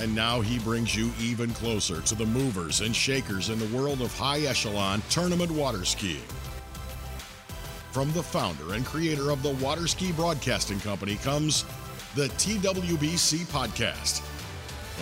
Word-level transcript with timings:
And 0.00 0.14
now 0.14 0.40
he 0.40 0.58
brings 0.58 0.96
you 0.96 1.12
even 1.20 1.50
closer 1.50 2.00
to 2.00 2.14
the 2.14 2.24
movers 2.24 2.80
and 2.80 2.96
shakers 2.96 3.50
in 3.50 3.58
the 3.58 3.76
world 3.76 4.00
of 4.00 4.16
high 4.16 4.40
echelon 4.40 5.02
tournament 5.10 5.50
water 5.50 5.84
skiing. 5.84 6.24
From 7.92 8.10
the 8.12 8.22
founder 8.22 8.72
and 8.72 8.86
creator 8.86 9.30
of 9.30 9.42
the 9.42 9.50
Water 9.62 9.86
Ski 9.86 10.12
Broadcasting 10.12 10.80
Company 10.80 11.16
comes 11.16 11.66
the 12.14 12.28
TWBC 12.28 13.40
Podcast. 13.52 14.22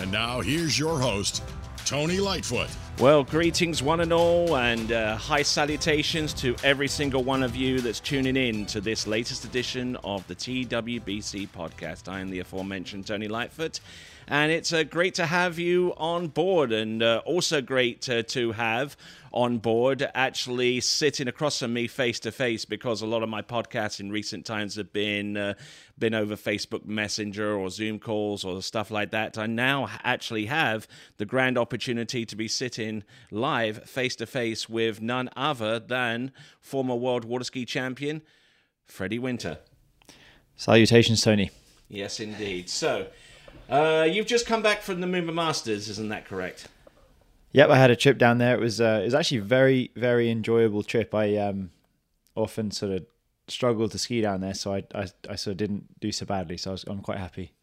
And 0.01 0.11
now 0.11 0.41
here's 0.41 0.77
your 0.77 0.99
host, 0.99 1.43
Tony 1.85 2.19
Lightfoot. 2.19 2.69
Well, 2.99 3.23
greetings, 3.23 3.81
one 3.81 4.01
and 4.01 4.11
all, 4.11 4.57
and 4.57 4.91
uh, 4.91 5.15
high 5.15 5.43
salutations 5.43 6.33
to 6.33 6.55
every 6.63 6.89
single 6.89 7.23
one 7.23 7.43
of 7.43 7.55
you 7.55 7.79
that's 7.79 8.01
tuning 8.01 8.35
in 8.35 8.65
to 8.65 8.81
this 8.81 9.07
latest 9.07 9.45
edition 9.45 9.95
of 10.03 10.27
the 10.27 10.35
TWBC 10.35 11.47
podcast. 11.49 12.11
I 12.11 12.19
am 12.19 12.29
the 12.29 12.39
aforementioned 12.39 13.07
Tony 13.07 13.29
Lightfoot, 13.29 13.79
and 14.29 14.51
it's 14.51 14.71
uh, 14.71 14.83
great 14.83 15.15
to 15.15 15.25
have 15.25 15.57
you 15.57 15.93
on 15.97 16.27
board, 16.27 16.71
and 16.71 17.01
uh, 17.01 17.21
also 17.25 17.61
great 17.61 18.07
uh, 18.07 18.21
to 18.23 18.51
have 18.51 18.95
on 19.31 19.57
board 19.57 20.07
actually 20.13 20.79
sitting 20.79 21.27
across 21.27 21.59
from 21.59 21.73
me 21.73 21.87
face 21.87 22.19
to 22.19 22.31
face 22.31 22.65
because 22.65 23.01
a 23.01 23.05
lot 23.05 23.23
of 23.23 23.29
my 23.29 23.41
podcasts 23.41 23.99
in 23.99 24.11
recent 24.11 24.45
times 24.45 24.75
have 24.75 24.93
been 24.93 25.35
uh, 25.35 25.53
been 25.97 26.13
over 26.13 26.35
Facebook 26.35 26.85
Messenger 26.85 27.55
or 27.55 27.69
Zoom 27.71 27.97
calls 27.99 28.45
or 28.45 28.61
stuff 28.61 28.91
like 28.91 29.11
that. 29.11 29.37
I 29.37 29.47
now 29.47 29.89
actually 30.03 30.45
have 30.45 30.87
the 31.17 31.25
grand 31.25 31.57
opportunity 31.57 32.25
to 32.25 32.35
be 32.35 32.47
sitting 32.47 33.03
live 33.31 33.83
face 33.89 34.15
to 34.17 34.27
face 34.27 34.69
with 34.69 35.01
none 35.01 35.29
other 35.35 35.79
than 35.79 36.31
former 36.61 36.95
world 36.95 37.25
water 37.25 37.43
ski 37.43 37.65
champion 37.65 38.21
Freddie 38.85 39.19
Winter. 39.19 39.57
Salutations, 40.55 41.21
Tony. 41.21 41.51
Yes, 41.87 42.19
indeed. 42.19 42.69
So, 42.69 43.07
uh, 43.69 44.07
you've 44.09 44.27
just 44.27 44.45
come 44.45 44.61
back 44.61 44.81
from 44.81 45.01
the 45.01 45.07
Moomba 45.07 45.33
Masters, 45.33 45.89
isn't 45.89 46.09
that 46.09 46.25
correct? 46.25 46.67
Yep, 47.51 47.69
I 47.69 47.77
had 47.77 47.91
a 47.91 47.95
trip 47.95 48.17
down 48.17 48.37
there. 48.37 48.55
It 48.55 48.59
was 48.59 48.79
uh, 48.79 48.99
it 49.01 49.05
was 49.05 49.15
actually 49.15 49.39
a 49.39 49.43
very 49.43 49.91
very 49.95 50.29
enjoyable 50.29 50.83
trip. 50.83 51.15
I 51.15 51.35
um, 51.37 51.71
often 52.35 52.71
sort 52.71 52.91
of 52.91 53.05
struggled 53.47 53.91
to 53.91 53.97
ski 53.97 54.21
down 54.21 54.41
there, 54.41 54.53
so 54.53 54.73
I, 54.73 54.83
I, 54.93 55.07
I 55.29 55.35
sort 55.35 55.53
of 55.53 55.57
didn't 55.57 55.99
do 55.99 56.11
so 56.11 56.25
badly. 56.25 56.57
So 56.57 56.71
I 56.71 56.73
was, 56.73 56.83
I'm 56.85 57.01
quite 57.01 57.17
happy. 57.17 57.53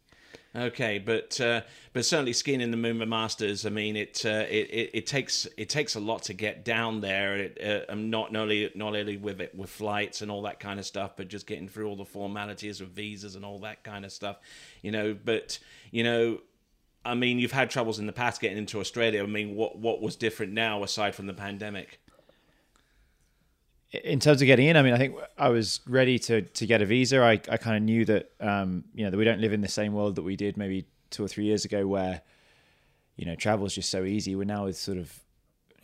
Okay, 0.57 0.97
but 0.97 1.39
uh, 1.39 1.61
but 1.93 2.03
certainly 2.03 2.33
skiing 2.33 2.61
in 2.61 2.71
the 2.71 2.77
Moomba 2.77 3.07
Masters. 3.07 3.63
I 3.63 3.69
mean, 3.69 3.95
it, 3.95 4.23
uh, 4.25 4.45
it, 4.49 4.69
it 4.71 4.89
it 4.93 5.07
takes 5.07 5.45
it 5.55 5.69
takes 5.69 5.93
a 5.93 5.99
lot 5.99 6.23
to 6.23 6.33
get 6.33 6.65
down 6.65 6.99
there. 6.99 7.37
It, 7.37 7.85
uh, 7.87 7.93
not 7.93 8.35
only 8.35 8.71
not 8.73 8.95
only 8.95 9.17
with 9.17 9.39
it 9.39 9.53
with 9.53 9.69
flights 9.69 10.23
and 10.23 10.31
all 10.31 10.41
that 10.43 10.59
kind 10.59 10.79
of 10.79 10.85
stuff, 10.87 11.11
but 11.15 11.27
just 11.27 11.45
getting 11.45 11.67
through 11.67 11.87
all 11.87 11.95
the 11.95 12.05
formalities 12.05 12.81
of 12.81 12.87
visas 12.89 13.35
and 13.35 13.45
all 13.45 13.59
that 13.59 13.83
kind 13.83 14.03
of 14.03 14.11
stuff. 14.11 14.37
You 14.81 14.91
know, 14.91 15.15
but 15.23 15.59
you 15.91 16.03
know, 16.03 16.39
I 17.05 17.13
mean, 17.13 17.37
you've 17.37 17.51
had 17.51 17.69
troubles 17.69 17.99
in 17.99 18.07
the 18.07 18.13
past 18.13 18.41
getting 18.41 18.57
into 18.57 18.79
Australia. 18.79 19.21
I 19.21 19.27
mean, 19.27 19.53
what 19.53 19.77
what 19.77 20.01
was 20.01 20.15
different 20.15 20.53
now 20.53 20.81
aside 20.81 21.13
from 21.13 21.27
the 21.27 21.35
pandemic? 21.35 21.99
In 23.91 24.19
terms 24.19 24.41
of 24.41 24.47
getting 24.47 24.67
in, 24.67 24.75
I 24.75 24.81
mean, 24.81 24.93
I 24.93 24.97
think 24.97 25.15
I 25.37 25.49
was 25.49 25.79
ready 25.87 26.19
to 26.19 26.41
to 26.41 26.65
get 26.65 26.81
a 26.81 26.85
visa. 26.85 27.21
I, 27.21 27.33
I 27.49 27.57
kind 27.57 27.77
of 27.77 27.83
knew 27.83 28.03
that 28.05 28.31
um, 28.41 28.83
you 28.93 29.05
know 29.05 29.11
that 29.11 29.17
we 29.17 29.23
don't 29.23 29.39
live 29.39 29.53
in 29.53 29.61
the 29.61 29.67
same 29.67 29.93
world 29.93 30.15
that 30.15 30.23
we 30.23 30.35
did 30.35 30.57
maybe 30.57 30.85
two 31.09 31.23
or 31.23 31.27
three 31.27 31.45
years 31.45 31.63
ago, 31.63 31.87
where 31.87 32.21
you 33.15 33.25
know 33.25 33.35
travel 33.35 33.65
is 33.65 33.75
just 33.75 33.89
so 33.89 34.03
easy. 34.03 34.35
We're 34.35 34.43
now 34.43 34.65
with 34.65 34.77
sort 34.77 34.97
of 34.97 35.17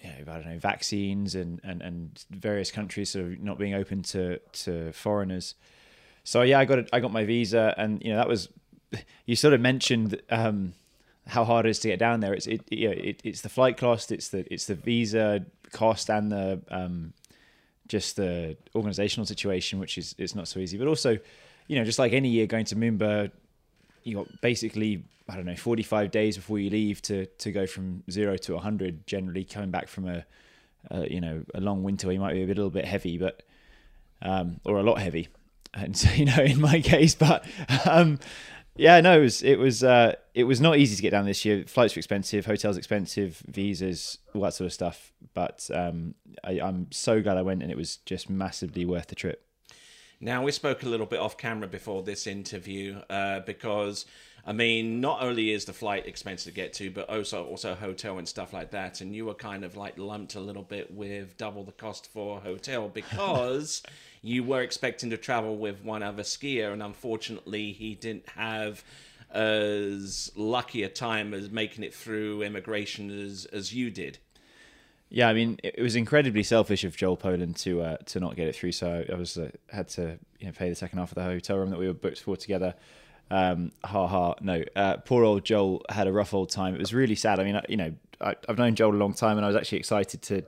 you 0.01 0.09
know, 0.09 0.33
I 0.33 0.35
don't 0.35 0.47
know 0.47 0.59
vaccines 0.59 1.33
and, 1.33 1.61
and 1.63 1.81
and 1.81 2.25
various 2.29 2.71
countries 2.71 3.11
sort 3.11 3.25
of 3.25 3.39
not 3.39 3.57
being 3.57 3.73
open 3.73 4.03
to 4.03 4.39
to 4.39 4.91
foreigners. 4.91 5.55
So 6.25 6.41
yeah, 6.41 6.59
I 6.59 6.65
got. 6.65 6.89
I 6.91 6.99
got 6.99 7.11
my 7.11 7.23
visa, 7.23 7.73
and 7.77 8.03
you 8.03 8.11
know 8.11 8.17
that 8.17 8.27
was 8.27 8.49
you 9.25 9.35
sort 9.35 9.53
of 9.53 9.61
mentioned. 9.61 10.21
Um, 10.29 10.73
how 11.25 11.45
hard 11.45 11.65
it 11.65 11.69
is 11.69 11.79
to 11.79 11.87
get 11.87 11.99
down 11.99 12.19
there. 12.19 12.33
It's 12.33 12.47
it, 12.47 12.61
you 12.69 12.89
know, 12.89 12.95
it, 12.97 13.21
it's 13.23 13.39
the 13.41 13.49
flight 13.49 13.77
cost, 13.77 14.11
it's 14.11 14.27
the 14.27 14.45
it's 14.53 14.65
the 14.65 14.75
visa 14.75 15.45
cost, 15.71 16.09
and 16.09 16.29
the 16.31 16.61
um, 16.69 17.13
just 17.87 18.15
the 18.15 18.57
organizational 18.75 19.25
situation, 19.25 19.79
which 19.79 19.97
is 19.97 20.15
it's 20.17 20.35
not 20.35 20.47
so 20.47 20.59
easy. 20.59 20.77
But 20.77 20.87
also, 20.87 21.17
you 21.67 21.77
know, 21.77 21.83
just 21.83 21.99
like 21.99 22.13
any 22.13 22.29
year 22.29 22.47
going 22.47 22.65
to 22.65 22.75
Moomba, 22.75 23.31
you 24.03 24.15
got 24.15 24.41
basically 24.41 25.03
I 25.29 25.35
don't 25.35 25.45
know 25.45 25.55
45 25.55 26.11
days 26.11 26.35
before 26.35 26.59
you 26.59 26.69
leave 26.69 27.01
to 27.03 27.25
to 27.25 27.51
go 27.51 27.65
from 27.65 28.03
zero 28.11 28.37
to 28.37 28.53
100. 28.53 29.07
Generally, 29.07 29.45
coming 29.45 29.71
back 29.71 29.87
from 29.87 30.07
a, 30.07 30.25
a 30.91 31.09
you 31.09 31.21
know 31.21 31.43
a 31.53 31.61
long 31.61 31.83
winter, 31.83 32.11
you 32.11 32.19
might 32.19 32.33
be 32.33 32.43
a 32.43 32.47
little 32.47 32.69
bit 32.69 32.85
heavy, 32.85 33.17
but 33.17 33.43
um, 34.21 34.59
or 34.65 34.77
a 34.77 34.83
lot 34.83 34.99
heavy. 34.99 35.27
And 35.73 35.97
so, 35.97 36.09
you 36.15 36.25
know, 36.25 36.41
in 36.41 36.59
my 36.61 36.81
case, 36.81 37.15
but 37.15 37.45
um, 37.85 38.19
yeah, 38.75 38.99
no, 39.01 39.19
it 39.19 39.21
was 39.21 39.43
it 39.43 39.59
was 39.59 39.83
uh, 39.83 40.15
it 40.33 40.45
was 40.45 40.59
not 40.59 40.77
easy 40.77 40.95
to 40.95 41.01
get 41.01 41.11
down 41.11 41.25
this 41.25 41.45
year. 41.45 41.63
Flights 41.67 41.95
were 41.95 41.99
expensive, 41.99 42.45
hotels 42.45 42.77
expensive, 42.77 43.43
visas, 43.47 44.17
all 44.33 44.41
that 44.41 44.53
sort 44.53 44.65
of 44.65 44.73
stuff. 44.73 45.11
But 45.33 45.69
um, 45.73 46.15
I, 46.43 46.59
I'm 46.59 46.87
so 46.91 47.21
glad 47.21 47.37
I 47.37 47.43
went, 47.43 47.61
and 47.61 47.71
it 47.71 47.77
was 47.77 47.97
just 47.97 48.29
massively 48.29 48.85
worth 48.85 49.07
the 49.07 49.15
trip. 49.15 49.45
Now 50.19 50.41
we 50.41 50.51
spoke 50.51 50.83
a 50.83 50.87
little 50.87 51.05
bit 51.05 51.19
off 51.19 51.37
camera 51.37 51.67
before 51.67 52.01
this 52.01 52.27
interview 52.27 53.01
uh, 53.09 53.41
because 53.41 54.05
I 54.45 54.51
mean, 54.51 54.99
not 54.99 55.21
only 55.21 55.51
is 55.51 55.65
the 55.65 55.73
flight 55.73 56.05
expensive 56.05 56.53
to 56.53 56.55
get 56.55 56.73
to, 56.73 56.91
but 56.91 57.09
also 57.09 57.45
also 57.45 57.75
hotel 57.75 58.17
and 58.17 58.27
stuff 58.27 58.51
like 58.51 58.71
that. 58.71 58.99
And 58.99 59.15
you 59.15 59.25
were 59.25 59.33
kind 59.33 59.63
of 59.63 59.77
like 59.77 59.97
lumped 59.97 60.35
a 60.35 60.41
little 60.41 60.63
bit 60.63 60.93
with 60.93 61.37
double 61.37 61.63
the 61.63 61.71
cost 61.71 62.11
for 62.11 62.37
a 62.37 62.41
hotel 62.41 62.89
because 62.93 63.83
you 64.21 64.43
were 64.43 64.61
expecting 64.61 65.09
to 65.11 65.17
travel 65.17 65.55
with 65.55 65.83
one 65.83 66.03
other 66.03 66.23
skier, 66.23 66.73
and 66.73 66.83
unfortunately, 66.83 67.71
he 67.71 67.95
didn't 67.95 68.27
have 68.35 68.83
as 69.31 70.31
lucky 70.35 70.83
a 70.83 70.89
time 70.89 71.33
as 71.33 71.49
making 71.49 71.83
it 71.83 71.93
through 71.93 72.43
immigration 72.43 73.09
as 73.09 73.45
as 73.45 73.73
you 73.73 73.89
did. 73.89 74.17
Yeah, 75.09 75.29
I 75.29 75.33
mean, 75.33 75.59
it 75.63 75.81
was 75.81 75.95
incredibly 75.95 76.43
selfish 76.43 76.83
of 76.83 76.97
Joel 76.97 77.17
Poland 77.17 77.55
to 77.57 77.81
uh, 77.81 77.97
to 78.07 78.19
not 78.19 78.35
get 78.35 78.47
it 78.47 78.55
through. 78.55 78.73
So 78.73 79.05
I 79.09 79.15
was 79.15 79.37
uh, 79.37 79.51
had 79.71 79.87
to 79.89 80.19
you 80.39 80.47
know, 80.47 80.51
pay 80.51 80.69
the 80.69 80.75
second 80.75 80.99
half 80.99 81.11
of 81.11 81.15
the 81.15 81.23
hotel 81.23 81.57
room 81.59 81.69
that 81.69 81.79
we 81.79 81.87
were 81.87 81.93
booked 81.93 82.19
for 82.19 82.35
together. 82.35 82.73
Um, 83.33 83.71
ha 83.83 84.05
ha. 84.07 84.35
No, 84.41 84.63
uh, 84.75 84.97
poor 84.97 85.23
old 85.23 85.43
Joel 85.43 85.83
had 85.89 86.05
a 86.07 86.11
rough 86.11 86.35
old 86.35 86.51
time. 86.51 86.75
It 86.75 86.79
was 86.79 86.93
really 86.93 87.15
sad. 87.15 87.39
I 87.39 87.43
mean, 87.43 87.59
you 87.67 87.77
know, 87.77 87.93
I, 88.21 88.35
have 88.47 88.59
known 88.59 88.75
Joel 88.75 88.93
a 88.93 88.97
long 88.97 89.15
time, 89.15 89.37
and 89.37 89.45
I 89.45 89.47
was 89.47 89.55
actually 89.55 89.79
excited 89.79 90.21
to 90.21 90.43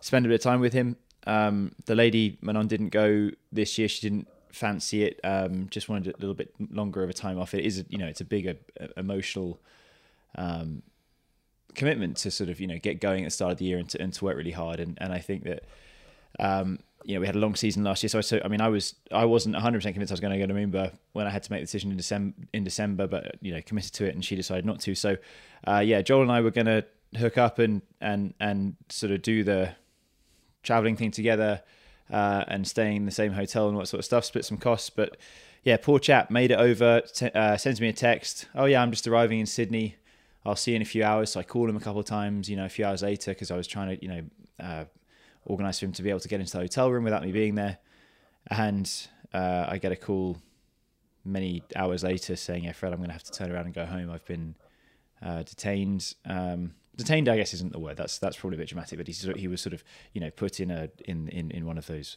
spend 0.00 0.24
a 0.24 0.28
bit 0.28 0.36
of 0.36 0.40
time 0.40 0.60
with 0.60 0.72
him. 0.72 0.96
Um, 1.26 1.74
the 1.86 1.96
lady 1.96 2.38
Manon 2.40 2.68
didn't 2.68 2.90
go 2.90 3.30
this 3.50 3.76
year. 3.76 3.88
She 3.88 4.08
didn't 4.08 4.28
fancy 4.52 5.02
it. 5.02 5.18
Um, 5.24 5.66
just 5.70 5.88
wanted 5.88 6.14
a 6.14 6.18
little 6.20 6.34
bit 6.34 6.54
longer 6.70 7.02
of 7.02 7.10
a 7.10 7.12
time 7.12 7.40
off. 7.40 7.54
It 7.54 7.64
is, 7.64 7.84
you 7.88 7.98
know, 7.98 8.06
it's 8.06 8.20
a 8.20 8.24
big 8.24 8.46
uh, 8.46 8.86
emotional 8.96 9.58
um, 10.36 10.84
commitment 11.74 12.18
to 12.18 12.30
sort 12.30 12.50
of 12.50 12.60
you 12.60 12.68
know 12.68 12.78
get 12.78 13.00
going 13.00 13.24
at 13.24 13.26
the 13.26 13.30
start 13.30 13.50
of 13.50 13.58
the 13.58 13.64
year 13.64 13.78
and 13.78 13.88
to, 13.88 14.00
and 14.00 14.12
to 14.12 14.24
work 14.24 14.36
really 14.36 14.52
hard. 14.52 14.78
And 14.78 14.96
and 15.00 15.12
I 15.12 15.18
think 15.18 15.42
that 15.42 15.64
um, 16.38 16.78
you 17.04 17.14
know 17.14 17.20
we 17.20 17.26
had 17.26 17.36
a 17.36 17.38
long 17.38 17.54
season 17.54 17.84
last 17.84 18.02
year. 18.02 18.08
So, 18.08 18.20
so 18.20 18.40
I 18.44 18.48
mean 18.48 18.60
I 18.60 18.68
was 18.68 18.94
I 19.10 19.24
wasn't 19.24 19.54
100 19.54 19.78
percent 19.78 19.94
convinced 19.94 20.12
I 20.12 20.14
was 20.14 20.20
going 20.20 20.38
to 20.38 20.38
go 20.38 20.52
to 20.52 20.54
Moomba 20.54 20.92
when 21.12 21.26
I 21.26 21.30
had 21.30 21.42
to 21.44 21.52
make 21.52 21.60
the 21.60 21.66
decision 21.66 21.90
in 21.90 21.96
December 21.96 22.34
in 22.52 22.64
December, 22.64 23.06
but 23.06 23.36
you 23.40 23.52
know 23.52 23.60
committed 23.62 23.92
to 23.94 24.06
it 24.06 24.14
and 24.14 24.24
she 24.24 24.36
decided 24.36 24.64
not 24.64 24.80
to. 24.80 24.94
So 24.94 25.16
uh, 25.66 25.78
yeah, 25.84 26.02
Joel 26.02 26.22
and 26.22 26.32
I 26.32 26.40
were 26.40 26.50
going 26.50 26.66
to 26.66 26.84
hook 27.16 27.38
up 27.38 27.58
and 27.58 27.82
and 28.00 28.34
and 28.40 28.76
sort 28.88 29.12
of 29.12 29.22
do 29.22 29.44
the 29.44 29.74
traveling 30.62 30.96
thing 30.96 31.10
together. 31.10 31.62
Uh, 32.10 32.44
and 32.48 32.68
staying 32.68 32.96
in 32.96 33.04
the 33.06 33.10
same 33.10 33.32
hotel 33.32 33.68
and 33.68 33.76
what 33.76 33.88
sort 33.88 33.98
of 33.98 34.04
stuff, 34.04 34.22
split 34.22 34.44
some 34.44 34.58
costs. 34.58 34.90
But 34.90 35.16
yeah, 35.62 35.78
poor 35.78 35.98
chap 35.98 36.30
made 36.30 36.50
it 36.50 36.58
over, 36.58 37.00
t- 37.00 37.30
uh, 37.34 37.56
sends 37.56 37.80
me 37.80 37.88
a 37.88 37.92
text. 37.94 38.48
Oh 38.54 38.66
yeah, 38.66 38.82
I'm 38.82 38.90
just 38.90 39.08
arriving 39.08 39.40
in 39.40 39.46
Sydney. 39.46 39.96
I'll 40.44 40.56
see 40.56 40.72
you 40.72 40.76
in 40.76 40.82
a 40.82 40.84
few 40.84 41.04
hours. 41.04 41.32
So 41.32 41.40
I 41.40 41.42
call 41.42 41.68
him 41.68 41.76
a 41.76 41.80
couple 41.80 42.00
of 42.00 42.06
times, 42.06 42.50
you 42.50 42.56
know, 42.56 42.66
a 42.66 42.68
few 42.68 42.84
hours 42.84 43.02
later 43.02 43.30
because 43.30 43.50
I 43.50 43.56
was 43.56 43.66
trying 43.66 43.96
to, 43.96 44.04
you 44.04 44.08
know, 44.08 44.86
organize 45.44 45.78
for 45.78 45.86
him 45.86 45.92
to 45.92 46.02
be 46.02 46.10
able 46.10 46.20
to 46.20 46.28
get 46.28 46.40
into 46.40 46.52
the 46.52 46.58
hotel 46.58 46.90
room 46.90 47.04
without 47.04 47.22
me 47.22 47.32
being 47.32 47.54
there. 47.54 47.78
And 48.48 48.90
uh, 49.32 49.66
I 49.68 49.78
get 49.78 49.92
a 49.92 49.96
call 49.96 50.38
many 51.24 51.62
hours 51.76 52.02
later 52.02 52.36
saying, 52.36 52.64
"Yeah, 52.64 52.72
Fred, 52.72 52.92
I'm 52.92 52.98
going 52.98 53.08
to 53.08 53.14
have 53.14 53.24
to 53.24 53.32
turn 53.32 53.50
around 53.50 53.66
and 53.66 53.74
go 53.74 53.86
home. 53.86 54.10
I've 54.10 54.24
been 54.24 54.54
uh, 55.22 55.42
detained." 55.42 56.14
Um, 56.24 56.74
detained, 56.96 57.28
I 57.28 57.36
guess, 57.36 57.54
isn't 57.54 57.72
the 57.72 57.78
word. 57.78 57.96
That's 57.96 58.18
that's 58.18 58.36
probably 58.36 58.56
a 58.56 58.58
bit 58.58 58.68
dramatic. 58.68 58.98
But 58.98 59.06
he 59.06 59.14
he 59.38 59.48
was 59.48 59.60
sort 59.60 59.72
of, 59.72 59.84
you 60.12 60.20
know, 60.20 60.30
put 60.30 60.60
in 60.60 60.70
a 60.70 60.88
in 61.04 61.28
in, 61.28 61.50
in 61.50 61.66
one 61.66 61.78
of 61.78 61.86
those 61.86 62.16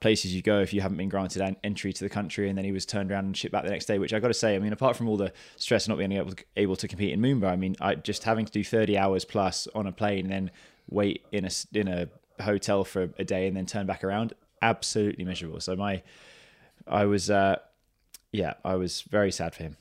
places 0.00 0.34
you 0.34 0.42
go 0.42 0.60
if 0.60 0.74
you 0.74 0.80
haven't 0.80 0.98
been 0.98 1.08
granted 1.08 1.40
an 1.40 1.56
entry 1.64 1.92
to 1.92 2.04
the 2.04 2.10
country. 2.10 2.48
And 2.48 2.58
then 2.58 2.64
he 2.64 2.72
was 2.72 2.84
turned 2.84 3.10
around 3.10 3.24
and 3.24 3.36
shipped 3.36 3.52
back 3.52 3.64
the 3.64 3.70
next 3.70 3.86
day, 3.86 3.98
which 3.98 4.12
I 4.12 4.20
got 4.20 4.28
to 4.28 4.34
say, 4.34 4.54
I 4.54 4.58
mean, 4.58 4.72
apart 4.72 4.96
from 4.96 5.08
all 5.08 5.16
the 5.16 5.32
stress 5.56 5.84
of 5.84 5.90
not 5.90 5.98
being 5.98 6.12
able 6.12 6.32
to, 6.32 6.44
able 6.56 6.76
to 6.76 6.88
compete 6.88 7.12
in 7.12 7.20
Moomba, 7.20 7.50
I 7.50 7.56
mean, 7.56 7.74
I 7.80 7.94
just 7.94 8.24
having 8.24 8.44
to 8.44 8.52
do 8.52 8.62
30 8.62 8.98
hours 8.98 9.24
plus 9.24 9.66
on 9.74 9.86
a 9.86 9.92
plane 9.92 10.26
and 10.26 10.30
then 10.30 10.50
wait 10.90 11.24
in 11.32 11.46
a 11.46 11.50
in 11.72 11.88
a 11.88 12.08
hotel 12.40 12.84
for 12.84 13.10
a 13.18 13.24
day 13.24 13.46
and 13.46 13.56
then 13.56 13.66
turn 13.66 13.86
back 13.86 14.04
around, 14.04 14.32
absolutely 14.62 15.24
miserable. 15.24 15.60
So 15.60 15.76
my, 15.76 16.02
I 16.86 17.04
was, 17.04 17.30
uh, 17.30 17.56
yeah, 18.32 18.54
I 18.64 18.74
was 18.74 19.02
very 19.02 19.30
sad 19.32 19.54
for 19.54 19.62
him. 19.62 19.76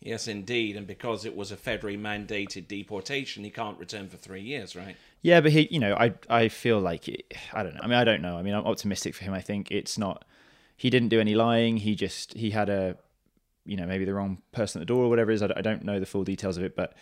Yes, 0.00 0.28
indeed, 0.28 0.76
and 0.76 0.86
because 0.86 1.24
it 1.24 1.36
was 1.36 1.50
a 1.50 1.56
federally 1.56 2.00
mandated 2.00 2.68
deportation, 2.68 3.42
he 3.42 3.50
can't 3.50 3.78
return 3.78 4.08
for 4.08 4.16
three 4.16 4.42
years, 4.42 4.76
right? 4.76 4.96
Yeah, 5.22 5.40
but 5.40 5.50
he, 5.50 5.66
you 5.72 5.80
know, 5.80 5.94
I 5.96 6.14
I 6.30 6.48
feel 6.48 6.78
like 6.78 7.08
it, 7.08 7.34
I 7.52 7.64
don't 7.64 7.74
know. 7.74 7.80
I 7.82 7.88
mean, 7.88 7.98
I 7.98 8.04
don't 8.04 8.22
know. 8.22 8.36
I 8.38 8.42
mean, 8.42 8.54
I'm 8.54 8.64
optimistic 8.64 9.16
for 9.16 9.24
him. 9.24 9.34
I 9.34 9.40
think 9.40 9.72
it's 9.72 9.98
not. 9.98 10.24
He 10.76 10.88
didn't 10.88 11.08
do 11.08 11.18
any 11.18 11.34
lying. 11.34 11.78
He 11.78 11.96
just 11.96 12.34
he 12.34 12.50
had 12.50 12.68
a, 12.68 12.96
you 13.66 13.76
know, 13.76 13.86
maybe 13.86 14.04
the 14.04 14.14
wrong 14.14 14.38
person 14.52 14.80
at 14.80 14.86
the 14.86 14.86
door 14.86 15.04
or 15.04 15.08
whatever 15.08 15.32
it 15.32 15.34
is. 15.34 15.42
I, 15.42 15.52
I 15.56 15.62
don't 15.62 15.82
know 15.82 15.98
the 15.98 16.06
full 16.06 16.22
details 16.22 16.56
of 16.56 16.62
it, 16.62 16.76
but 16.76 16.94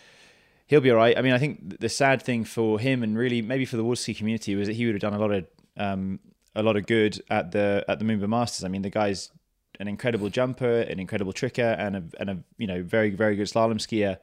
he'll 0.67 0.81
be 0.81 0.91
all 0.91 0.97
right. 0.97 1.17
I 1.17 1.21
mean, 1.21 1.33
I 1.33 1.37
think 1.37 1.79
the 1.79 1.89
sad 1.89 2.21
thing 2.21 2.43
for 2.43 2.79
him 2.79 3.01
and 3.03 3.17
really 3.17 3.41
maybe 3.41 3.65
for 3.65 3.77
the 3.77 3.83
water 3.83 4.13
community 4.13 4.55
was 4.55 4.67
that 4.67 4.75
he 4.75 4.85
would 4.85 4.95
have 4.95 5.01
done 5.01 5.13
a 5.13 5.19
lot 5.19 5.31
of 5.31 5.45
um, 5.77 6.19
a 6.55 6.63
lot 6.63 6.75
of 6.75 6.85
good 6.85 7.21
at 7.29 7.51
the 7.51 7.83
at 7.87 7.99
the 7.99 8.05
Moomba 8.05 8.27
Masters. 8.27 8.63
I 8.63 8.67
mean, 8.67 8.81
the 8.81 8.89
guy's 8.89 9.31
an 9.79 9.87
incredible 9.87 10.29
jumper, 10.29 10.81
an 10.81 10.99
incredible 10.99 11.33
tricker, 11.33 11.77
and 11.77 11.95
a 11.95 12.03
and 12.19 12.29
a 12.29 12.37
you 12.57 12.67
know 12.67 12.83
very 12.83 13.09
very 13.09 13.35
good 13.35 13.47
slalom 13.47 13.75
skier. 13.75 14.17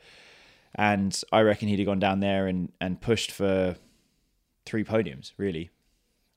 And 0.76 1.18
I 1.30 1.42
reckon 1.42 1.68
he'd 1.68 1.78
have 1.78 1.86
gone 1.86 2.00
down 2.00 2.20
there 2.20 2.46
and 2.46 2.72
and 2.80 3.00
pushed 3.00 3.30
for 3.30 3.76
three 4.66 4.84
podiums, 4.84 5.32
really. 5.36 5.70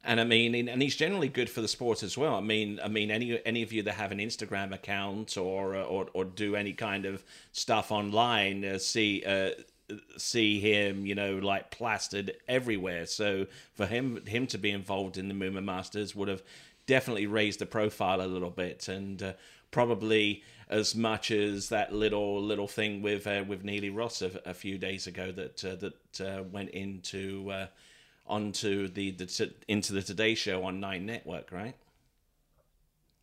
And 0.04 0.22
I 0.22 0.24
mean, 0.24 0.70
and 0.70 0.82
he's 0.82 0.96
generally 0.96 1.28
good 1.28 1.50
for 1.50 1.60
the 1.60 1.68
sport 1.68 2.02
as 2.02 2.18
well. 2.18 2.36
I 2.36 2.42
mean, 2.42 2.80
I 2.82 2.88
mean, 2.88 3.12
any 3.12 3.42
any 3.46 3.64
of 3.64 3.74
you 3.74 3.84
that 3.84 3.94
have 3.94 4.12
an 4.12 4.20
Instagram 4.20 4.74
account 4.74 5.38
or 5.38 5.76
or 5.76 6.08
or 6.14 6.24
do 6.24 6.56
any 6.56 6.74
kind 6.74 7.06
of 7.06 7.24
stuff 7.52 7.92
online 7.92 8.64
uh, 8.64 8.78
see. 8.78 9.24
Uh, 9.26 9.50
see 10.18 10.60
him, 10.60 11.06
you 11.06 11.16
know, 11.16 11.38
like 11.38 11.72
plastered 11.72 12.34
everywhere. 12.48 13.06
So 13.06 13.48
for 13.74 13.86
him, 13.86 14.26
him 14.26 14.48
to 14.48 14.58
be 14.58 14.72
involved 14.72 15.18
in 15.18 15.28
the 15.28 15.34
Moomba 15.34 15.64
Masters 15.64 16.16
would 16.16 16.28
have 16.28 16.44
definitely 16.86 17.28
raised 17.28 17.60
the 17.60 17.66
profile 17.66 18.22
a 18.22 18.28
little 18.28 18.50
bit, 18.50 18.88
and 18.88 19.22
uh, 19.22 19.34
probably 19.72 20.44
as 20.70 20.96
much 20.96 21.32
as 21.32 21.70
that 21.70 21.94
little 21.94 22.42
little 22.42 22.68
thing 22.68 23.02
with 23.02 23.28
uh, 23.28 23.44
with 23.48 23.64
Neilly 23.64 23.96
Ross 23.96 24.22
a, 24.22 24.32
a, 24.46 24.54
few 24.54 24.78
days 24.78 25.08
ago 25.08 25.32
that 25.32 25.64
uh, 25.64 25.76
that 25.76 26.22
uh, 26.22 26.44
went 26.44 26.70
into 26.70 27.50
uh, 27.52 27.68
onto 28.26 28.88
the, 28.88 29.12
the 29.12 29.54
into 29.68 29.94
the 29.94 30.02
Today 30.02 30.36
Show 30.36 30.64
on 30.64 30.80
Nine 30.80 31.06
Network, 31.06 31.52
right? 31.52 31.76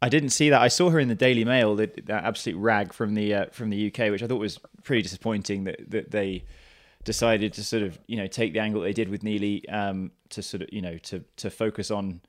I 0.01 0.09
didn't 0.11 0.31
see 0.31 0.51
that. 0.51 0.61
I 0.61 0.69
saw 0.69 0.91
her 0.91 0.99
in 0.99 1.09
the 1.09 1.15
Daily 1.15 1.47
Mail, 1.47 1.77
that, 1.77 2.05
that 2.07 2.25
absolute 2.25 2.59
rag 2.59 2.93
from 2.93 3.15
the 3.15 3.35
uh, 3.35 3.47
from 3.53 3.71
the 3.71 3.87
UK, 3.87 4.11
which 4.11 4.23
I 4.23 4.27
thought 4.27 4.41
was 4.41 4.59
pretty 4.85 5.03
disappointing 5.03 5.65
that 5.65 5.91
that 5.91 6.11
they 6.11 6.45
decided 7.05 7.53
to 7.55 7.65
sort 7.65 7.83
of 7.83 7.99
you 8.07 8.17
know 8.17 8.27
take 8.27 8.53
the 8.53 8.61
angle 8.61 8.83
they 8.83 8.93
did 8.93 9.09
with 9.09 9.23
Neilly 9.23 9.63
um, 9.73 10.13
to 10.31 10.43
sort 10.43 10.63
of 10.63 10.69
you 10.73 10.83
know 10.83 10.99
to 10.99 11.25
to 11.37 11.51
focus 11.51 11.91
on 11.91 12.21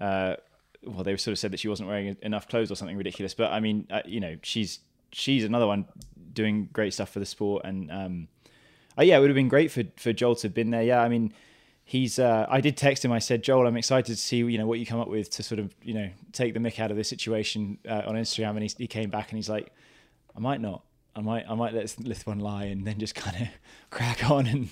uh, 0.00 0.36
well, 0.84 1.02
they 1.02 1.16
sort 1.16 1.32
of 1.32 1.38
said 1.38 1.50
that 1.52 1.60
she 1.60 1.68
wasn't 1.68 1.88
wearing 1.88 2.16
enough 2.22 2.48
clothes 2.48 2.70
or 2.70 2.74
something 2.74 2.96
ridiculous. 2.96 3.34
But 3.34 3.52
I 3.52 3.60
mean, 3.60 3.86
uh, 3.90 4.02
you 4.04 4.20
know, 4.20 4.36
she's 4.42 4.80
she's 5.12 5.44
another 5.44 5.66
one 5.66 5.86
doing 6.32 6.68
great 6.72 6.94
stuff 6.94 7.10
for 7.10 7.18
the 7.18 7.26
sport, 7.26 7.62
and 7.64 7.90
um, 7.90 8.28
uh, 8.98 9.02
yeah, 9.02 9.16
it 9.16 9.20
would 9.20 9.30
have 9.30 9.34
been 9.34 9.48
great 9.48 9.70
for 9.70 9.82
for 9.96 10.12
Joel 10.12 10.36
to 10.36 10.46
have 10.46 10.54
been 10.54 10.70
there. 10.70 10.82
Yeah, 10.82 11.02
I 11.02 11.08
mean, 11.08 11.32
he's. 11.84 12.18
Uh, 12.18 12.46
I 12.48 12.60
did 12.60 12.76
text 12.76 13.04
him. 13.04 13.12
I 13.12 13.18
said, 13.18 13.42
Joel, 13.42 13.66
I'm 13.66 13.76
excited 13.76 14.14
to 14.14 14.16
see 14.16 14.38
you 14.38 14.58
know 14.58 14.66
what 14.66 14.78
you 14.78 14.86
come 14.86 15.00
up 15.00 15.08
with 15.08 15.30
to 15.30 15.42
sort 15.42 15.58
of 15.58 15.74
you 15.82 15.94
know 15.94 16.08
take 16.32 16.54
the 16.54 16.60
mick 16.60 16.78
out 16.78 16.90
of 16.90 16.96
this 16.96 17.08
situation 17.08 17.78
uh, 17.88 18.02
on 18.06 18.14
Instagram. 18.14 18.50
And 18.50 18.62
he, 18.62 18.70
he 18.78 18.86
came 18.86 19.10
back 19.10 19.30
and 19.30 19.38
he's 19.38 19.48
like, 19.48 19.72
I 20.36 20.40
might 20.40 20.60
not. 20.60 20.82
I 21.18 21.20
might 21.20 21.50
I 21.50 21.54
might 21.54 21.74
let 21.74 21.88
this 21.98 22.24
one 22.24 22.38
lie 22.38 22.64
and 22.64 22.86
then 22.86 22.98
just 22.98 23.14
kind 23.14 23.42
of 23.42 23.48
crack 23.90 24.30
on 24.30 24.46
and 24.46 24.70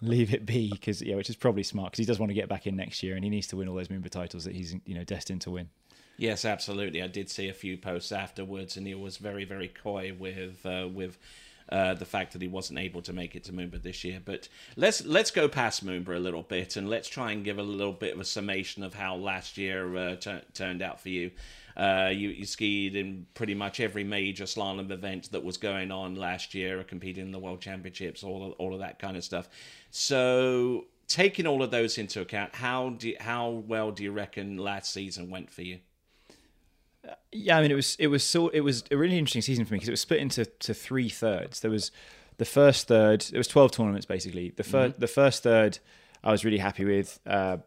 leave 0.00 0.32
it 0.32 0.46
be 0.46 0.70
because 0.70 1.02
yeah, 1.02 1.16
which 1.16 1.28
is 1.28 1.36
probably 1.36 1.64
smart 1.64 1.92
because 1.92 1.98
he 1.98 2.06
does 2.06 2.18
want 2.18 2.30
to 2.30 2.34
get 2.34 2.48
back 2.48 2.66
in 2.66 2.76
next 2.76 3.02
year 3.02 3.16
and 3.16 3.24
he 3.24 3.30
needs 3.30 3.48
to 3.48 3.56
win 3.56 3.68
all 3.68 3.74
those 3.74 3.88
Moomba 3.88 4.08
titles 4.08 4.44
that 4.44 4.54
he's 4.54 4.76
you 4.86 4.94
know 4.94 5.04
destined 5.04 5.40
to 5.42 5.50
win. 5.50 5.68
Yes, 6.20 6.44
absolutely. 6.44 7.02
I 7.02 7.06
did 7.06 7.30
see 7.30 7.48
a 7.48 7.54
few 7.54 7.78
posts 7.78 8.12
afterwards, 8.12 8.76
and 8.76 8.86
he 8.86 8.94
was 8.94 9.16
very, 9.16 9.46
very 9.46 9.68
coy 9.68 10.14
with 10.16 10.66
uh, 10.66 10.86
with 10.92 11.16
uh, 11.70 11.94
the 11.94 12.04
fact 12.04 12.34
that 12.34 12.42
he 12.42 12.48
wasn't 12.48 12.78
able 12.78 13.00
to 13.00 13.14
make 13.14 13.34
it 13.34 13.44
to 13.44 13.52
Moomba 13.54 13.82
this 13.82 14.04
year. 14.04 14.20
But 14.22 14.48
let's 14.76 15.02
let's 15.06 15.30
go 15.30 15.48
past 15.48 15.84
Moomba 15.84 16.16
a 16.16 16.18
little 16.18 16.42
bit, 16.42 16.76
and 16.76 16.90
let's 16.90 17.08
try 17.08 17.32
and 17.32 17.42
give 17.42 17.58
a 17.58 17.62
little 17.62 17.94
bit 17.94 18.12
of 18.12 18.20
a 18.20 18.24
summation 18.24 18.82
of 18.82 18.92
how 18.92 19.16
last 19.16 19.56
year 19.56 19.96
uh, 19.96 20.16
t- 20.16 20.42
turned 20.52 20.82
out 20.82 21.00
for 21.00 21.08
you. 21.08 21.30
Uh, 21.80 22.10
you, 22.12 22.28
you, 22.28 22.44
skied 22.44 22.94
in 22.94 23.26
pretty 23.32 23.54
much 23.54 23.80
every 23.80 24.04
major 24.04 24.44
slalom 24.44 24.90
event 24.90 25.32
that 25.32 25.42
was 25.42 25.56
going 25.56 25.90
on 25.90 26.14
last 26.14 26.52
year, 26.52 26.84
competing 26.84 27.24
in 27.24 27.32
the 27.32 27.38
World 27.38 27.58
Championships, 27.62 28.22
all 28.22 28.48
of, 28.48 28.52
all 28.58 28.74
of 28.74 28.80
that 28.80 28.98
kind 28.98 29.16
of 29.16 29.24
stuff. 29.24 29.48
So, 29.90 30.88
taking 31.08 31.46
all 31.46 31.62
of 31.62 31.70
those 31.70 31.96
into 31.96 32.20
account, 32.20 32.54
how 32.54 32.90
do 32.90 33.08
you, 33.08 33.16
how 33.18 33.48
well 33.48 33.92
do 33.92 34.02
you 34.02 34.12
reckon 34.12 34.58
last 34.58 34.92
season 34.92 35.30
went 35.30 35.50
for 35.50 35.62
you? 35.62 35.78
Yeah, 37.32 37.56
I 37.56 37.62
mean 37.62 37.70
it 37.70 37.76
was 37.76 37.96
it 37.98 38.08
was 38.08 38.22
so 38.22 38.48
it 38.48 38.60
was 38.60 38.84
a 38.90 38.96
really 38.98 39.16
interesting 39.16 39.40
season 39.40 39.64
for 39.64 39.72
me 39.72 39.78
because 39.78 39.88
it 39.88 39.92
was 39.92 40.02
split 40.02 40.20
into 40.20 40.44
to 40.44 40.74
three 40.74 41.08
thirds. 41.08 41.60
There 41.60 41.70
was 41.70 41.92
the 42.36 42.44
first 42.44 42.88
third. 42.88 43.22
There 43.22 43.38
was 43.38 43.48
twelve 43.48 43.72
tournaments 43.72 44.04
basically. 44.04 44.50
The 44.50 44.64
first 44.64 44.92
mm-hmm. 44.92 45.00
the 45.00 45.06
first 45.06 45.42
third 45.42 45.78
I 46.22 46.30
was 46.30 46.44
really 46.44 46.58
happy 46.58 46.84
with. 46.84 47.18
Uh, 47.26 47.58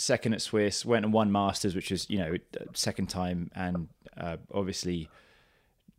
second 0.00 0.32
at 0.32 0.40
Swiss, 0.40 0.84
went 0.84 1.04
and 1.04 1.12
won 1.12 1.30
Masters, 1.30 1.74
which 1.74 1.90
was 1.90 2.08
you 2.08 2.18
know 2.18 2.34
second 2.72 3.08
time, 3.08 3.50
and 3.54 3.88
uh, 4.16 4.38
obviously 4.52 5.08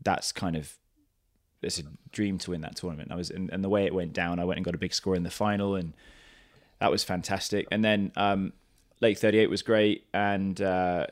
that's 0.03 0.31
kind 0.31 0.56
of 0.56 0.74
it's 1.62 1.80
a 1.80 1.83
dream 2.12 2.39
to 2.39 2.51
win 2.51 2.62
that 2.62 2.75
tournament. 2.75 3.12
I 3.12 3.15
was 3.15 3.30
and, 3.30 3.50
and, 3.51 3.63
the 3.63 3.69
way 3.69 3.86
it 3.86 3.94
went 3.94 4.13
down, 4.13 4.39
I 4.39 4.45
went 4.45 4.57
and 4.57 4.65
got 4.65 4.74
a 4.74 4.80
big 4.80 4.94
score 4.94 5.15
in 5.15 5.24
the 5.24 5.30
final, 5.30 5.75
and 5.75 5.94
that 6.80 6.89
was 6.89 7.03
fantastic. 7.03 7.68
And 7.71 7.86
then 7.86 8.12
um, 8.15 8.53
Lake 9.00 9.19
38 9.19 9.50
was 9.50 9.62
great, 9.62 10.07
and 10.13 10.59
uh, 10.59 11.06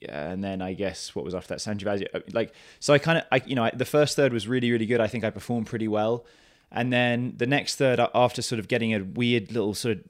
yeah, 0.00 0.30
and 0.30 0.42
then 0.42 0.60
I 0.60 0.74
guess 0.74 1.14
what 1.14 1.24
was 1.24 1.34
after 1.34 1.54
that 1.54 1.60
San 1.60 1.78
uh, 1.86 2.20
like 2.32 2.52
so 2.80 2.92
I 2.92 2.98
kind 2.98 3.18
of 3.18 3.24
I 3.30 3.40
you 3.46 3.54
know 3.54 3.64
I, 3.64 3.70
the 3.70 3.84
first 3.84 4.16
third 4.16 4.32
was 4.32 4.48
really 4.48 4.72
really 4.72 4.86
good. 4.86 5.00
I 5.00 5.06
think 5.06 5.22
I 5.22 5.30
performed 5.30 5.68
pretty 5.68 5.88
well. 5.88 6.26
And 6.72 6.92
then 6.92 7.34
the 7.36 7.46
next 7.46 7.76
third, 7.76 8.00
after 8.16 8.42
sort 8.42 8.58
of 8.58 8.66
getting 8.66 8.92
a 8.92 8.98
weird 8.98 9.52
little 9.52 9.74
sort 9.74 9.98
of 9.98 10.04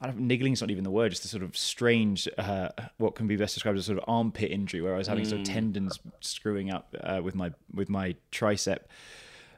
I 0.00 0.06
don't, 0.06 0.28
niggling's 0.28 0.60
not 0.62 0.70
even 0.70 0.84
the 0.84 0.90
word, 0.90 1.10
just 1.10 1.24
a 1.26 1.28
sort 1.28 1.42
of 1.42 1.56
strange, 1.56 2.26
uh, 2.38 2.70
what 2.96 3.14
can 3.14 3.26
be 3.26 3.36
best 3.36 3.54
described 3.54 3.76
as 3.76 3.84
a 3.84 3.86
sort 3.86 3.98
of 3.98 4.04
armpit 4.08 4.50
injury, 4.50 4.80
where 4.80 4.94
I 4.94 4.98
was 4.98 5.06
having 5.06 5.24
mm. 5.24 5.28
sort 5.28 5.42
of 5.42 5.46
mm. 5.46 5.52
tendons 5.52 5.98
screwing 6.20 6.70
up 6.70 6.94
uh, 7.02 7.20
with 7.22 7.34
my 7.34 7.52
with 7.74 7.90
my 7.90 8.16
tricep 8.32 8.78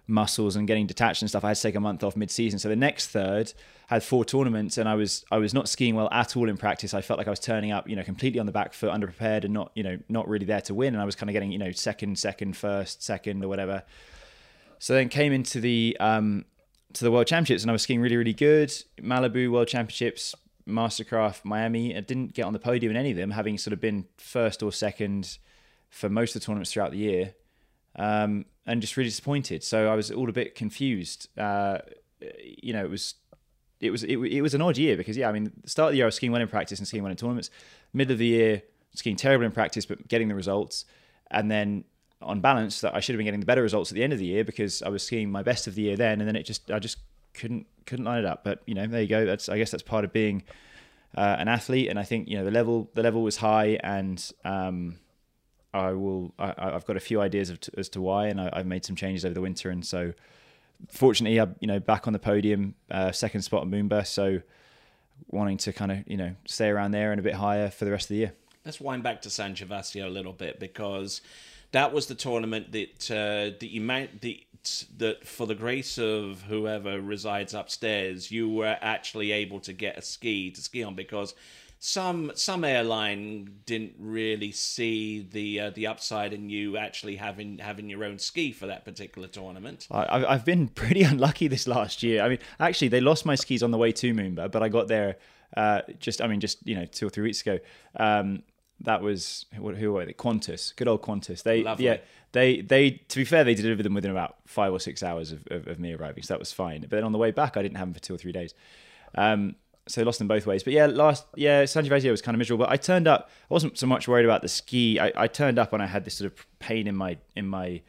muscles 0.08 0.56
and 0.56 0.66
getting 0.66 0.86
detached 0.86 1.22
and 1.22 1.28
stuff. 1.28 1.44
I 1.44 1.48
had 1.48 1.56
to 1.56 1.62
take 1.62 1.76
a 1.76 1.80
month 1.80 2.02
off 2.02 2.16
mid-season. 2.16 2.58
So 2.58 2.68
the 2.68 2.76
next 2.76 3.08
third 3.08 3.52
had 3.86 4.02
four 4.02 4.24
tournaments, 4.24 4.78
and 4.78 4.88
I 4.88 4.94
was 4.94 5.24
I 5.30 5.38
was 5.38 5.54
not 5.54 5.68
skiing 5.68 5.94
well 5.94 6.08
at 6.10 6.36
all 6.36 6.48
in 6.48 6.56
practice. 6.56 6.92
I 6.92 7.02
felt 7.02 7.18
like 7.18 7.28
I 7.28 7.30
was 7.30 7.40
turning 7.40 7.70
up, 7.70 7.88
you 7.88 7.94
know, 7.94 8.02
completely 8.02 8.40
on 8.40 8.46
the 8.46 8.52
back 8.52 8.72
foot, 8.74 8.90
underprepared, 8.90 9.44
and 9.44 9.54
not 9.54 9.70
you 9.74 9.82
know 9.82 9.98
not 10.08 10.28
really 10.28 10.46
there 10.46 10.60
to 10.62 10.74
win. 10.74 10.94
And 10.94 11.00
I 11.00 11.04
was 11.04 11.14
kind 11.14 11.30
of 11.30 11.34
getting 11.34 11.52
you 11.52 11.58
know 11.58 11.70
second, 11.72 12.18
second, 12.18 12.56
first, 12.56 13.02
second, 13.02 13.44
or 13.44 13.48
whatever. 13.48 13.84
So 14.78 14.94
then 14.94 15.08
came 15.08 15.32
into 15.32 15.60
the 15.60 15.96
um, 16.00 16.44
to 16.94 17.04
the 17.04 17.10
World 17.10 17.26
Championships 17.26 17.62
and 17.62 17.70
I 17.70 17.72
was 17.72 17.82
skiing 17.82 18.00
really, 18.00 18.16
really 18.16 18.32
good. 18.32 18.72
Malibu 19.00 19.50
World 19.50 19.68
Championships, 19.68 20.34
Mastercraft, 20.68 21.44
Miami. 21.44 21.96
I 21.96 22.00
didn't 22.00 22.34
get 22.34 22.44
on 22.44 22.52
the 22.52 22.58
podium 22.58 22.90
in 22.90 22.96
any 22.96 23.10
of 23.10 23.16
them, 23.16 23.30
having 23.30 23.58
sort 23.58 23.72
of 23.72 23.80
been 23.80 24.06
first 24.18 24.62
or 24.62 24.72
second 24.72 25.38
for 25.90 26.08
most 26.08 26.34
of 26.34 26.42
the 26.42 26.46
tournaments 26.46 26.72
throughout 26.72 26.92
the 26.92 26.98
year, 26.98 27.34
um, 27.96 28.46
and 28.66 28.80
just 28.80 28.96
really 28.96 29.08
disappointed. 29.08 29.62
So 29.62 29.90
I 29.90 29.94
was 29.94 30.10
all 30.10 30.28
a 30.28 30.32
bit 30.32 30.54
confused. 30.54 31.28
Uh, 31.38 31.78
you 32.44 32.72
know, 32.72 32.84
it 32.84 32.90
was. 32.90 33.14
It 33.80 33.90
was 33.90 34.04
it, 34.04 34.16
it 34.16 34.42
was 34.42 34.54
an 34.54 34.62
odd 34.62 34.78
year 34.78 34.96
because 34.96 35.16
yeah 35.16 35.28
I 35.28 35.32
mean 35.32 35.50
the 35.60 35.68
start 35.68 35.88
of 35.88 35.92
the 35.94 35.96
year 35.96 36.04
I 36.04 36.06
was 36.06 36.14
skiing 36.14 36.30
well 36.30 36.40
in 36.40 36.46
practice 36.46 36.78
and 36.78 36.86
skiing 36.86 37.02
well 37.02 37.10
in 37.10 37.16
tournaments, 37.16 37.50
middle 37.92 38.12
of 38.12 38.20
the 38.20 38.26
year 38.26 38.62
skiing 38.94 39.16
terrible 39.16 39.44
in 39.44 39.50
practice 39.50 39.86
but 39.86 40.06
getting 40.06 40.28
the 40.28 40.36
results, 40.36 40.84
and 41.32 41.50
then 41.50 41.82
on 42.22 42.40
balance 42.40 42.80
that 42.80 42.94
I 42.94 43.00
should 43.00 43.14
have 43.14 43.18
been 43.18 43.26
getting 43.26 43.40
the 43.40 43.46
better 43.46 43.62
results 43.62 43.90
at 43.90 43.94
the 43.94 44.02
end 44.02 44.12
of 44.12 44.18
the 44.18 44.26
year 44.26 44.44
because 44.44 44.82
I 44.82 44.88
was 44.88 45.02
skiing 45.02 45.30
my 45.30 45.42
best 45.42 45.66
of 45.66 45.74
the 45.74 45.82
year 45.82 45.96
then, 45.96 46.20
and 46.20 46.28
then 46.28 46.36
it 46.36 46.44
just 46.44 46.70
I 46.70 46.78
just 46.78 46.98
couldn't 47.34 47.66
couldn't 47.86 48.04
line 48.04 48.18
it 48.18 48.24
up. 48.24 48.44
But 48.44 48.62
you 48.66 48.74
know, 48.74 48.86
there 48.86 49.02
you 49.02 49.08
go. 49.08 49.24
That's 49.26 49.48
I 49.48 49.58
guess 49.58 49.70
that's 49.70 49.82
part 49.82 50.04
of 50.04 50.12
being 50.12 50.42
uh, 51.16 51.36
an 51.38 51.48
athlete, 51.48 51.88
and 51.88 51.98
I 51.98 52.04
think 52.04 52.28
you 52.28 52.38
know 52.38 52.44
the 52.44 52.50
level 52.50 52.90
the 52.94 53.02
level 53.02 53.22
was 53.22 53.36
high, 53.36 53.78
and 53.82 54.32
um, 54.44 54.98
I 55.74 55.92
will 55.92 56.32
I, 56.38 56.54
have 56.72 56.86
got 56.86 56.96
a 56.96 57.00
few 57.00 57.20
ideas 57.20 57.50
of, 57.50 57.60
as 57.76 57.88
to 57.90 58.00
why, 58.00 58.28
and 58.28 58.40
I, 58.40 58.50
have 58.56 58.66
made 58.66 58.84
some 58.84 58.96
changes 58.96 59.24
over 59.24 59.34
the 59.34 59.40
winter, 59.40 59.70
and 59.70 59.84
so 59.84 60.12
fortunately, 60.88 61.38
I'm 61.38 61.56
you 61.60 61.66
know 61.66 61.80
back 61.80 62.06
on 62.06 62.12
the 62.12 62.18
podium, 62.18 62.74
uh, 62.90 63.12
second 63.12 63.42
spot 63.42 63.62
at 63.62 63.68
Moomba, 63.68 64.06
so 64.06 64.40
wanting 65.28 65.56
to 65.56 65.72
kind 65.72 65.92
of 65.92 65.98
you 66.06 66.16
know 66.16 66.34
stay 66.46 66.68
around 66.68 66.92
there 66.92 67.12
and 67.12 67.18
a 67.18 67.22
bit 67.22 67.34
higher 67.34 67.70
for 67.70 67.84
the 67.84 67.90
rest 67.90 68.06
of 68.06 68.08
the 68.10 68.16
year. 68.16 68.32
Let's 68.64 68.80
wind 68.80 69.02
back 69.02 69.22
to 69.22 69.30
San 69.30 69.54
Gervasio 69.54 70.06
a 70.06 70.08
little 70.08 70.32
bit 70.32 70.60
because 70.60 71.20
that 71.72 71.92
was 71.92 72.06
the 72.06 72.14
tournament 72.14 72.72
that 72.72 73.10
uh, 73.10 73.56
that 73.58 73.70
you 73.70 73.80
might 73.80 74.20
the 74.20 74.44
that 74.98 75.26
for 75.26 75.46
the 75.46 75.54
grace 75.54 75.98
of 75.98 76.42
whoever 76.42 77.00
resides 77.00 77.52
upstairs, 77.52 78.30
you 78.30 78.48
were 78.48 78.78
actually 78.80 79.32
able 79.32 79.58
to 79.60 79.72
get 79.72 79.98
a 79.98 80.02
ski 80.02 80.50
to 80.52 80.60
ski 80.60 80.84
on 80.84 80.94
because 80.94 81.34
some 81.80 82.30
some 82.36 82.62
airline 82.62 83.50
didn't 83.66 83.94
really 83.98 84.52
see 84.52 85.26
the 85.32 85.58
uh, 85.58 85.70
the 85.70 85.86
upside 85.86 86.32
in 86.32 86.48
you 86.48 86.76
actually 86.76 87.16
having 87.16 87.58
having 87.58 87.88
your 87.88 88.04
own 88.04 88.18
ski 88.18 88.52
for 88.52 88.66
that 88.66 88.84
particular 88.84 89.26
tournament. 89.26 89.88
I, 89.90 90.24
I've 90.24 90.44
been 90.44 90.68
pretty 90.82 91.02
unlucky 91.02 91.48
this 91.48 91.66
last 91.66 92.02
year. 92.02 92.22
I 92.22 92.28
mean, 92.28 92.38
actually, 92.60 92.88
they 92.88 93.00
lost 93.00 93.26
my 93.26 93.34
skis 93.34 93.62
on 93.62 93.72
the 93.72 93.78
way 93.78 93.90
to 93.92 94.14
Moomba, 94.14 94.50
but 94.50 94.62
I 94.62 94.68
got 94.68 94.86
there 94.86 95.16
uh, 95.56 95.82
just 95.98 96.22
I 96.22 96.28
mean 96.28 96.40
just 96.40 96.64
you 96.66 96.76
know 96.76 96.84
two 96.84 97.06
or 97.06 97.10
three 97.10 97.24
weeks 97.24 97.40
ago. 97.40 97.58
Um, 97.96 98.42
that 98.84 99.02
was 99.02 99.46
who 99.54 99.92
were 99.92 100.04
they? 100.04 100.12
Qantas, 100.12 100.74
good 100.76 100.88
old 100.88 101.02
Qantas. 101.02 101.42
They 101.42 101.62
Lovely. 101.62 101.86
yeah 101.86 101.96
they 102.32 102.60
they 102.62 102.90
to 102.90 103.18
be 103.18 103.24
fair 103.24 103.44
they 103.44 103.54
delivered 103.54 103.84
them 103.84 103.94
within 103.94 104.10
about 104.10 104.36
five 104.46 104.72
or 104.72 104.80
six 104.80 105.02
hours 105.02 105.32
of, 105.32 105.46
of, 105.50 105.66
of, 105.66 105.78
me 105.78 105.92
arriving, 105.92 106.22
so 106.22 106.34
that 106.34 106.40
was 106.40 106.52
fine. 106.52 106.80
But 106.80 106.90
then 106.90 107.04
on 107.04 107.12
the 107.12 107.18
way 107.18 107.30
back, 107.30 107.56
I 107.56 107.62
didn't 107.62 107.76
have 107.76 107.88
them 107.88 107.94
for 107.94 108.00
two 108.00 108.14
or 108.14 108.18
three 108.18 108.32
days. 108.32 108.54
Um, 109.14 109.56
so 109.86 110.02
lost 110.02 110.18
them 110.18 110.28
both 110.28 110.46
ways. 110.46 110.62
But 110.62 110.72
yeah, 110.72 110.86
last 110.86 111.26
yeah, 111.36 111.64
San 111.66 111.84
Gervasio 111.84 112.10
was 112.10 112.22
kind 112.22 112.34
of 112.34 112.38
miserable. 112.38 112.64
But 112.64 112.72
I 112.72 112.76
turned 112.76 113.06
up. 113.06 113.30
I 113.50 113.54
wasn't 113.54 113.78
so 113.78 113.86
much 113.86 114.08
worried 114.08 114.24
about 114.24 114.42
the 114.42 114.48
ski. 114.48 114.98
I, 114.98 115.12
I 115.16 115.26
turned 115.26 115.58
up 115.58 115.72
and 115.72 115.82
I 115.82 115.86
had 115.86 116.04
this 116.04 116.14
sort 116.14 116.32
of 116.32 116.46
pain 116.58 116.86
in 116.86 116.96
my 116.96 117.18
in 117.36 117.46
my, 117.46 117.82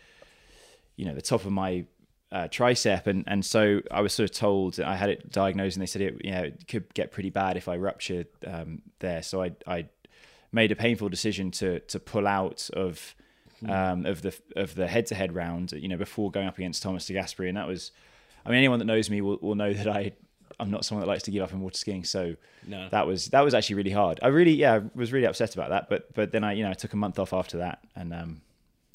you 0.97 1.05
know, 1.05 1.13
the 1.13 1.21
top 1.21 1.45
of 1.45 1.51
my 1.51 1.85
uh, 2.31 2.47
tricep, 2.47 3.07
and 3.07 3.23
and 3.27 3.45
so 3.45 3.81
I 3.91 4.01
was 4.01 4.11
sort 4.11 4.29
of 4.29 4.35
told 4.35 4.79
I 4.79 4.95
had 4.95 5.09
it 5.09 5.31
diagnosed, 5.31 5.77
and 5.77 5.81
they 5.81 5.87
said 5.87 6.01
it 6.01 6.25
you 6.25 6.31
know 6.31 6.43
it 6.43 6.67
could 6.67 6.93
get 6.93 7.11
pretty 7.11 7.29
bad 7.29 7.57
if 7.57 7.67
I 7.67 7.77
ruptured 7.77 8.27
um, 8.45 8.81
there. 8.99 9.21
So 9.21 9.43
I 9.43 9.51
I 9.67 9.85
made 10.53 10.71
a 10.71 10.75
painful 10.75 11.09
decision 11.09 11.51
to 11.51 11.79
to 11.81 11.99
pull 11.99 12.27
out 12.27 12.69
of. 12.73 13.15
Um, 13.65 14.05
of 14.05 14.21
the 14.21 14.37
of 14.57 14.75
the 14.75 14.87
head 14.87 15.05
to 15.05 15.15
head 15.15 15.33
round, 15.33 15.71
you 15.71 15.87
know, 15.87 15.95
before 15.95 16.29
going 16.29 16.47
up 16.47 16.57
against 16.57 16.83
Thomas 16.83 17.05
Degasperi, 17.09 17.47
and 17.47 17.55
that 17.55 17.65
was, 17.65 17.91
I 18.45 18.49
mean, 18.49 18.57
anyone 18.57 18.79
that 18.79 18.83
knows 18.85 19.09
me 19.09 19.21
will, 19.21 19.37
will 19.41 19.55
know 19.55 19.71
that 19.71 19.87
I 19.87 20.11
I'm 20.59 20.69
not 20.69 20.83
someone 20.83 21.05
that 21.05 21.07
likes 21.09 21.23
to 21.23 21.31
give 21.31 21.41
up 21.41 21.53
in 21.53 21.61
water 21.61 21.77
skiing, 21.77 22.03
so 22.03 22.35
No. 22.67 22.89
that 22.89 23.07
was 23.07 23.27
that 23.27 23.39
was 23.39 23.53
actually 23.53 23.75
really 23.77 23.91
hard. 23.91 24.19
I 24.21 24.27
really 24.27 24.51
yeah 24.51 24.81
was 24.95 25.13
really 25.13 25.27
upset 25.27 25.53
about 25.53 25.69
that, 25.69 25.87
but 25.87 26.13
but 26.13 26.33
then 26.33 26.43
I 26.43 26.51
you 26.53 26.63
know 26.65 26.71
I 26.71 26.73
took 26.73 26.91
a 26.91 26.97
month 26.97 27.19
off 27.19 27.31
after 27.31 27.59
that 27.59 27.79
and 27.95 28.13
um, 28.13 28.41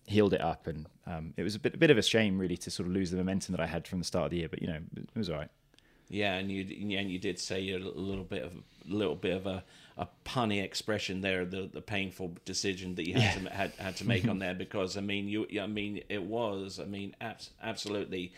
healed 0.04 0.34
it 0.34 0.42
up, 0.42 0.66
and 0.66 0.84
um, 1.06 1.32
it 1.38 1.44
was 1.44 1.54
a 1.54 1.58
bit 1.58 1.72
a 1.74 1.78
bit 1.78 1.88
of 1.90 1.96
a 1.96 2.02
shame 2.02 2.38
really 2.38 2.58
to 2.58 2.70
sort 2.70 2.86
of 2.88 2.92
lose 2.92 3.10
the 3.10 3.16
momentum 3.16 3.52
that 3.56 3.62
I 3.62 3.66
had 3.66 3.86
from 3.88 4.00
the 4.00 4.04
start 4.04 4.26
of 4.26 4.30
the 4.32 4.36
year, 4.36 4.50
but 4.50 4.60
you 4.60 4.68
know 4.68 4.80
it 4.98 5.16
was 5.16 5.30
all 5.30 5.36
right. 5.38 5.50
Yeah, 6.10 6.34
and 6.34 6.52
you 6.52 6.60
and 6.98 7.10
you 7.10 7.18
did 7.18 7.38
say 7.38 7.58
you're 7.60 7.80
a 7.80 7.82
little 7.82 8.24
bit 8.24 8.42
of 8.44 8.52
a 8.52 8.94
little 8.94 9.16
bit 9.16 9.34
of 9.34 9.46
a, 9.46 9.64
a 9.98 10.08
punny 10.24 10.62
expression 10.62 11.20
there, 11.20 11.44
the 11.44 11.68
the 11.72 11.82
painful 11.82 12.36
decision 12.44 12.94
that 12.94 13.08
you 13.08 13.14
had 13.14 13.42
to 13.42 13.50
had, 13.50 13.72
had 13.78 13.96
to 13.96 14.06
make 14.06 14.26
on 14.28 14.38
there 14.44 14.54
because 14.54 14.96
I 14.96 15.00
mean 15.00 15.28
you 15.28 15.46
I 15.60 15.66
mean 15.66 16.02
it 16.08 16.22
was 16.22 16.80
I 16.80 16.84
mean 16.84 17.14
abs- 17.20 17.50
absolutely 17.62 18.32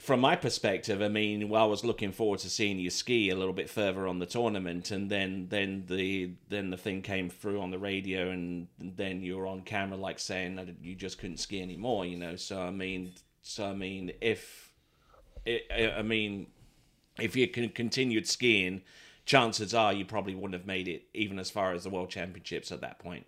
from 0.00 0.20
my 0.20 0.34
perspective, 0.34 1.02
I 1.02 1.08
mean, 1.08 1.50
well, 1.50 1.64
I 1.64 1.66
was 1.66 1.84
looking 1.84 2.10
forward 2.10 2.38
to 2.40 2.48
seeing 2.48 2.78
you 2.78 2.88
ski 2.88 3.28
a 3.28 3.36
little 3.36 3.52
bit 3.52 3.68
further 3.68 4.06
on 4.06 4.18
the 4.18 4.24
tournament, 4.24 4.90
and 4.90 5.10
then 5.10 5.48
then 5.50 5.84
the 5.88 6.30
then 6.48 6.70
the 6.70 6.78
thing 6.78 7.02
came 7.02 7.28
through 7.28 7.60
on 7.60 7.70
the 7.70 7.78
radio, 7.78 8.30
and 8.30 8.68
then 8.78 9.20
you 9.20 9.36
were 9.36 9.46
on 9.46 9.60
camera 9.60 9.98
like 9.98 10.18
saying 10.18 10.56
that 10.56 10.68
you 10.82 10.94
just 10.94 11.18
couldn't 11.18 11.36
ski 11.36 11.60
anymore, 11.60 12.06
you 12.06 12.16
know. 12.16 12.34
So 12.36 12.62
I 12.62 12.70
mean, 12.70 13.12
so 13.42 13.66
I 13.66 13.74
mean, 13.74 14.12
if 14.22 14.72
it, 15.44 15.66
I 15.70 16.00
mean, 16.00 16.46
if 17.18 17.36
you 17.36 17.46
can 17.46 17.68
continued 17.68 18.26
skiing, 18.26 18.80
chances 19.30 19.72
are 19.74 19.92
you 19.92 20.04
probably 20.04 20.34
wouldn't 20.34 20.54
have 20.54 20.66
made 20.66 20.88
it 20.88 21.04
even 21.14 21.38
as 21.38 21.48
far 21.48 21.72
as 21.72 21.84
the 21.84 21.88
World 21.88 22.10
Championships 22.10 22.72
at 22.72 22.80
that 22.80 22.98
point. 22.98 23.26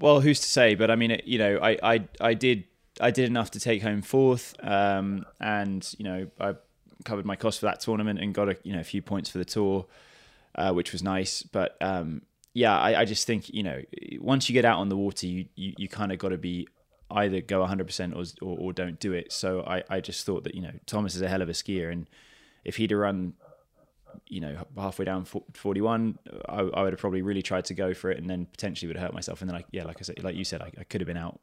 Well, 0.00 0.20
who's 0.20 0.40
to 0.40 0.46
say? 0.46 0.74
But 0.74 0.90
I 0.90 0.96
mean, 0.96 1.12
it, 1.12 1.24
you 1.24 1.38
know, 1.38 1.60
I, 1.62 1.78
I 1.82 2.08
I 2.20 2.34
did 2.34 2.64
I 3.00 3.12
did 3.12 3.28
enough 3.28 3.52
to 3.52 3.60
take 3.60 3.80
home 3.80 4.02
fourth, 4.02 4.56
um, 4.60 5.24
and 5.38 5.88
you 5.98 6.04
know, 6.04 6.26
I 6.40 6.54
covered 7.04 7.26
my 7.26 7.36
costs 7.36 7.60
for 7.60 7.66
that 7.66 7.78
tournament 7.78 8.18
and 8.18 8.34
got 8.34 8.48
a 8.48 8.56
you 8.64 8.72
know 8.72 8.80
a 8.80 8.84
few 8.84 9.02
points 9.02 9.30
for 9.30 9.38
the 9.38 9.44
tour, 9.44 9.86
uh, 10.56 10.72
which 10.72 10.90
was 10.90 11.00
nice. 11.00 11.44
But 11.44 11.76
um, 11.80 12.22
yeah, 12.52 12.76
I, 12.76 13.02
I 13.02 13.04
just 13.04 13.24
think 13.24 13.50
you 13.50 13.62
know, 13.62 13.82
once 14.18 14.48
you 14.48 14.52
get 14.52 14.64
out 14.64 14.80
on 14.80 14.88
the 14.88 14.96
water, 14.96 15.28
you 15.28 15.46
you, 15.54 15.74
you 15.78 15.88
kind 15.88 16.10
of 16.10 16.18
got 16.18 16.30
to 16.30 16.38
be 16.38 16.66
either 17.12 17.40
go 17.40 17.64
100% 17.64 18.14
or, 18.14 18.46
or, 18.46 18.58
or 18.58 18.72
don't 18.72 18.98
do 18.98 19.12
it. 19.12 19.32
So 19.32 19.62
I, 19.62 19.82
I 19.90 20.00
just 20.00 20.26
thought 20.26 20.42
that 20.42 20.56
you 20.56 20.62
know 20.62 20.72
Thomas 20.86 21.14
is 21.14 21.22
a 21.22 21.28
hell 21.28 21.42
of 21.42 21.48
a 21.48 21.52
skier, 21.52 21.92
and 21.92 22.10
if 22.64 22.76
he'd 22.76 22.90
have 22.90 22.98
run 22.98 23.34
you 24.28 24.40
know 24.40 24.64
halfway 24.76 25.04
down 25.04 25.24
41 25.24 26.18
I, 26.48 26.60
I, 26.60 26.82
would 26.82 26.92
have 26.92 27.00
probably 27.00 27.22
really 27.22 27.42
tried 27.42 27.64
to 27.66 27.74
go 27.74 27.94
for 27.94 28.10
it 28.10 28.18
and 28.18 28.28
then 28.28 28.46
potentially 28.46 28.88
would 28.88 28.96
have 28.96 29.08
hurt 29.08 29.14
myself 29.14 29.40
and 29.40 29.50
then 29.50 29.56
I, 29.56 29.64
yeah 29.70 29.84
like 29.84 29.96
I 30.00 30.02
said 30.02 30.22
like 30.22 30.36
you 30.36 30.44
said 30.44 30.62
I, 30.62 30.70
I, 30.78 30.84
could 30.84 31.00
have 31.00 31.06
been 31.08 31.16
out 31.16 31.40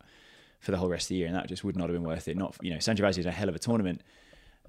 for 0.59 0.71
the 0.71 0.77
whole 0.77 0.89
rest 0.89 1.05
of 1.05 1.09
the 1.09 1.15
year 1.15 1.27
and 1.27 1.35
that 1.35 1.47
just 1.47 1.63
would 1.63 1.75
not 1.75 1.89
have 1.89 1.95
been 1.95 2.07
worth 2.07 2.27
it 2.27 2.37
not 2.37 2.55
you 2.61 2.73
know 2.73 2.79
San 2.79 2.95
Gervasio 2.95 3.19
is 3.19 3.25
a 3.25 3.31
hell 3.31 3.49
of 3.49 3.55
a 3.55 3.59
tournament 3.59 4.01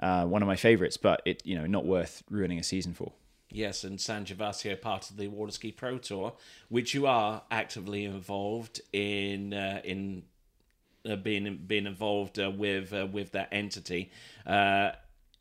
uh, 0.01 0.25
one 0.25 0.43
of 0.43 0.49
my 0.49 0.57
favorites 0.57 0.97
but 0.97 1.23
it 1.25 1.43
you 1.45 1.57
know 1.57 1.67
not 1.67 1.85
worth 1.87 2.23
ruining 2.31 2.59
a 2.59 2.63
season 2.63 2.95
for 2.95 3.13
Yes, 3.51 3.83
and 3.83 3.99
San 3.99 4.27
Gervasio 4.27 4.79
part 4.79 5.11
of 5.11 5.17
the 5.17 5.29
Water 5.29 5.53
Ski 5.53 5.73
Pro 5.73 5.97
Tour, 5.97 6.35
which 6.69 6.93
you 6.93 7.07
are 7.07 7.43
actively 7.51 8.05
involved 8.05 8.83
in 8.93 9.55
uh, 9.55 9.81
in 9.85 10.25
uh, 11.09 11.17
being 11.17 11.59
being 11.67 11.87
involved 11.87 12.39
uh, 12.39 12.51
with 12.51 12.93
uh, 12.93 13.07
with 13.11 13.33
that 13.33 13.49
entity. 13.51 14.11
Uh, 14.47 14.91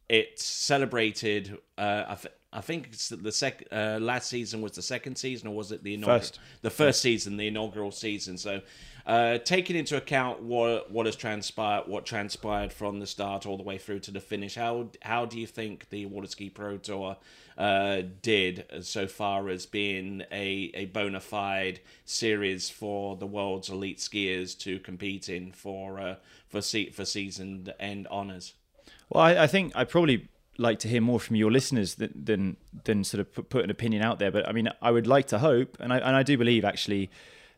it 0.07 0.39
celebrated. 0.39 1.57
Uh, 1.77 2.15
I 2.53 2.61
think 2.61 2.87
it's 2.87 3.09
the 3.09 3.31
sec- 3.31 3.67
uh, 3.71 3.99
last 4.01 4.29
season 4.29 4.61
was 4.61 4.71
the 4.71 4.81
second 4.81 5.17
season, 5.17 5.49
or 5.49 5.55
was 5.55 5.71
it 5.71 5.83
the 5.83 5.95
inaugural? 5.95 6.19
First. 6.19 6.39
The 6.61 6.69
first 6.69 7.01
season, 7.01 7.35
the 7.35 7.47
inaugural 7.47 7.91
season. 7.91 8.37
So, 8.37 8.61
uh, 9.05 9.39
taking 9.39 9.75
into 9.75 9.97
account 9.97 10.41
what 10.41 10.89
what 10.89 11.05
has 11.07 11.17
transpired, 11.17 11.87
what 11.87 12.05
transpired 12.05 12.71
from 12.71 12.99
the 12.99 13.05
start 13.05 13.45
all 13.45 13.57
the 13.57 13.63
way 13.63 13.77
through 13.77 13.99
to 13.99 14.11
the 14.11 14.21
finish, 14.21 14.55
how 14.55 14.89
how 15.01 15.25
do 15.25 15.37
you 15.37 15.45
think 15.45 15.89
the 15.89 16.05
Water 16.05 16.27
Ski 16.27 16.49
Pro 16.49 16.77
Tour 16.77 17.17
uh, 17.57 18.03
did 18.21 18.63
so 18.81 19.07
far 19.07 19.49
as 19.49 19.65
being 19.65 20.23
a, 20.31 20.71
a 20.73 20.85
bona 20.85 21.19
fide 21.19 21.81
series 22.05 22.69
for 22.69 23.17
the 23.17 23.27
world's 23.27 23.69
elite 23.69 23.97
skiers 23.97 24.57
to 24.59 24.79
compete 24.79 25.27
in 25.27 25.51
for 25.51 25.99
uh, 25.99 26.15
for 26.47 26.61
se- 26.61 26.91
for 26.91 27.03
season 27.03 27.73
end 27.77 28.07
honors? 28.09 28.53
Well, 29.09 29.23
I, 29.23 29.43
I 29.43 29.47
think 29.47 29.73
I 29.75 29.83
probably 29.83 30.29
like 30.57 30.79
to 30.79 30.87
hear 30.87 31.01
more 31.01 31.19
from 31.19 31.35
your 31.35 31.51
listeners 31.51 31.95
than 31.95 32.11
than, 32.15 32.57
than 32.85 33.03
sort 33.03 33.21
of 33.21 33.33
put, 33.33 33.49
put, 33.49 33.63
an 33.63 33.69
opinion 33.69 34.01
out 34.01 34.19
there. 34.19 34.31
But 34.31 34.47
I 34.47 34.51
mean, 34.51 34.69
I 34.81 34.91
would 34.91 35.07
like 35.07 35.27
to 35.27 35.39
hope, 35.39 35.77
and 35.79 35.93
I 35.93 35.97
and 35.97 36.15
I 36.15 36.23
do 36.23 36.37
believe 36.37 36.65
actually 36.65 37.09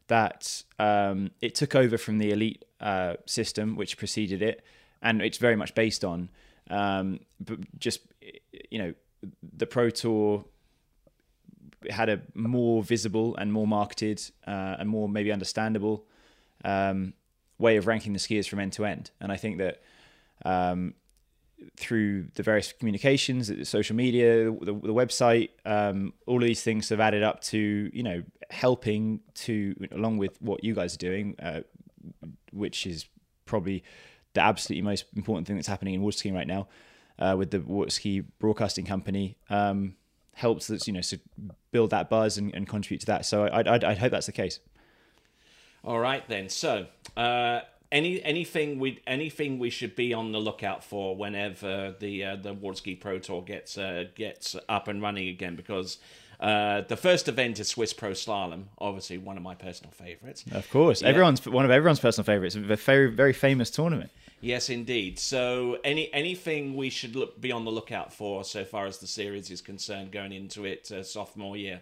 that 0.08 0.64
um, 0.80 1.32
it 1.42 1.54
took 1.56 1.76
over 1.76 1.98
from 1.98 2.18
the 2.18 2.32
elite 2.32 2.66
uh, 2.82 3.16
system 3.26 3.76
which 3.76 3.98
preceded 3.98 4.42
it, 4.42 4.64
and 5.02 5.22
it's 5.22 5.38
very 5.38 5.56
much 5.56 5.76
based 5.76 6.04
on 6.04 6.30
um, 6.70 7.20
but 7.40 7.60
just 7.80 8.02
you 8.70 8.80
know 8.80 8.94
the 9.58 9.66
pro 9.66 9.90
tour 9.90 10.46
had 11.90 12.10
a 12.10 12.22
more 12.34 12.84
visible 12.84 13.36
and 13.38 13.52
more 13.52 13.68
marketed 13.68 14.22
uh, 14.46 14.76
and 14.80 14.90
more 14.90 15.08
maybe 15.08 15.32
understandable 15.32 16.06
um, 16.64 17.14
way 17.58 17.78
of 17.78 17.88
ranking 17.88 18.14
the 18.14 18.20
skiers 18.20 18.48
from 18.48 18.60
end 18.60 18.74
to 18.74 18.86
end, 18.86 19.12
and 19.20 19.32
I 19.32 19.38
think 19.38 19.58
that. 19.58 19.82
Um, 20.46 20.94
through 21.78 22.28
the 22.36 22.44
various 22.44 22.74
communications, 22.74 23.52
social 23.68 23.96
media, 23.96 24.46
the, 24.46 24.74
the 24.74 24.94
website, 24.94 25.50
um, 25.66 26.14
all 26.28 26.38
of 26.38 26.44
these 26.44 26.62
things 26.62 26.90
have 26.90 27.00
added 27.00 27.24
up 27.24 27.42
to 27.42 27.90
you 27.94 28.04
know 28.04 28.24
helping 28.50 29.22
to 29.34 29.76
along 29.92 30.18
with 30.18 30.42
what 30.42 30.64
you 30.64 30.74
guys 30.74 30.96
are 30.96 31.00
doing, 31.00 31.36
uh, 31.42 31.62
which 32.52 32.86
is 32.86 33.06
probably 33.46 33.84
the 34.34 34.42
absolutely 34.42 34.82
most 34.82 35.06
important 35.16 35.48
thing 35.48 35.56
that's 35.56 35.68
happening 35.68 35.94
in 35.96 36.02
water 36.02 36.18
skiing 36.18 36.36
right 36.36 36.48
now, 36.48 36.68
uh, 37.18 37.36
with 37.38 37.52
the 37.52 37.60
water 37.62 37.90
ski 37.90 38.22
broadcasting 38.40 38.86
company. 38.86 39.38
Um, 39.50 39.96
helps 40.34 40.70
us, 40.70 40.88
you 40.88 40.94
know, 40.94 41.02
so 41.02 41.18
build 41.72 41.90
that 41.90 42.10
buzz 42.10 42.38
and, 42.38 42.56
and 42.56 42.66
contribute 42.66 43.02
to 43.02 43.06
that. 43.06 43.26
So 43.26 43.44
I, 43.44 43.92
I 43.92 43.94
hope 43.94 44.12
that's 44.12 44.28
the 44.28 44.32
case. 44.32 44.62
All 45.84 46.00
right 46.00 46.26
then. 46.30 46.48
So. 46.48 46.88
Uh 47.18 47.62
any 47.92 48.22
anything 48.24 48.80
we 48.80 49.02
anything 49.08 49.60
we 49.60 49.70
should 49.70 49.96
be 49.96 50.14
on 50.14 50.32
the 50.32 50.40
lookout 50.40 50.84
for 50.84 51.16
whenever 51.16 51.96
the 52.00 52.24
uh, 52.24 52.36
the 52.36 52.54
Water 52.54 52.78
Ski 52.78 52.96
Pro 52.96 53.20
Tour 53.20 53.42
gets 53.42 53.78
uh, 53.78 54.06
gets 54.16 54.56
up 54.68 54.88
and 54.88 55.02
running 55.02 55.28
again 55.30 55.56
because 55.56 55.98
uh, 56.40 56.82
the 56.82 56.96
first 56.96 57.28
event 57.28 57.60
is 57.60 57.68
Swiss 57.68 57.92
Pro 57.94 58.12
Slalom, 58.12 58.66
obviously 58.78 59.18
one 59.18 59.36
of 59.38 59.44
my 59.44 59.56
personal 59.56 59.92
favorites. 59.92 60.46
Of 60.52 60.70
course, 60.70 61.02
Yeah. 61.02 61.10
everyone's 61.10 61.46
one 61.48 61.66
of 61.66 61.72
everyone's 61.72 62.00
personal 62.00 62.26
favorites. 62.26 62.56
A 62.56 62.60
very 62.60 63.08
very 63.14 63.34
famous 63.34 63.70
tournament. 63.70 64.12
Yes, 64.42 64.70
indeed. 64.70 65.20
So 65.20 65.80
any 65.84 66.14
anything 66.14 66.76
we 66.76 66.90
should 66.90 67.16
look, 67.16 67.42
be 67.42 67.52
on 67.52 67.66
the 67.66 67.72
lookout 67.72 68.14
for 68.14 68.44
so 68.46 68.64
far 68.64 68.86
as 68.86 69.00
the 69.00 69.08
series 69.08 69.52
is 69.52 69.60
concerned 69.62 70.12
going 70.12 70.32
into 70.32 70.64
it 70.66 70.90
uh, 70.92 71.04
sophomore 71.04 71.58
year. 71.58 71.82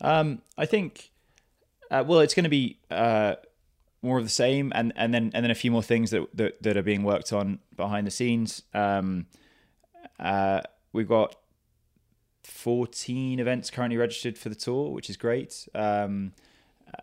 Um, 0.00 0.42
I 0.56 0.66
think, 0.66 1.10
uh, 1.90 2.04
well, 2.06 2.20
it's 2.20 2.34
going 2.34 2.44
to 2.44 2.50
be 2.50 2.78
uh, 2.90 3.36
more 4.02 4.18
of 4.18 4.24
the 4.24 4.30
same, 4.30 4.72
and, 4.74 4.92
and 4.96 5.12
then 5.12 5.30
and 5.34 5.44
then 5.44 5.50
a 5.50 5.54
few 5.54 5.70
more 5.70 5.82
things 5.82 6.10
that 6.10 6.26
that, 6.34 6.62
that 6.62 6.76
are 6.76 6.82
being 6.82 7.02
worked 7.02 7.32
on 7.32 7.58
behind 7.76 8.06
the 8.06 8.10
scenes. 8.10 8.62
Um, 8.74 9.26
uh, 10.18 10.60
we've 10.92 11.08
got 11.08 11.36
14 12.44 13.38
events 13.38 13.70
currently 13.70 13.96
registered 13.96 14.38
for 14.38 14.48
the 14.48 14.54
tour, 14.54 14.90
which 14.90 15.10
is 15.10 15.16
great. 15.16 15.68
Um, 15.74 16.32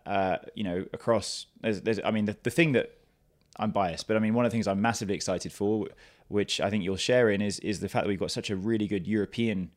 uh, 0.06 0.38
you 0.56 0.64
know, 0.64 0.86
across 0.94 1.46
there's, 1.62 1.82
there's 1.82 2.00
I 2.04 2.12
mean, 2.12 2.26
the, 2.26 2.36
the 2.44 2.50
thing 2.50 2.72
that 2.74 2.98
I'm 3.58 3.72
biased, 3.72 4.08
but 4.08 4.18
I 4.18 4.20
mean, 4.20 4.34
one 4.34 4.46
of 4.46 4.52
the 4.52 4.56
things 4.56 4.68
I'm 4.68 4.82
massively 4.82 5.16
excited 5.16 5.52
for, 5.52 5.88
which 6.28 6.60
I 6.60 6.70
think 6.70 6.84
you'll 6.84 6.98
share 6.98 7.30
in, 7.30 7.42
is 7.42 7.60
is 7.60 7.80
the 7.80 7.90
fact 7.90 8.06
that 8.06 8.10
we've 8.10 8.20
got 8.20 8.32
such 8.32 8.50
a 8.50 8.56
really 8.56 8.88
good 8.88 9.08
European 9.08 9.72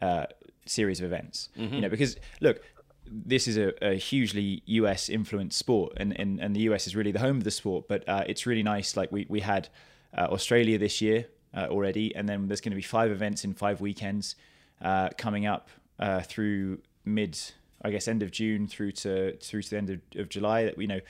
uh, 0.00 0.26
series 0.66 1.00
of 1.00 1.06
events. 1.06 1.48
You 1.74 1.80
know, 1.82 1.88
because 1.88 2.16
look, 2.40 2.62
this 3.10 3.48
is 3.48 3.56
a, 3.56 3.72
a 3.84 3.94
hugely 3.94 4.62
US 4.66 5.08
influenced 5.08 5.58
sport, 5.58 5.92
and, 5.96 6.18
and 6.18 6.40
and 6.40 6.54
the 6.54 6.60
US 6.60 6.86
is 6.86 6.94
really 6.94 7.12
the 7.12 7.18
home 7.18 7.36
of 7.36 7.44
the 7.44 7.50
sport. 7.50 7.88
But 7.88 8.08
uh, 8.08 8.24
it's 8.26 8.46
really 8.46 8.62
nice. 8.62 8.96
Like 8.96 9.10
we 9.10 9.26
we 9.28 9.40
had 9.40 9.68
uh, 10.16 10.28
Australia 10.30 10.78
this 10.78 11.00
year 11.00 11.26
uh, 11.54 11.66
already, 11.66 12.14
and 12.14 12.28
then 12.28 12.46
there's 12.46 12.60
going 12.60 12.70
to 12.70 12.76
be 12.76 12.82
five 12.82 13.10
events 13.10 13.44
in 13.44 13.54
five 13.54 13.80
weekends 13.80 14.36
uh, 14.80 15.10
coming 15.18 15.44
up 15.46 15.68
uh, 15.98 16.20
through 16.20 16.78
mid, 17.04 17.38
I 17.82 17.90
guess, 17.90 18.06
end 18.06 18.22
of 18.22 18.30
June 18.30 18.68
through 18.68 18.92
to 18.92 19.36
through 19.38 19.62
to 19.62 19.70
the 19.70 19.76
end 19.76 19.90
of, 19.90 20.00
of 20.16 20.28
July. 20.28 20.64
That 20.64 20.76
we 20.76 20.86
know, 20.86 21.00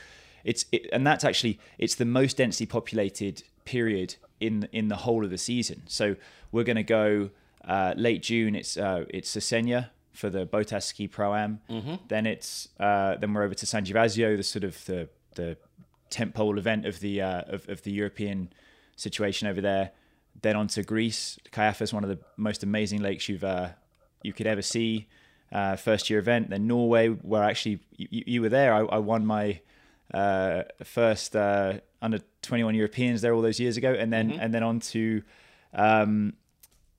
it's 0.43 0.65
it, 0.73 0.89
and 0.93 1.07
that's 1.07 1.25
actually 1.25 1.61
it's 1.79 1.95
the 1.95 2.07
most 2.07 2.39
densely 2.39 2.67
populated 2.67 3.43
period 3.67 4.17
in 4.41 4.69
in 4.73 4.89
the 4.89 4.97
whole 4.97 5.23
of 5.23 5.31
the 5.31 5.39
season. 5.39 5.83
So 5.87 6.17
we're 6.51 6.65
going 6.65 6.77
to 6.77 6.83
go 6.83 7.31
uh, 7.67 7.93
late 7.97 8.23
June. 8.23 8.55
It's 8.55 8.79
it's 8.79 9.37
Cesena 9.37 9.91
for 10.21 10.31
the 10.31 10.47
Botas 10.47 10.83
Ski 10.85 11.09
Pro 11.09 11.35
Am. 11.35 11.61
Then 12.09 12.27
it's 12.27 12.69
uh, 12.79 13.17
then 13.17 13.33
we're 13.33 13.43
over 13.43 13.55
to 13.55 13.67
San 13.67 13.85
Gervasio, 13.85 14.37
the 14.37 14.43
sort 14.43 14.65
of 14.65 14.85
the 14.85 15.09
the 15.35 15.57
tentpole 16.11 16.59
event 16.59 16.87
of 16.87 17.01
the 17.01 17.23
uh, 17.23 17.43
of, 17.55 17.69
of 17.69 17.83
the 17.83 17.93
European 17.93 18.53
situation 18.97 19.49
over 19.49 19.61
there. 19.61 19.93
Then 20.43 20.57
on 20.57 20.69
to 20.69 20.83
Greece. 20.83 21.39
Kaiafa 21.53 21.83
is 21.83 21.93
one 21.93 22.05
of 22.05 22.11
the 22.11 22.19
most 22.37 22.63
amazing 22.63 23.01
lakes 23.03 23.29
you've 23.29 23.45
uh, 23.45 23.71
you 24.23 24.33
could 24.33 24.47
ever 24.47 24.63
see. 24.63 25.09
Uh, 25.53 25.75
first 25.75 26.09
year 26.09 26.21
event. 26.21 26.51
Then 26.51 26.69
Norway, 26.69 27.09
where 27.09 27.43
actually 27.43 27.81
you, 27.97 28.23
you 28.27 28.43
were 28.43 28.49
there. 28.49 28.73
I, 28.73 28.81
I 28.83 28.99
won 28.99 29.27
my 29.27 29.61
uh, 30.15 30.63
first 30.85 31.35
uh, 31.35 31.81
under 32.01 32.21
21 32.43 32.75
Europeans 32.77 33.21
there 33.21 33.35
all 33.35 33.43
those 33.43 33.59
years 33.59 33.77
ago, 33.77 33.93
and 33.93 34.13
then 34.13 34.31
and 34.33 34.55
then 34.55 34.63
on 34.63 34.79
to 34.81 35.23
um, 35.75 36.35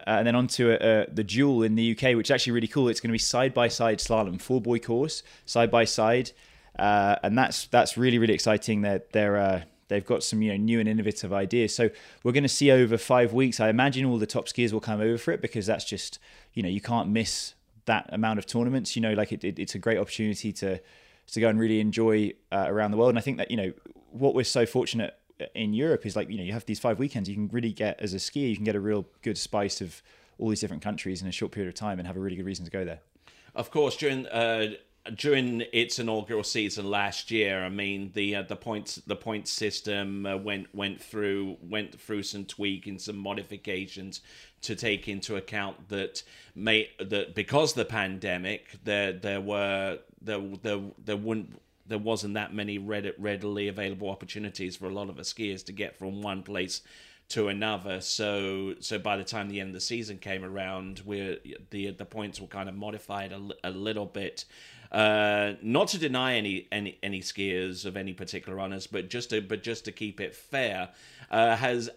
uh, 0.08 0.18
and 0.18 0.28
then 0.28 0.36
on 0.36 0.48
to 0.48 0.82
uh, 0.82 1.06
the 1.12 1.24
duel 1.24 1.64
in 1.64 1.76
the 1.76 1.92
UK, 1.92 2.16
which 2.16 2.28
is 2.28 2.32
actually 2.32 2.54
really 2.54 2.68
cool. 2.68 2.88
It's 2.88 3.00
going 3.00 3.10
to 3.10 3.14
be 3.14 3.20
side 3.20 3.54
by 3.54 3.68
side 3.68 4.00
slalom, 4.00 4.40
four 4.40 4.62
buoy 4.62 4.80
course, 4.80 5.24
side 5.46 5.72
by 5.72 5.86
side, 5.86 6.32
uh, 6.78 7.16
and 7.24 7.38
that's 7.38 7.68
that's 7.68 7.98
really 7.98 8.18
really 8.18 8.34
exciting. 8.34 8.82
They're 8.82 9.04
they're 9.12 9.38
uh, 9.38 9.62
they've 9.88 10.06
got 10.06 10.24
some 10.24 10.42
you 10.42 10.52
know 10.52 10.58
new 10.58 10.80
and 10.80 10.88
innovative 10.88 11.34
ideas. 11.34 11.76
So 11.76 11.90
we're 12.24 12.32
going 12.32 12.44
to 12.44 12.50
see 12.50 12.72
over 12.72 12.98
five 12.98 13.34
weeks. 13.34 13.60
I 13.60 13.70
imagine 13.70 14.06
all 14.06 14.18
the 14.18 14.26
top 14.26 14.48
skiers 14.48 14.72
will 14.72 14.80
come 14.80 15.02
over 15.02 15.18
for 15.18 15.32
it 15.32 15.42
because 15.42 15.66
that's 15.66 15.86
just 15.86 16.18
you 16.54 16.64
know 16.64 16.70
you 16.70 16.82
can't 16.82 17.10
miss 17.10 17.54
that 17.86 18.10
amount 18.14 18.40
of 18.40 18.46
tournaments. 18.46 18.96
You 18.96 19.02
know, 19.02 19.14
like 19.14 19.32
it, 19.32 19.44
it, 19.44 19.60
it's 19.60 19.76
a 19.76 19.80
great 19.80 19.98
opportunity 19.98 20.54
to 20.54 20.80
to 21.28 21.40
go 21.40 21.50
and 21.50 21.60
really 21.60 21.80
enjoy 21.80 22.34
uh, 22.52 22.66
around 22.68 22.92
the 22.92 22.98
world. 22.98 23.10
And 23.10 23.18
I 23.18 23.22
think 23.22 23.38
that 23.38 23.52
you 23.52 23.58
know 23.58 23.74
what 24.12 24.34
we're 24.34 24.44
so 24.44 24.66
fortunate 24.66 25.16
in 25.56 25.74
Europe 25.74 26.06
is 26.06 26.16
like 26.16 26.30
you 26.30 26.38
know 26.38 26.44
you 26.44 26.54
have 26.54 26.66
these 26.66 26.80
five 26.80 27.00
weekends. 27.00 27.30
You 27.30 27.36
can 27.36 27.50
really 27.50 27.72
get 27.72 28.00
as 28.00 28.14
a 28.14 28.18
skier, 28.18 28.50
you 28.50 28.56
can 28.56 28.66
get 28.66 28.76
a 28.76 28.80
real 28.80 29.06
good 29.22 29.38
spice 29.38 29.82
of 29.82 30.02
all 30.38 30.50
these 30.50 30.62
different 30.62 30.82
countries 30.82 31.22
in 31.22 31.28
a 31.28 31.32
short 31.32 31.52
period 31.52 31.70
of 31.70 31.76
time 31.76 32.00
and 32.00 32.08
have 32.08 32.18
a 32.18 32.20
really 32.20 32.36
good 32.36 32.46
reason 32.46 32.66
to 32.66 32.72
go 32.72 32.84
there. 32.84 33.00
Of 33.54 33.70
course, 33.70 33.96
during 33.98 34.28
uh, 34.28 34.72
during 35.16 35.64
its 35.74 36.00
inaugural 36.00 36.44
season 36.44 36.90
last 36.90 37.32
year, 37.32 37.64
I 37.64 37.70
mean 37.70 38.12
the 38.14 38.38
uh, 38.38 38.42
the 38.44 38.56
points 38.56 38.96
the 38.96 39.16
point 39.16 39.48
system 39.48 40.26
uh, 40.26 40.38
went 40.38 40.74
went 40.74 41.02
through 41.02 41.58
went 41.62 42.00
through 42.00 42.24
some 42.24 42.46
tweaking, 42.46 43.00
some 43.00 43.18
modifications 43.18 44.22
to 44.62 44.76
take 44.76 45.08
into 45.08 45.36
account 45.36 45.90
that 45.90 46.24
may 46.56 46.90
that 47.00 47.36
because 47.36 47.74
the 47.74 47.86
pandemic 47.86 48.78
there 48.84 49.12
there 49.12 49.42
were 49.42 50.00
there 50.22 50.42
there 50.62 50.82
there 51.04 51.18
wouldn't 51.18 51.60
there 51.92 52.00
wasn't 52.00 52.34
that 52.34 52.54
many 52.54 52.78
read- 52.78 53.14
readily 53.20 53.68
available 53.68 54.10
opportunities 54.10 54.76
for 54.76 54.86
a 54.86 54.94
lot 54.94 55.10
of 55.10 55.18
the 55.18 55.24
skiers 55.24 55.64
to 55.66 55.72
get 55.72 55.98
from 56.00 56.22
one 56.22 56.42
place 56.42 56.82
to 57.30 57.48
another. 57.48 58.02
So 58.02 58.76
so 58.80 58.98
by 58.98 59.18
the 59.18 59.24
time 59.24 59.50
the 59.50 59.60
end 59.60 59.70
of 59.70 59.74
the 59.74 59.82
season 59.82 60.18
came 60.18 60.44
around, 60.44 61.02
we're 61.06 61.38
the 61.70 61.92
the 61.92 62.06
points 62.06 62.42
were 62.42 62.48
kind 62.48 62.70
of 62.70 62.76
modified 62.76 63.32
a, 63.32 63.42
a 63.64 63.72
little 63.72 64.06
bit. 64.06 64.46
Uh, 64.92 65.54
not 65.62 65.88
to 65.90 65.98
deny 65.98 66.36
any 66.36 66.68
any 66.72 66.98
any 67.02 67.22
skiers 67.22 67.86
of 67.86 67.96
any 67.96 68.14
particular 68.14 68.58
runners, 68.58 68.88
but 68.88 69.10
just 69.10 69.30
to 69.30 69.42
but 69.42 69.64
just 69.64 69.86
to 69.86 69.92
keep 69.92 70.20
it 70.20 70.36
fair, 70.36 70.90
uh, 71.30 71.56
has. 71.56 71.90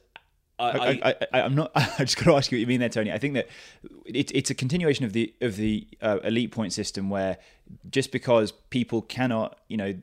I, 0.59 1.15
I, 1.33 1.41
I'm 1.41 1.55
not. 1.55 1.73
I 1.75 2.05
just 2.05 2.17
got 2.17 2.25
to 2.25 2.37
ask 2.37 2.53
you 2.53 2.57
what 2.57 2.61
you 2.61 2.67
mean 2.67 2.81
there, 2.81 2.89
Tony. 2.89 3.13
I 3.13 3.19
think 3.19 3.35
that 3.35 3.49
it, 4.07 4.31
it's 4.35 4.51
a 4.51 4.55
continuation 4.55 5.05
of 5.05 5.13
the 5.13 5.35
of 5.41 5.57
the 5.57 5.87
uh, 6.01 6.19
elite 6.25 6.53
point 6.53 6.73
system, 6.73 7.11
where 7.11 7.38
just 7.90 8.12
because 8.12 8.53
people 8.71 9.03
cannot, 9.03 9.59
you 9.69 9.77
know, 9.77 9.95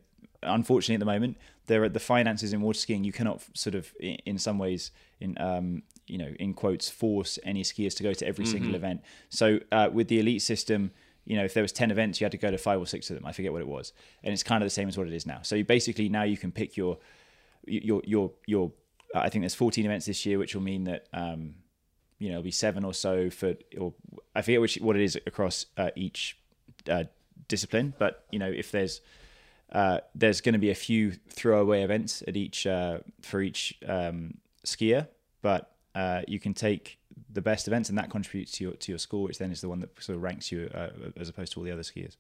unfortunately 0.44 0.96
at 0.96 1.00
the 1.00 1.06
moment 1.06 1.38
there 1.68 1.82
are 1.82 1.86
at 1.86 1.94
the 1.94 2.00
finances 2.00 2.54
in 2.54 2.62
water 2.62 2.78
skiing. 2.78 3.04
You 3.04 3.14
cannot 3.14 3.42
sort 3.54 3.76
of, 3.76 3.94
in, 4.00 4.18
in 4.26 4.38
some 4.38 4.58
ways, 4.58 4.92
in 5.20 5.38
um, 5.40 5.84
you 6.08 6.18
know, 6.18 6.34
in 6.40 6.54
quotes, 6.54 6.90
force 6.90 7.40
any 7.44 7.64
skiers 7.64 7.96
to 7.98 8.04
go 8.04 8.14
to 8.14 8.28
every 8.28 8.46
single 8.46 8.76
event. 8.76 9.02
So 9.30 9.60
uh, 9.72 9.90
with 9.92 10.10
the 10.10 10.20
elite 10.20 10.42
system, 10.42 10.92
you 11.26 11.38
know, 11.38 11.46
if 11.46 11.54
there 11.54 11.64
was 11.64 11.72
ten 11.72 11.92
events, 11.92 12.20
you 12.20 12.26
had 12.26 12.32
to 12.34 12.38
go 12.38 12.52
to 12.52 12.58
five 12.58 12.80
or 12.80 12.86
six 12.86 13.10
of 13.10 13.16
them. 13.16 13.26
I 13.26 13.32
forget 13.32 13.54
what 13.54 13.62
it 13.62 13.68
was, 13.68 13.94
and 14.24 14.34
it's 14.34 14.44
kind 14.44 14.62
of 14.64 14.66
the 14.66 14.72
same 14.72 14.90
as 14.90 14.98
what 14.98 15.08
it 15.08 15.14
is 15.14 15.26
now. 15.26 15.40
So 15.44 15.56
you 15.56 15.64
basically 15.64 16.10
now 16.10 16.24
you 16.24 16.38
can 16.38 16.52
pick 16.52 16.76
your 16.76 16.98
your 17.66 18.02
your 18.06 18.32
your. 18.46 18.72
I 19.14 19.30
think 19.30 19.44
there's 19.44 19.56
14 19.56 19.86
events 19.86 20.06
this 20.06 20.26
year, 20.26 20.38
which 20.38 20.56
will 20.56 20.62
mean 20.62 20.86
that 20.86 21.08
um, 21.14 21.56
you 22.20 22.30
know 22.30 22.36
it'll 22.36 22.44
be 22.44 22.52
seven 22.52 22.84
or 22.84 22.94
so 22.94 23.30
for, 23.30 23.56
or 23.78 23.94
I 24.36 24.42
forget 24.42 24.62
which 24.62 24.76
what 24.76 24.96
it 24.96 25.04
is 25.04 25.18
across 25.26 25.66
uh, 25.78 25.92
each 25.96 26.38
uh, 26.90 27.06
discipline. 27.48 27.94
But 27.98 28.26
you 28.32 28.40
know, 28.40 28.50
if 28.50 28.72
there's 28.72 29.02
uh, 29.72 30.00
there's 30.16 30.42
going 30.42 30.54
to 30.54 30.60
be 30.60 30.70
a 30.70 30.76
few 30.76 31.12
throwaway 31.30 31.84
events 31.84 32.24
at 32.28 32.36
each 32.36 32.68
uh, 32.68 33.00
for 33.22 33.42
each 33.42 33.78
um, 33.88 34.38
skier, 34.66 35.08
but 35.42 35.76
uh, 35.96 36.22
you 36.28 36.40
can 36.40 36.54
take 36.54 36.98
the 37.32 37.42
best 37.42 37.68
events, 37.68 37.90
and 37.90 37.98
that 37.98 38.10
contributes 38.10 38.52
to 38.54 38.64
your 38.66 38.74
to 38.74 38.92
your 38.92 39.00
score, 39.00 39.24
which 39.24 39.38
then 39.38 39.52
is 39.52 39.62
the 39.62 39.70
one 39.70 39.80
that 39.80 40.02
sort 40.02 40.18
of 40.18 40.24
ranks 40.24 40.52
you 40.52 40.70
uh, 40.74 40.90
as 41.18 41.30
opposed 41.30 41.54
to 41.54 41.60
all 41.60 41.64
the 41.64 41.72
other 41.72 41.84
skiers. 41.84 42.16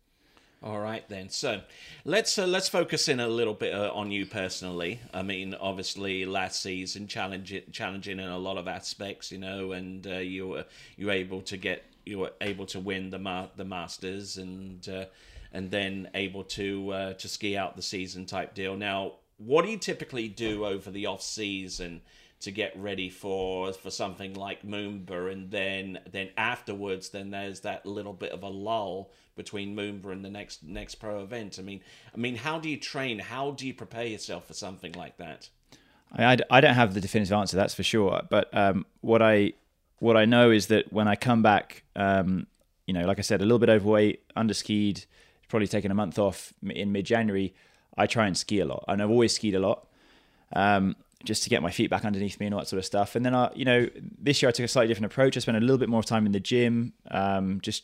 All 0.63 0.79
right 0.79 1.07
then. 1.09 1.29
So 1.29 1.61
let's 2.05 2.37
uh, 2.37 2.45
let's 2.45 2.69
focus 2.69 3.07
in 3.07 3.19
a 3.19 3.27
little 3.27 3.55
bit 3.55 3.73
uh, 3.73 3.91
on 3.95 4.11
you 4.11 4.27
personally. 4.27 4.99
I 5.11 5.23
mean, 5.23 5.55
obviously 5.59 6.23
last 6.25 6.61
season 6.61 7.07
challenging 7.07 7.63
challenging 7.71 8.19
in 8.19 8.27
a 8.27 8.37
lot 8.37 8.57
of 8.57 8.67
aspects, 8.67 9.31
you 9.31 9.39
know, 9.39 9.71
and 9.71 10.05
uh, 10.05 10.17
you 10.17 10.47
were 10.47 10.65
you 10.97 11.07
were 11.07 11.13
able 11.13 11.41
to 11.41 11.57
get 11.57 11.83
you 12.05 12.19
were 12.19 12.33
able 12.41 12.67
to 12.67 12.79
win 12.79 13.09
the 13.09 13.17
ma- 13.17 13.47
the 13.55 13.65
Masters 13.65 14.37
and 14.37 14.87
uh, 14.87 15.05
and 15.51 15.71
then 15.71 16.09
able 16.13 16.43
to 16.43 16.91
uh, 16.91 17.13
to 17.13 17.27
ski 17.27 17.57
out 17.57 17.75
the 17.75 17.81
season 17.81 18.27
type 18.27 18.53
deal. 18.53 18.77
Now, 18.77 19.13
what 19.37 19.65
do 19.65 19.71
you 19.71 19.79
typically 19.79 20.27
do 20.27 20.63
over 20.63 20.91
the 20.91 21.07
off 21.07 21.23
season? 21.23 22.01
To 22.41 22.51
get 22.51 22.73
ready 22.75 23.09
for 23.09 23.71
for 23.73 23.89
something 23.89 24.33
like 24.33 24.65
Moomba, 24.65 25.31
and 25.31 25.51
then 25.51 25.99
then 26.11 26.29
afterwards, 26.37 27.09
then 27.09 27.31
there's 27.31 27.61
that 27.61 27.85
little 27.85 28.13
bit 28.13 28.31
of 28.31 28.43
a 28.43 28.49
lull 28.49 29.11
between 29.35 29.75
Moomba 29.75 30.11
and 30.11 30.25
the 30.25 30.29
next 30.29 30.63
next 30.63 30.95
pro 30.95 31.21
event. 31.21 31.57
I 31.59 31.61
mean, 31.61 31.81
I 32.13 32.17
mean, 32.17 32.35
how 32.35 32.59
do 32.59 32.69
you 32.69 32.77
train? 32.77 33.19
How 33.19 33.51
do 33.51 33.65
you 33.65 33.73
prepare 33.73 34.05
yourself 34.05 34.47
for 34.47 34.53
something 34.53 34.93
like 34.93 35.17
that? 35.17 35.49
I, 36.13 36.37
I 36.49 36.61
don't 36.61 36.73
have 36.73 36.93
the 36.93 37.01
definitive 37.01 37.33
answer, 37.33 37.55
that's 37.55 37.73
for 37.73 37.83
sure. 37.83 38.21
But 38.29 38.49
um, 38.55 38.85
what 39.01 39.21
I 39.21 39.53
what 39.99 40.17
I 40.17 40.25
know 40.25 40.51
is 40.51 40.67
that 40.67 40.91
when 40.91 41.07
I 41.07 41.15
come 41.15 41.41
back, 41.41 41.83
um, 41.95 42.47
you 42.85 42.93
know, 42.93 43.05
like 43.05 43.19
I 43.19 43.21
said, 43.21 43.41
a 43.41 43.45
little 43.45 43.59
bit 43.59 43.69
overweight, 43.69 44.23
underskied, 44.35 45.05
probably 45.47 45.67
taking 45.67 45.91
a 45.91 45.95
month 45.95 46.17
off 46.19 46.53
in 46.67 46.91
mid 46.91 47.05
January. 47.05 47.53
I 47.97 48.07
try 48.07 48.25
and 48.25 48.37
ski 48.37 48.59
a 48.61 48.65
lot, 48.65 48.83
and 48.87 49.01
I've 49.01 49.09
always 49.09 49.35
skied 49.35 49.55
a 49.55 49.59
lot. 49.59 49.87
Um, 50.53 50.95
just 51.23 51.43
to 51.43 51.49
get 51.49 51.61
my 51.61 51.71
feet 51.71 51.89
back 51.89 52.05
underneath 52.05 52.39
me 52.39 52.47
and 52.47 52.55
all 52.55 52.61
that 52.61 52.67
sort 52.67 52.79
of 52.79 52.85
stuff. 52.85 53.15
And 53.15 53.25
then 53.25 53.35
I, 53.35 53.51
you 53.53 53.65
know, 53.65 53.87
this 54.19 54.41
year 54.41 54.49
I 54.49 54.51
took 54.51 54.65
a 54.65 54.67
slightly 54.67 54.87
different 54.87 55.11
approach. 55.11 55.37
I 55.37 55.39
spent 55.39 55.57
a 55.57 55.61
little 55.61 55.77
bit 55.77 55.89
more 55.89 56.03
time 56.03 56.25
in 56.25 56.31
the 56.31 56.39
gym. 56.39 56.93
Um, 57.09 57.59
just 57.61 57.83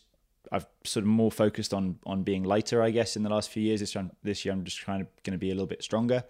I've 0.51 0.65
sort 0.83 1.03
of 1.03 1.07
more 1.07 1.31
focused 1.31 1.73
on 1.73 1.99
on 2.05 2.23
being 2.23 2.43
lighter, 2.43 2.81
I 2.81 2.91
guess, 2.91 3.15
in 3.15 3.23
the 3.23 3.29
last 3.29 3.49
few 3.49 3.63
years. 3.63 3.79
This 3.79 3.95
year, 3.95 4.09
this 4.23 4.45
year 4.45 4.53
I'm 4.53 4.63
just 4.63 4.77
trying 4.77 5.01
to 5.01 5.07
going 5.23 5.33
to 5.33 5.37
be 5.37 5.49
a 5.49 5.53
little 5.53 5.67
bit 5.67 5.83
stronger. 5.83 6.23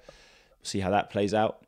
See 0.63 0.79
how 0.79 0.91
that 0.91 1.09
plays 1.09 1.33
out. 1.33 1.65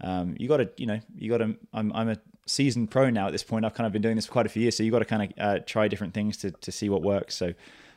Um, 0.00 0.36
you 0.38 0.48
got 0.48 0.58
to, 0.58 0.70
you 0.76 0.86
know, 0.86 1.00
you 1.16 1.30
got 1.30 1.38
to. 1.38 1.56
I'm 1.72 1.92
I'm 1.92 2.08
a 2.08 2.16
seasoned 2.46 2.90
pro 2.90 3.10
now 3.10 3.26
at 3.26 3.32
this 3.32 3.42
point. 3.42 3.64
I've 3.64 3.74
kind 3.74 3.86
of 3.86 3.92
been 3.92 4.02
doing 4.02 4.16
this 4.16 4.26
for 4.26 4.32
quite 4.32 4.46
a 4.46 4.48
few 4.48 4.62
years, 4.62 4.76
so 4.76 4.82
you 4.82 4.90
got 4.90 5.00
to 5.00 5.04
kind 5.04 5.22
of 5.22 5.32
uh, 5.38 5.58
try 5.66 5.88
different 5.88 6.14
things 6.14 6.36
to 6.38 6.50
to 6.50 6.72
see 6.72 6.88
what 6.88 7.02
works. 7.02 7.36
So. 7.36 7.54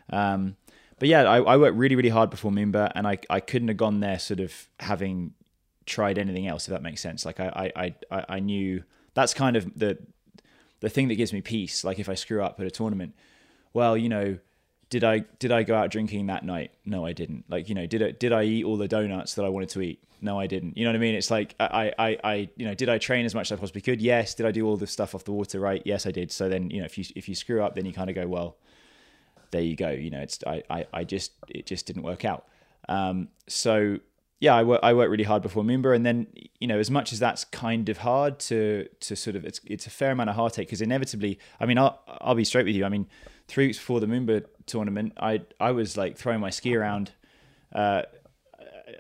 Um, 0.10 0.58
but 0.99 1.10
yeah, 1.10 1.23
I, 1.23 1.38
I 1.41 1.58
worked 1.58 1.77
really, 1.77 1.95
really 1.95 2.10
hard 2.10 2.30
before 2.30 2.51
Moomba, 2.51 2.91
and 2.93 3.08
I, 3.08 3.17
I 3.27 3.39
couldn't 3.39 3.69
have 3.69 3.77
gone 3.77 4.01
there 4.01 4.19
sort 4.19 4.39
of 4.39 4.54
having 4.80 5.34
tried 5.86 6.17
anything 6.17 6.48
else, 6.48 6.67
if 6.67 6.72
that 6.72 6.82
makes 6.82 7.02
sense. 7.02 7.26
Like 7.26 7.39
I, 7.39 7.72
I, 7.76 7.96
I, 8.12 8.26
I 8.30 8.39
knew 8.39 8.84
that's 9.13 9.34
kind 9.34 9.56
of 9.56 9.78
the 9.78 9.98
the 10.80 10.89
thing 10.89 11.08
that 11.10 11.15
gives 11.15 11.32
me 11.32 11.41
peace. 11.41 11.84
Like 11.84 12.00
if 12.00 12.10
I 12.10 12.15
screw 12.15 12.44
up 12.44 12.60
at 12.60 12.65
a 12.65 12.72
tournament, 12.72 13.13
well, 13.74 13.96
you 13.96 14.10
know, 14.10 14.38
did 14.89 15.04
I 15.04 15.20
did 15.39 15.52
I 15.52 15.63
go 15.63 15.76
out 15.76 15.89
drinking 15.89 16.28
that 16.28 16.44
night? 16.44 16.72
No, 16.86 17.06
I 17.06 17.13
didn't. 17.13 17.46
Like 17.50 17.70
you 17.70 17.76
know, 17.76 17.86
did 17.86 18.04
I 18.04 18.12
did 18.12 18.34
I 18.34 18.44
eat 18.44 18.65
all 18.65 18.78
the 18.78 18.88
donuts 18.88 19.36
that 19.36 19.46
I 19.46 19.50
wanted 19.50 19.70
to 19.70 19.82
eat? 19.82 20.04
No, 20.22 20.39
I 20.39 20.48
didn't. 20.48 20.78
You 20.78 20.84
know 20.84 20.91
what 20.91 20.98
I 20.98 21.00
mean? 21.00 21.15
It's 21.15 21.32
like 21.32 21.56
I 21.60 21.94
I 21.98 22.17
I 22.24 22.50
you 22.58 22.65
know, 22.65 22.76
did 22.76 22.89
I 22.89 22.98
train 22.98 23.26
as 23.26 23.34
much 23.34 23.52
as 23.52 23.58
I 23.58 23.60
possibly 23.60 23.82
could? 23.82 24.02
Yes. 24.02 24.36
Did 24.36 24.46
I 24.46 24.52
do 24.52 24.67
all 24.67 24.78
the 24.78 24.88
stuff 24.88 25.15
off 25.15 25.24
the 25.24 25.32
water? 25.32 25.60
Right? 25.60 25.82
Yes, 25.86 26.06
I 26.06 26.12
did. 26.12 26.32
So 26.32 26.50
then 26.50 26.70
you 26.70 26.80
know, 26.80 26.86
if 26.86 26.98
you 26.98 27.06
if 27.15 27.30
you 27.30 27.36
screw 27.36 27.63
up, 27.63 27.76
then 27.76 27.86
you 27.86 27.94
kind 27.94 28.10
of 28.10 28.15
go, 28.15 28.28
well, 28.28 28.58
there 29.52 29.62
you 29.62 29.76
go. 29.76 29.89
You 29.89 30.10
know, 30.10 30.20
it's 30.20 30.39
I 30.46 30.63
I, 30.70 30.86
I 30.94 31.04
just 31.06 31.32
it 31.48 31.65
just 31.65 31.86
didn't 31.86 32.04
work 32.04 32.26
out. 32.26 32.48
Um, 32.89 33.30
so 33.48 34.00
yeah, 34.41 34.56
I 34.56 34.63
work 34.63 34.80
I 34.82 34.93
work 34.93 35.10
really 35.12 35.23
hard 35.23 35.43
before 35.43 35.63
Moomba, 35.63 35.95
and 35.95 36.04
then 36.04 36.25
you 36.60 36.67
know 36.67 36.80
as 36.80 36.89
much 36.89 37.13
as 37.13 37.19
that's 37.19 37.45
kind 37.45 37.88
of 37.89 37.99
hard 37.99 38.39
to 38.39 38.89
to 39.01 39.15
sort 39.15 39.36
of 39.36 39.45
it's 39.45 39.62
it's 39.65 39.86
a 39.86 39.91
fair 39.91 40.12
amount 40.12 40.32
of 40.32 40.36
heartache 40.36 40.67
because 40.67 40.82
inevitably, 40.82 41.38
I 41.60 41.67
mean, 41.67 41.77
I'll 41.77 42.01
I'll 42.08 42.34
be 42.34 42.43
straight 42.43 42.65
with 42.65 42.75
you. 42.75 42.84
I 42.84 42.89
mean, 42.89 43.08
three 43.47 43.67
weeks 43.67 43.77
before 43.77 43.99
the 43.99 44.08
Moomba 44.08 44.43
tournament, 44.65 45.13
I 45.17 45.43
I 45.60 45.71
was 45.71 45.95
like 45.95 46.17
throwing 46.17 46.41
my 46.41 46.49
ski 46.49 46.75
around. 46.75 47.12
Uh, 47.71 48.01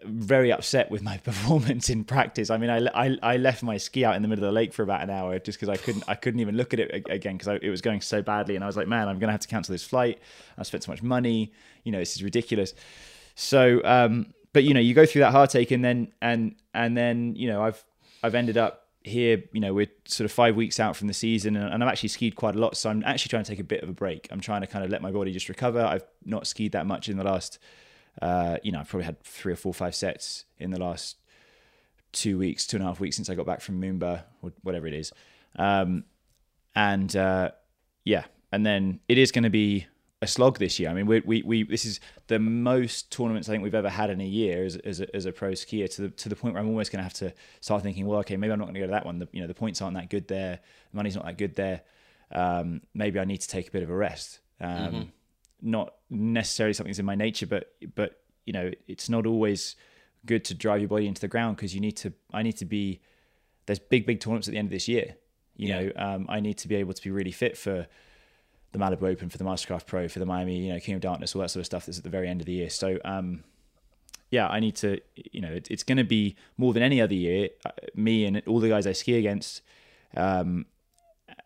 very 0.05 0.51
upset 0.51 0.89
with 0.89 1.01
my 1.01 1.17
performance 1.29 1.89
in 1.89 2.03
practice. 2.03 2.49
I 2.49 2.57
mean, 2.57 2.69
I, 2.69 2.85
I, 2.95 3.17
I, 3.21 3.37
left 3.37 3.61
my 3.61 3.75
ski 3.77 4.05
out 4.05 4.15
in 4.15 4.21
the 4.21 4.27
middle 4.29 4.45
of 4.45 4.47
the 4.47 4.53
lake 4.53 4.73
for 4.73 4.83
about 4.83 5.01
an 5.01 5.09
hour 5.09 5.37
just 5.37 5.59
because 5.59 5.67
I 5.67 5.75
couldn't 5.75 6.05
I 6.07 6.15
couldn't 6.15 6.39
even 6.39 6.55
look 6.55 6.73
at 6.73 6.79
it 6.79 7.09
again 7.09 7.35
because 7.37 7.59
it 7.61 7.69
was 7.69 7.81
going 7.81 8.01
so 8.01 8.21
badly, 8.21 8.55
and 8.55 8.63
I 8.63 8.67
was 8.67 8.77
like, 8.77 8.87
man, 8.87 9.07
I'm 9.07 9.17
gonna 9.17 9.33
have 9.33 9.41
to 9.41 9.47
cancel 9.47 9.73
this 9.73 9.83
flight. 9.83 10.19
I 10.57 10.63
spent 10.63 10.83
so 10.83 10.91
much 10.91 11.01
money. 11.01 11.51
You 11.83 11.91
know, 11.91 11.99
this 11.99 12.15
is 12.15 12.23
ridiculous. 12.23 12.73
So, 13.35 13.81
um, 13.83 14.33
but 14.53 14.63
you 14.63 14.73
know, 14.73 14.79
you 14.79 14.93
go 14.93 15.05
through 15.05 15.21
that 15.21 15.31
heartache, 15.31 15.71
and 15.71 15.83
then 15.83 16.11
and 16.21 16.55
and 16.73 16.95
then 16.97 17.35
you 17.35 17.47
know, 17.47 17.63
I've 17.63 17.83
I've 18.23 18.35
ended 18.35 18.57
up 18.57 18.87
here. 19.03 19.43
You 19.51 19.61
know, 19.61 19.73
we're 19.73 19.91
sort 20.05 20.25
of 20.25 20.31
five 20.31 20.55
weeks 20.55 20.79
out 20.79 20.95
from 20.95 21.07
the 21.07 21.13
season, 21.13 21.55
and, 21.55 21.73
and 21.73 21.83
I've 21.83 21.89
actually 21.89 22.09
skied 22.09 22.35
quite 22.35 22.55
a 22.55 22.59
lot. 22.59 22.77
So 22.77 22.89
I'm 22.89 23.03
actually 23.03 23.29
trying 23.29 23.43
to 23.43 23.51
take 23.51 23.59
a 23.59 23.63
bit 23.63 23.83
of 23.83 23.89
a 23.89 23.93
break. 23.93 24.27
I'm 24.31 24.41
trying 24.41 24.61
to 24.61 24.67
kind 24.67 24.85
of 24.85 24.91
let 24.91 25.01
my 25.01 25.11
body 25.11 25.31
just 25.31 25.49
recover. 25.49 25.83
I've 25.83 26.05
not 26.25 26.47
skied 26.47 26.73
that 26.73 26.85
much 26.85 27.09
in 27.09 27.17
the 27.17 27.23
last 27.23 27.59
uh, 28.21 28.57
you 28.63 28.71
know, 28.71 28.79
I've 28.79 28.89
probably 28.89 29.05
had 29.05 29.21
three 29.23 29.53
or 29.53 29.55
four, 29.55 29.73
five 29.73 29.95
sets 29.95 30.45
in 30.59 30.71
the 30.71 30.79
last 30.79 31.17
two 32.11 32.37
weeks, 32.37 32.67
two 32.67 32.77
and 32.77 32.83
a 32.83 32.87
half 32.87 32.99
weeks 32.99 33.15
since 33.15 33.29
I 33.29 33.35
got 33.35 33.45
back 33.45 33.61
from 33.61 33.79
Moomba 33.79 34.23
or 34.41 34.51
whatever 34.63 34.87
it 34.87 34.93
is. 34.93 35.13
Um, 35.55 36.03
and 36.75 37.15
uh, 37.15 37.51
yeah, 38.03 38.25
and 38.51 38.65
then 38.65 38.99
it 39.07 39.17
is 39.17 39.31
going 39.31 39.43
to 39.43 39.49
be 39.49 39.87
a 40.21 40.27
slog 40.27 40.59
this 40.59 40.79
year. 40.79 40.89
I 40.89 40.93
mean, 40.93 41.07
we, 41.07 41.21
we, 41.21 41.41
we 41.43 41.63
this 41.63 41.85
is 41.85 41.99
the 42.27 42.39
most 42.39 43.11
tournaments 43.11 43.49
I 43.49 43.53
think 43.53 43.63
we've 43.63 43.75
ever 43.75 43.89
had 43.89 44.09
in 44.09 44.21
a 44.21 44.25
year 44.25 44.65
as, 44.65 44.75
as, 44.77 45.01
a, 45.01 45.15
as 45.15 45.25
a 45.25 45.31
pro 45.31 45.51
skier 45.51 45.89
to 45.95 46.03
the 46.03 46.09
to 46.09 46.29
the 46.29 46.35
point 46.35 46.53
where 46.53 46.61
I'm 46.61 46.69
almost 46.69 46.91
going 46.91 46.99
to 46.99 47.03
have 47.03 47.13
to 47.15 47.33
start 47.59 47.83
thinking, 47.83 48.05
well, 48.05 48.19
okay, 48.19 48.37
maybe 48.37 48.53
I'm 48.53 48.59
not 48.59 48.65
going 48.65 48.75
to 48.75 48.79
go 48.81 48.85
to 48.87 48.91
that 48.91 49.05
one. 49.05 49.19
The, 49.19 49.27
you 49.31 49.41
know, 49.41 49.47
the 49.47 49.53
points 49.53 49.81
aren't 49.81 49.95
that 49.95 50.09
good 50.09 50.27
there, 50.27 50.59
the 50.91 50.95
money's 50.95 51.15
not 51.15 51.25
that 51.25 51.37
good 51.37 51.55
there. 51.55 51.81
Um, 52.33 52.81
maybe 52.93 53.19
I 53.19 53.25
need 53.25 53.41
to 53.41 53.47
take 53.47 53.67
a 53.67 53.71
bit 53.71 53.83
of 53.83 53.89
a 53.89 53.95
rest. 53.95 54.39
Um, 54.59 54.69
mm-hmm 54.69 55.01
not 55.61 55.93
necessarily 56.09 56.73
something's 56.73 56.99
in 56.99 57.05
my 57.05 57.15
nature, 57.15 57.45
but 57.45 57.73
but 57.95 58.21
you 58.45 58.53
know, 58.53 58.71
it's 58.87 59.09
not 59.09 59.25
always 59.25 59.75
good 60.25 60.43
to 60.45 60.53
drive 60.53 60.81
your 60.81 60.89
body 60.89 61.07
into 61.07 61.21
the 61.21 61.27
ground 61.27 61.55
because 61.55 61.73
you 61.73 61.81
need 61.81 61.97
to. 61.97 62.13
I 62.33 62.41
need 62.43 62.57
to 62.57 62.65
be. 62.65 63.01
There's 63.67 63.79
big 63.79 64.05
big 64.05 64.19
tournaments 64.19 64.47
at 64.47 64.51
the 64.51 64.57
end 64.57 64.67
of 64.67 64.71
this 64.71 64.87
year. 64.87 65.15
You 65.55 65.67
yeah. 65.67 65.81
know, 65.81 65.91
um, 65.95 66.25
I 66.27 66.39
need 66.39 66.57
to 66.59 66.67
be 66.67 66.75
able 66.75 66.93
to 66.93 67.01
be 67.01 67.11
really 67.11 67.31
fit 67.31 67.57
for 67.57 67.87
the 68.71 68.79
Malibu 68.79 69.03
Open, 69.03 69.29
for 69.29 69.37
the 69.37 69.43
Mastercraft 69.43 69.85
Pro, 69.85 70.07
for 70.07 70.19
the 70.19 70.25
Miami, 70.25 70.57
you 70.57 70.73
know, 70.73 70.79
King 70.79 70.95
of 70.95 71.01
Darkness, 71.01 71.35
all 71.35 71.41
that 71.41 71.49
sort 71.49 71.61
of 71.61 71.65
stuff 71.65 71.85
that's 71.85 71.97
at 71.97 72.03
the 72.03 72.09
very 72.09 72.27
end 72.27 72.41
of 72.41 72.45
the 72.45 72.53
year. 72.53 72.69
So, 72.69 72.99
um, 73.03 73.43
yeah, 74.29 74.47
I 74.47 74.59
need 74.59 74.75
to, 74.77 74.99
you 75.15 75.41
know, 75.41 75.51
it, 75.51 75.69
it's 75.69 75.83
going 75.83 75.97
to 75.97 76.05
be 76.05 76.35
more 76.57 76.73
than 76.73 76.81
any 76.81 77.01
other 77.01 77.13
year. 77.13 77.49
Uh, 77.65 77.71
me 77.95 78.25
and 78.25 78.41
all 78.47 78.59
the 78.59 78.69
guys 78.69 78.87
I 78.87 78.93
ski 78.93 79.17
against, 79.17 79.61
um, 80.15 80.65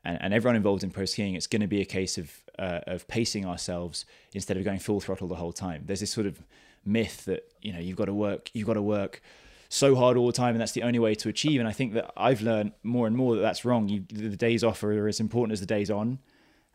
and, 0.04 0.20
and, 0.22 0.34
everyone 0.34 0.56
involved 0.56 0.84
in 0.84 0.92
pro 0.92 1.06
skiing, 1.06 1.34
it's 1.34 1.48
going 1.48 1.62
to 1.62 1.68
be 1.68 1.82
a 1.82 1.86
case 1.86 2.18
of 2.18 2.32
uh, 2.60 2.80
of 2.88 3.08
pacing 3.08 3.46
ourselves 3.46 4.06
instead 4.34 4.56
of 4.58 4.64
going 4.64 4.80
full 4.80 5.02
throttle 5.02 5.28
the 5.28 5.36
whole 5.36 5.54
time. 5.54 5.84
There's 5.86 6.00
this 6.00 6.12
sort 6.12 6.28
of 6.28 6.44
myth 6.86 7.26
that 7.26 7.52
you 7.62 7.74
know 7.74 7.80
you've 7.80 7.98
got 7.98 8.06
to 8.06 8.14
work, 8.14 8.52
you've 8.54 8.68
got 8.68 8.74
to 8.74 8.82
work 8.82 9.22
so 9.70 9.96
hard 9.96 10.16
all 10.16 10.28
the 10.28 10.34
time, 10.34 10.54
and 10.54 10.62
that's 10.62 10.74
the 10.74 10.84
only 10.84 11.00
way 11.00 11.16
to 11.16 11.30
achieve. 11.30 11.60
And 11.60 11.68
I 11.68 11.72
think 11.72 11.94
that 11.94 12.12
I've 12.16 12.42
learned 12.42 12.74
more 12.84 13.08
and 13.08 13.16
more 13.16 13.36
that 13.36 13.42
that's 13.42 13.66
wrong. 13.66 13.90
You, 13.90 14.04
the 14.08 14.38
days 14.38 14.64
off 14.64 14.84
are 14.84 15.08
as 15.08 15.20
important 15.20 15.54
as 15.54 15.60
the 15.60 15.66
days 15.66 15.90
on. 15.90 16.20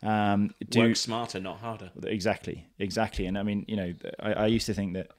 Um, 0.02 0.54
do, 0.68 0.80
work 0.80 0.96
smarter, 0.96 1.40
not 1.40 1.58
harder. 1.58 1.90
Exactly, 2.04 2.66
exactly. 2.78 3.26
And 3.26 3.36
I 3.36 3.42
mean, 3.42 3.64
you 3.68 3.76
know, 3.76 3.94
I, 4.18 4.32
I 4.32 4.46
used 4.46 4.66
to 4.66 4.74
think 4.74 4.94
that 4.94 5.10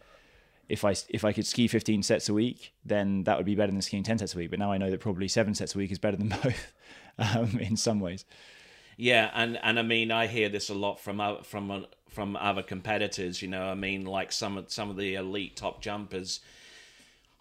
if 0.70 0.86
I 0.86 0.96
if 1.10 1.24
I 1.24 1.34
could 1.34 1.46
ski 1.46 1.68
15 1.68 2.02
sets 2.04 2.30
a 2.30 2.34
week, 2.34 2.74
then 2.86 3.24
that 3.26 3.38
would 3.38 3.46
be 3.46 3.56
better 3.56 3.72
than 3.72 3.82
skiing 3.82 4.04
10 4.04 4.20
sets 4.20 4.34
a 4.34 4.38
week. 4.38 4.50
But 4.50 4.60
now 4.60 4.72
I 4.72 4.78
know 4.78 4.90
that 4.90 5.00
probably 5.00 5.28
seven 5.28 5.54
sets 5.54 5.76
a 5.76 5.78
week 5.78 5.92
is 5.92 6.00
better 6.00 6.18
than 6.18 6.30
both 6.44 6.74
um, 7.20 7.60
in 7.60 7.78
some 7.78 8.00
ways. 8.00 8.26
Yeah, 8.98 9.32
and 9.34 9.60
and 9.64 9.80
I 9.80 9.82
mean 9.84 10.12
I 10.12 10.28
hear 10.28 10.50
this 10.50 10.70
a 10.70 10.74
lot 10.74 11.00
from 11.00 11.22
from 11.44 11.86
from 12.10 12.36
other 12.36 12.64
competitors. 12.64 13.42
You 13.42 13.50
know, 13.50 13.64
I 13.64 13.76
mean 13.76 14.06
like 14.06 14.32
some 14.32 14.58
of 14.58 14.72
some 14.72 14.90
of 14.90 14.98
the 14.98 15.16
elite 15.16 15.58
top 15.58 15.82
jumpers 15.82 16.40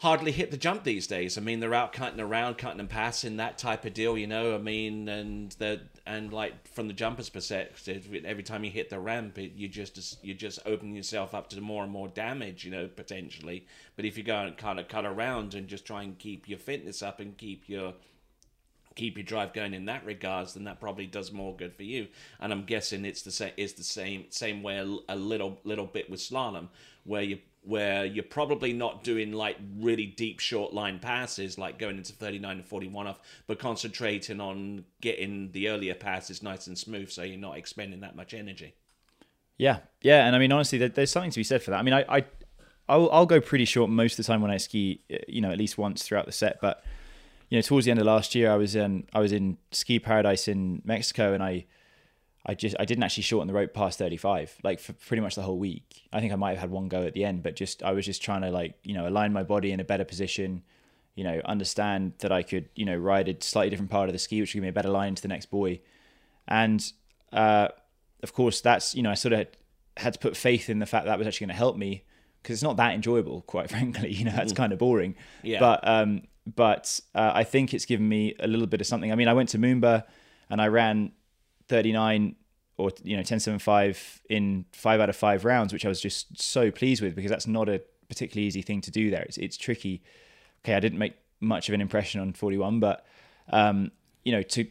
hardly 0.00 0.32
hit 0.32 0.50
the 0.50 0.56
jump 0.56 0.82
these 0.82 1.06
days. 1.06 1.36
I 1.36 1.42
mean, 1.42 1.60
they're 1.60 1.74
out 1.74 1.92
cutting 1.92 2.20
around, 2.20 2.56
cutting 2.56 2.80
and 2.80 2.88
passing, 2.88 3.36
that 3.36 3.58
type 3.58 3.84
of 3.84 3.92
deal, 3.92 4.16
you 4.16 4.26
know. 4.26 4.54
I 4.54 4.58
mean, 4.58 5.08
and 5.08 5.52
the 5.52 5.82
and 6.06 6.32
like 6.32 6.66
from 6.68 6.88
the 6.88 6.94
jumper's 6.94 7.28
perspective, 7.28 8.08
every 8.24 8.42
time 8.42 8.64
you 8.64 8.70
hit 8.70 8.88
the 8.88 8.98
ramp, 8.98 9.38
it, 9.38 9.52
you 9.56 9.68
just 9.68 10.24
you 10.24 10.32
just 10.34 10.58
open 10.64 10.94
yourself 10.94 11.34
up 11.34 11.50
to 11.50 11.60
more 11.60 11.82
and 11.82 11.92
more 11.92 12.08
damage, 12.08 12.64
you 12.64 12.70
know, 12.70 12.88
potentially. 12.88 13.66
But 13.94 14.06
if 14.06 14.16
you 14.16 14.24
go 14.24 14.36
and 14.36 14.56
kind 14.56 14.80
of 14.80 14.88
cut 14.88 15.04
around 15.04 15.54
and 15.54 15.68
just 15.68 15.84
try 15.84 16.02
and 16.02 16.18
keep 16.18 16.48
your 16.48 16.58
fitness 16.58 17.02
up 17.02 17.20
and 17.20 17.36
keep 17.36 17.68
your 17.68 17.92
keep 18.94 19.18
your 19.18 19.24
drive 19.24 19.52
going 19.52 19.74
in 19.74 19.84
that 19.84 20.04
regards, 20.06 20.54
then 20.54 20.64
that 20.64 20.80
probably 20.80 21.06
does 21.06 21.30
more 21.30 21.54
good 21.54 21.74
for 21.74 21.84
you. 21.84 22.08
And 22.40 22.52
I'm 22.52 22.64
guessing 22.64 23.04
it's 23.04 23.22
the 23.22 23.30
same. 23.30 23.52
The 23.56 23.68
same 23.68 24.24
same 24.30 24.62
way 24.62 24.78
a, 24.78 25.14
a 25.14 25.16
little 25.16 25.60
little 25.64 25.86
bit 25.86 26.08
with 26.08 26.20
slalom, 26.20 26.68
where 27.04 27.22
you 27.22 27.38
where 27.62 28.04
you're 28.04 28.24
probably 28.24 28.72
not 28.72 29.04
doing 29.04 29.32
like 29.32 29.56
really 29.78 30.06
deep 30.06 30.40
short 30.40 30.72
line 30.72 30.98
passes 30.98 31.58
like 31.58 31.78
going 31.78 31.98
into 31.98 32.12
39 32.12 32.56
and 32.56 32.64
41 32.64 33.06
off 33.06 33.20
but 33.46 33.58
concentrating 33.58 34.40
on 34.40 34.84
getting 35.02 35.52
the 35.52 35.68
earlier 35.68 35.94
passes 35.94 36.42
nice 36.42 36.66
and 36.66 36.78
smooth 36.78 37.10
so 37.10 37.22
you're 37.22 37.38
not 37.38 37.58
expending 37.58 38.00
that 38.00 38.16
much 38.16 38.32
energy. 38.32 38.74
Yeah 39.58 39.80
yeah 40.00 40.26
and 40.26 40.34
i 40.34 40.38
mean 40.38 40.52
honestly 40.52 40.78
there's 40.78 41.10
something 41.10 41.30
to 41.30 41.38
be 41.38 41.44
said 41.44 41.62
for 41.62 41.70
that. 41.70 41.78
I 41.78 41.82
mean 41.82 41.94
i, 41.94 42.04
I 42.08 42.24
I'll, 42.88 43.10
I'll 43.12 43.26
go 43.26 43.40
pretty 43.40 43.66
short 43.66 43.90
most 43.90 44.18
of 44.18 44.24
the 44.24 44.32
time 44.32 44.40
when 44.40 44.50
i 44.50 44.56
ski 44.56 45.02
eh, 45.10 45.18
you 45.28 45.40
know 45.40 45.50
at 45.50 45.58
least 45.58 45.76
once 45.76 46.02
throughout 46.02 46.26
the 46.26 46.32
set 46.32 46.60
but 46.60 46.82
you 47.50 47.58
know, 47.58 47.62
towards 47.62 47.84
the 47.84 47.90
end 47.90 48.00
of 48.00 48.06
last 48.06 48.34
year, 48.34 48.50
I 48.50 48.56
was 48.56 48.76
in 48.76 49.06
I 49.12 49.18
was 49.18 49.32
in 49.32 49.58
ski 49.72 49.98
paradise 49.98 50.48
in 50.48 50.80
Mexico, 50.84 51.34
and 51.34 51.42
I 51.42 51.66
I 52.46 52.54
just 52.54 52.74
I 52.78 52.84
didn't 52.84 53.04
actually 53.04 53.24
shorten 53.24 53.48
the 53.48 53.54
rope 53.54 53.74
past 53.74 53.98
35 53.98 54.58
like 54.62 54.80
for 54.80 54.92
pretty 54.94 55.20
much 55.20 55.34
the 55.34 55.42
whole 55.42 55.58
week. 55.58 56.02
I 56.12 56.20
think 56.20 56.32
I 56.32 56.36
might 56.36 56.50
have 56.50 56.58
had 56.60 56.70
one 56.70 56.88
go 56.88 57.02
at 57.02 57.12
the 57.12 57.24
end, 57.24 57.42
but 57.42 57.54
just 57.54 57.82
I 57.82 57.92
was 57.92 58.06
just 58.06 58.22
trying 58.22 58.42
to 58.42 58.50
like 58.50 58.74
you 58.82 58.94
know 58.94 59.06
align 59.06 59.32
my 59.32 59.42
body 59.42 59.72
in 59.72 59.80
a 59.80 59.84
better 59.84 60.04
position, 60.04 60.62
you 61.14 61.24
know, 61.24 61.40
understand 61.44 62.14
that 62.20 62.32
I 62.32 62.42
could 62.42 62.68
you 62.74 62.86
know 62.86 62.96
ride 62.96 63.28
a 63.28 63.36
slightly 63.42 63.70
different 63.70 63.90
part 63.90 64.08
of 64.08 64.14
the 64.14 64.18
ski, 64.18 64.40
which 64.40 64.50
would 64.50 64.58
give 64.58 64.62
me 64.62 64.68
a 64.68 64.72
better 64.72 64.88
line 64.88 65.14
to 65.14 65.22
the 65.22 65.28
next 65.28 65.46
buoy, 65.46 65.82
and 66.48 66.92
uh, 67.32 67.68
of 68.22 68.32
course 68.32 68.60
that's 68.62 68.94
you 68.94 69.02
know 69.02 69.10
I 69.10 69.14
sort 69.14 69.34
of 69.34 69.46
had 69.98 70.14
to 70.14 70.18
put 70.18 70.36
faith 70.36 70.70
in 70.70 70.78
the 70.78 70.86
fact 70.86 71.04
that, 71.04 71.10
that 71.10 71.18
was 71.18 71.26
actually 71.26 71.46
going 71.46 71.54
to 71.54 71.58
help 71.58 71.76
me 71.76 72.04
because 72.42 72.54
it's 72.54 72.62
not 72.62 72.78
that 72.78 72.94
enjoyable, 72.94 73.42
quite 73.46 73.68
frankly. 73.70 74.12
You 74.12 74.24
know, 74.24 74.32
that's 74.32 74.54
mm. 74.54 74.56
kind 74.56 74.72
of 74.72 74.78
boring. 74.78 75.14
Yeah. 75.42 75.60
But 75.60 75.86
um, 75.86 76.22
but 76.46 77.00
uh, 77.14 77.32
I 77.34 77.44
think 77.44 77.74
it's 77.74 77.84
given 77.84 78.08
me 78.08 78.34
a 78.40 78.46
little 78.46 78.66
bit 78.66 78.80
of 78.80 78.86
something. 78.86 79.12
I 79.12 79.14
mean, 79.14 79.28
I 79.28 79.34
went 79.34 79.50
to 79.50 79.58
Moomba 79.58 80.04
and 80.48 80.60
I 80.60 80.68
ran 80.68 81.12
39 81.70 82.36
or 82.76 82.90
you 83.02 83.16
know 83.16 83.22
10.75 83.22 84.20
in 84.28 84.64
five 84.72 85.00
out 85.00 85.08
of 85.08 85.16
five 85.16 85.44
rounds, 85.44 85.72
which 85.72 85.86
I 85.86 85.88
was 85.88 86.00
just 86.00 86.40
so 86.40 86.70
pleased 86.70 87.02
with 87.02 87.14
because 87.14 87.30
that's 87.30 87.46
not 87.46 87.68
a 87.68 87.82
particularly 88.08 88.46
easy 88.46 88.62
thing 88.62 88.80
to 88.82 88.90
do 88.90 89.10
there. 89.10 89.22
It's 89.22 89.38
it's 89.38 89.56
tricky. 89.56 90.02
Okay, 90.64 90.74
I 90.74 90.80
didn't 90.80 90.98
make 90.98 91.14
much 91.40 91.68
of 91.68 91.74
an 91.74 91.80
impression 91.80 92.20
on 92.20 92.32
41, 92.34 92.80
but 92.80 93.06
um, 93.50 93.90
you 94.24 94.32
know 94.32 94.42
to 94.42 94.66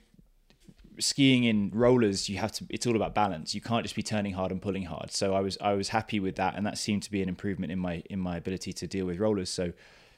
skiing 1.00 1.46
in 1.46 1.72
rollers 1.74 2.28
you 2.28 2.38
have 2.38 2.52
to 2.52 2.66
it's 2.70 2.86
all 2.86 2.98
about 2.98 3.16
balance 3.16 3.56
you 3.56 3.62
can't 3.62 3.84
just 3.84 3.96
be 3.96 4.04
turning 4.04 4.34
hard 4.34 4.52
and 4.52 4.62
pulling 4.62 4.84
hard 4.84 5.10
so 5.14 5.34
i 5.34 5.40
was 5.40 5.58
i 5.62 5.72
was 5.72 5.88
happy 5.88 6.20
with 6.20 6.36
that 6.36 6.56
and 6.58 6.66
that 6.66 6.78
seemed 6.78 7.02
to 7.02 7.10
be 7.10 7.22
an 7.22 7.30
improvement 7.30 7.72
in 7.72 7.80
my 7.80 8.04
in 8.10 8.20
my 8.20 8.36
ability 8.36 8.74
to 8.74 8.86
deal 8.86 9.06
with 9.06 9.18
rollers 9.18 9.50
so 9.50 9.72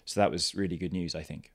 so 0.06 0.20
that 0.20 0.32
was 0.32 0.56
really 0.56 0.78
good 0.78 0.94
news, 0.94 1.16
I 1.16 1.24
think. 1.24 1.52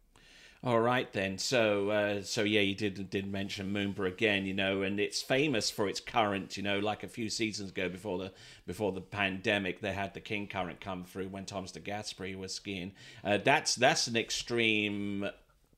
All 0.66 0.81
right 0.81 1.11
then. 1.12 1.38
So 1.38 1.90
uh, 1.90 2.22
so 2.22 2.42
yeah, 2.42 2.61
you 2.61 2.74
did 2.74 3.09
did 3.09 3.31
mention 3.31 3.72
Moomba 3.72 4.09
again, 4.09 4.46
you 4.46 4.52
know, 4.52 4.83
and 4.83 4.98
it's 4.98 5.22
famous 5.22 5.70
for 5.70 5.88
its 5.88 6.00
current, 6.00 6.57
you 6.57 6.64
know, 6.64 6.81
like 6.81 7.05
a 7.05 7.09
few 7.09 7.31
seasons 7.31 7.70
ago 7.70 7.88
before 7.88 8.18
the 8.18 8.33
before 8.66 8.90
the 8.90 9.00
pandemic, 9.00 9.81
they 9.81 9.92
had 9.92 10.12
the 10.12 10.20
King 10.20 10.48
Current 10.48 10.81
come 10.81 11.05
through 11.05 11.29
when 11.29 11.44
Thomas 11.44 11.70
Degasperi 11.70 12.37
was 12.37 12.52
skiing. 12.52 12.90
Uh, 13.22 13.37
that's 13.37 13.76
that's 13.76 14.09
an 14.09 14.16
extreme 14.16 15.31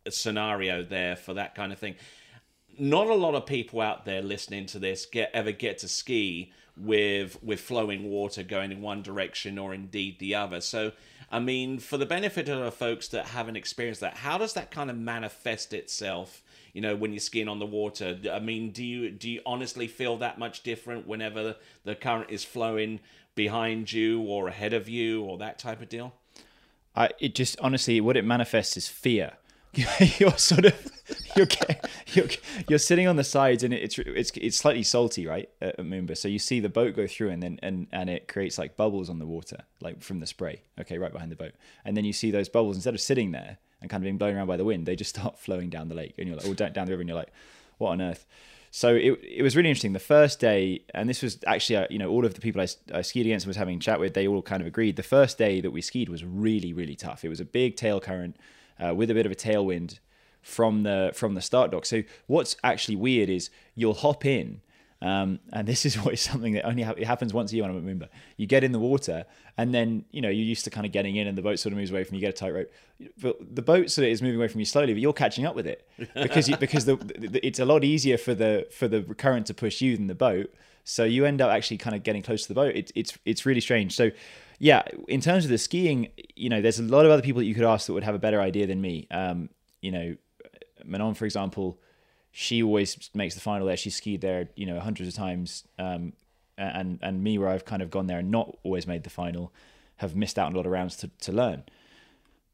scenario 0.08 0.82
there 0.82 1.16
for 1.16 1.34
that 1.34 1.54
kind 1.54 1.70
of 1.70 1.78
thing. 1.78 1.94
Not 2.78 3.08
a 3.08 3.14
lot 3.14 3.34
of 3.34 3.44
people 3.44 3.82
out 3.82 4.06
there 4.06 4.22
listening 4.22 4.64
to 4.66 4.78
this 4.78 5.04
get 5.04 5.30
ever 5.34 5.52
get 5.52 5.76
to 5.80 5.88
ski 5.88 6.50
with 6.78 7.42
with 7.42 7.60
flowing 7.60 8.08
water 8.08 8.42
going 8.42 8.72
in 8.72 8.80
one 8.80 9.02
direction 9.02 9.58
or 9.58 9.74
indeed 9.74 10.18
the 10.18 10.34
other. 10.34 10.62
So 10.62 10.92
I 11.30 11.40
mean, 11.40 11.78
for 11.78 11.98
the 11.98 12.06
benefit 12.06 12.48
of 12.48 12.64
the 12.64 12.70
folks 12.70 13.08
that 13.08 13.26
haven't 13.26 13.56
experienced 13.56 14.00
that, 14.00 14.18
how 14.18 14.38
does 14.38 14.54
that 14.54 14.70
kind 14.70 14.90
of 14.90 14.96
manifest 14.96 15.74
itself? 15.74 16.42
You 16.72 16.80
know, 16.80 16.96
when 16.96 17.12
you're 17.12 17.20
skiing 17.20 17.48
on 17.48 17.58
the 17.58 17.66
water. 17.66 18.18
I 18.30 18.38
mean, 18.38 18.70
do 18.70 18.84
you 18.84 19.10
do 19.10 19.28
you 19.28 19.40
honestly 19.44 19.88
feel 19.88 20.16
that 20.18 20.38
much 20.38 20.62
different 20.62 21.06
whenever 21.06 21.56
the 21.84 21.94
current 21.94 22.30
is 22.30 22.44
flowing 22.44 23.00
behind 23.34 23.92
you 23.92 24.22
or 24.22 24.48
ahead 24.48 24.72
of 24.72 24.88
you 24.88 25.22
or 25.22 25.38
that 25.38 25.58
type 25.58 25.82
of 25.82 25.88
deal? 25.88 26.14
I 26.94 27.10
it 27.18 27.34
just 27.34 27.58
honestly 27.60 28.00
what 28.00 28.16
it 28.16 28.24
manifests 28.24 28.76
is 28.76 28.88
fear 28.88 29.32
you're 30.18 30.36
sort 30.36 30.66
of 30.66 30.74
you're, 31.36 31.46
you're 32.12 32.28
you're 32.68 32.78
sitting 32.78 33.06
on 33.06 33.16
the 33.16 33.24
sides 33.24 33.62
and 33.62 33.72
it's 33.72 33.98
it's 33.98 34.30
it's 34.34 34.56
slightly 34.56 34.82
salty 34.82 35.26
right 35.26 35.48
at 35.60 35.78
Moomba. 35.78 36.16
So 36.16 36.28
you 36.28 36.38
see 36.38 36.60
the 36.60 36.68
boat 36.68 36.96
go 36.96 37.06
through 37.06 37.30
and 37.30 37.42
then 37.42 37.58
and 37.62 37.86
and 37.92 38.10
it 38.10 38.28
creates 38.28 38.58
like 38.58 38.76
bubbles 38.76 39.08
on 39.08 39.18
the 39.18 39.26
water 39.26 39.58
like 39.80 40.02
from 40.02 40.20
the 40.20 40.26
spray 40.26 40.62
okay 40.80 40.98
right 40.98 41.12
behind 41.12 41.30
the 41.30 41.36
boat. 41.36 41.52
And 41.84 41.96
then 41.96 42.04
you 42.04 42.12
see 42.12 42.30
those 42.30 42.48
bubbles 42.48 42.76
instead 42.76 42.94
of 42.94 43.00
sitting 43.00 43.32
there 43.32 43.58
and 43.80 43.90
kind 43.90 44.02
of 44.02 44.04
being 44.04 44.18
blown 44.18 44.36
around 44.36 44.48
by 44.48 44.56
the 44.56 44.64
wind 44.64 44.86
they 44.86 44.96
just 44.96 45.10
start 45.16 45.38
flowing 45.38 45.70
down 45.70 45.88
the 45.88 45.94
lake 45.94 46.14
and 46.18 46.28
you're 46.28 46.36
like 46.36 46.56
down, 46.56 46.72
down 46.72 46.86
the 46.86 46.92
river 46.92 47.02
and 47.02 47.08
you're 47.08 47.18
like 47.18 47.32
what 47.78 47.90
on 47.90 48.02
earth? 48.02 48.26
So 48.70 48.94
it, 48.94 49.18
it 49.22 49.42
was 49.42 49.56
really 49.56 49.70
interesting. 49.70 49.92
The 49.94 50.00
first 50.00 50.40
day 50.40 50.82
and 50.92 51.08
this 51.08 51.22
was 51.22 51.38
actually 51.46 51.76
uh, 51.76 51.86
you 51.90 51.98
know 51.98 52.10
all 52.10 52.24
of 52.24 52.34
the 52.34 52.40
people 52.40 52.60
I, 52.60 52.66
I 52.92 53.02
skied 53.02 53.26
against 53.26 53.46
and 53.46 53.50
was 53.50 53.56
having 53.56 53.76
a 53.76 53.80
chat 53.80 54.00
with 54.00 54.14
they 54.14 54.26
all 54.26 54.42
kind 54.42 54.60
of 54.60 54.66
agreed. 54.66 54.96
The 54.96 55.02
first 55.02 55.38
day 55.38 55.60
that 55.60 55.70
we 55.70 55.80
skied 55.80 56.08
was 56.08 56.24
really 56.24 56.72
really 56.72 56.96
tough. 56.96 57.24
It 57.24 57.28
was 57.28 57.40
a 57.40 57.44
big 57.44 57.76
tail 57.76 58.00
current 58.00 58.36
uh, 58.78 58.94
with 58.94 59.10
a 59.10 59.14
bit 59.14 59.26
of 59.26 59.32
a 59.32 59.36
tailwind 59.36 59.98
from 60.42 60.82
the 60.82 61.10
from 61.14 61.34
the 61.34 61.42
start 61.42 61.70
dock. 61.70 61.84
So 61.84 62.02
what's 62.26 62.56
actually 62.64 62.96
weird 62.96 63.28
is 63.28 63.50
you'll 63.74 63.94
hop 63.94 64.24
in, 64.24 64.60
um, 65.02 65.40
and 65.52 65.68
this 65.68 65.84
is 65.84 65.96
what 66.02 66.14
is 66.14 66.20
something 66.20 66.54
that 66.54 66.64
only 66.64 66.82
ha- 66.82 66.94
it 66.96 67.06
happens 67.06 67.34
once 67.34 67.52
a 67.52 67.56
year 67.56 67.64
when 67.64 67.72
I'm 67.72 67.88
at 67.88 67.98
Moomba. 67.98 68.08
You 68.36 68.46
get 68.46 68.64
in 68.64 68.72
the 68.72 68.78
water, 68.78 69.26
and 69.56 69.74
then 69.74 70.04
you 70.10 70.20
know 70.20 70.28
you're 70.28 70.46
used 70.46 70.64
to 70.64 70.70
kind 70.70 70.86
of 70.86 70.92
getting 70.92 71.16
in, 71.16 71.26
and 71.26 71.36
the 71.36 71.42
boat 71.42 71.58
sort 71.58 71.72
of 71.72 71.78
moves 71.78 71.90
away 71.90 72.04
from 72.04 72.14
you. 72.14 72.20
you 72.20 72.26
Get 72.26 72.34
a 72.34 72.38
tight 72.38 72.54
rope, 72.54 72.72
but 73.20 73.54
the 73.54 73.62
boat 73.62 73.90
sort 73.90 74.06
of 74.06 74.12
is 74.12 74.22
moving 74.22 74.36
away 74.36 74.48
from 74.48 74.60
you 74.60 74.66
slowly, 74.66 74.92
but 74.92 75.02
you're 75.02 75.12
catching 75.12 75.46
up 75.46 75.54
with 75.54 75.66
it 75.66 75.86
because 76.14 76.48
you, 76.48 76.56
because 76.56 76.84
the, 76.84 76.96
the, 76.96 77.44
it's 77.46 77.58
a 77.58 77.64
lot 77.64 77.84
easier 77.84 78.18
for 78.18 78.34
the 78.34 78.66
for 78.70 78.88
the 78.88 79.02
current 79.02 79.46
to 79.46 79.54
push 79.54 79.80
you 79.80 79.96
than 79.96 80.06
the 80.06 80.14
boat. 80.14 80.52
So 80.84 81.04
you 81.04 81.26
end 81.26 81.42
up 81.42 81.50
actually 81.50 81.76
kind 81.76 81.94
of 81.94 82.02
getting 82.02 82.22
close 82.22 82.42
to 82.42 82.48
the 82.48 82.54
boat. 82.54 82.74
It's 82.74 82.92
it's 82.94 83.18
it's 83.24 83.44
really 83.44 83.60
strange. 83.60 83.94
So 83.94 84.10
yeah, 84.58 84.82
in 85.06 85.20
terms 85.20 85.44
of 85.44 85.50
the 85.50 85.58
skiing, 85.58 86.08
you 86.34 86.48
know, 86.48 86.60
there's 86.60 86.78
a 86.78 86.82
lot 86.82 87.04
of 87.04 87.10
other 87.10 87.22
people 87.22 87.40
that 87.40 87.46
you 87.46 87.54
could 87.54 87.64
ask 87.64 87.86
that 87.86 87.92
would 87.92 88.02
have 88.02 88.14
a 88.14 88.18
better 88.18 88.40
idea 88.40 88.66
than 88.66 88.80
me. 88.80 89.06
Um, 89.10 89.50
you 89.80 89.92
know, 89.92 90.16
Manon, 90.84 91.14
for 91.14 91.24
example, 91.24 91.78
she 92.32 92.62
always 92.62 93.10
makes 93.14 93.34
the 93.34 93.40
final 93.40 93.66
there. 93.66 93.76
She 93.76 93.90
skied 93.90 94.20
there, 94.20 94.48
you 94.56 94.66
know, 94.66 94.80
hundreds 94.80 95.08
of 95.08 95.14
times. 95.14 95.64
Um, 95.78 96.12
and 96.58 96.98
and 97.02 97.22
me, 97.22 97.38
where 97.38 97.48
I've 97.48 97.64
kind 97.64 97.82
of 97.82 97.90
gone 97.90 98.08
there 98.08 98.18
and 98.18 98.30
not 98.30 98.58
always 98.64 98.86
made 98.86 99.04
the 99.04 99.10
final, 99.10 99.52
have 99.96 100.16
missed 100.16 100.38
out 100.38 100.46
on 100.46 100.54
a 100.54 100.56
lot 100.56 100.66
of 100.66 100.72
rounds 100.72 100.96
to, 100.96 101.10
to 101.20 101.32
learn. 101.32 101.62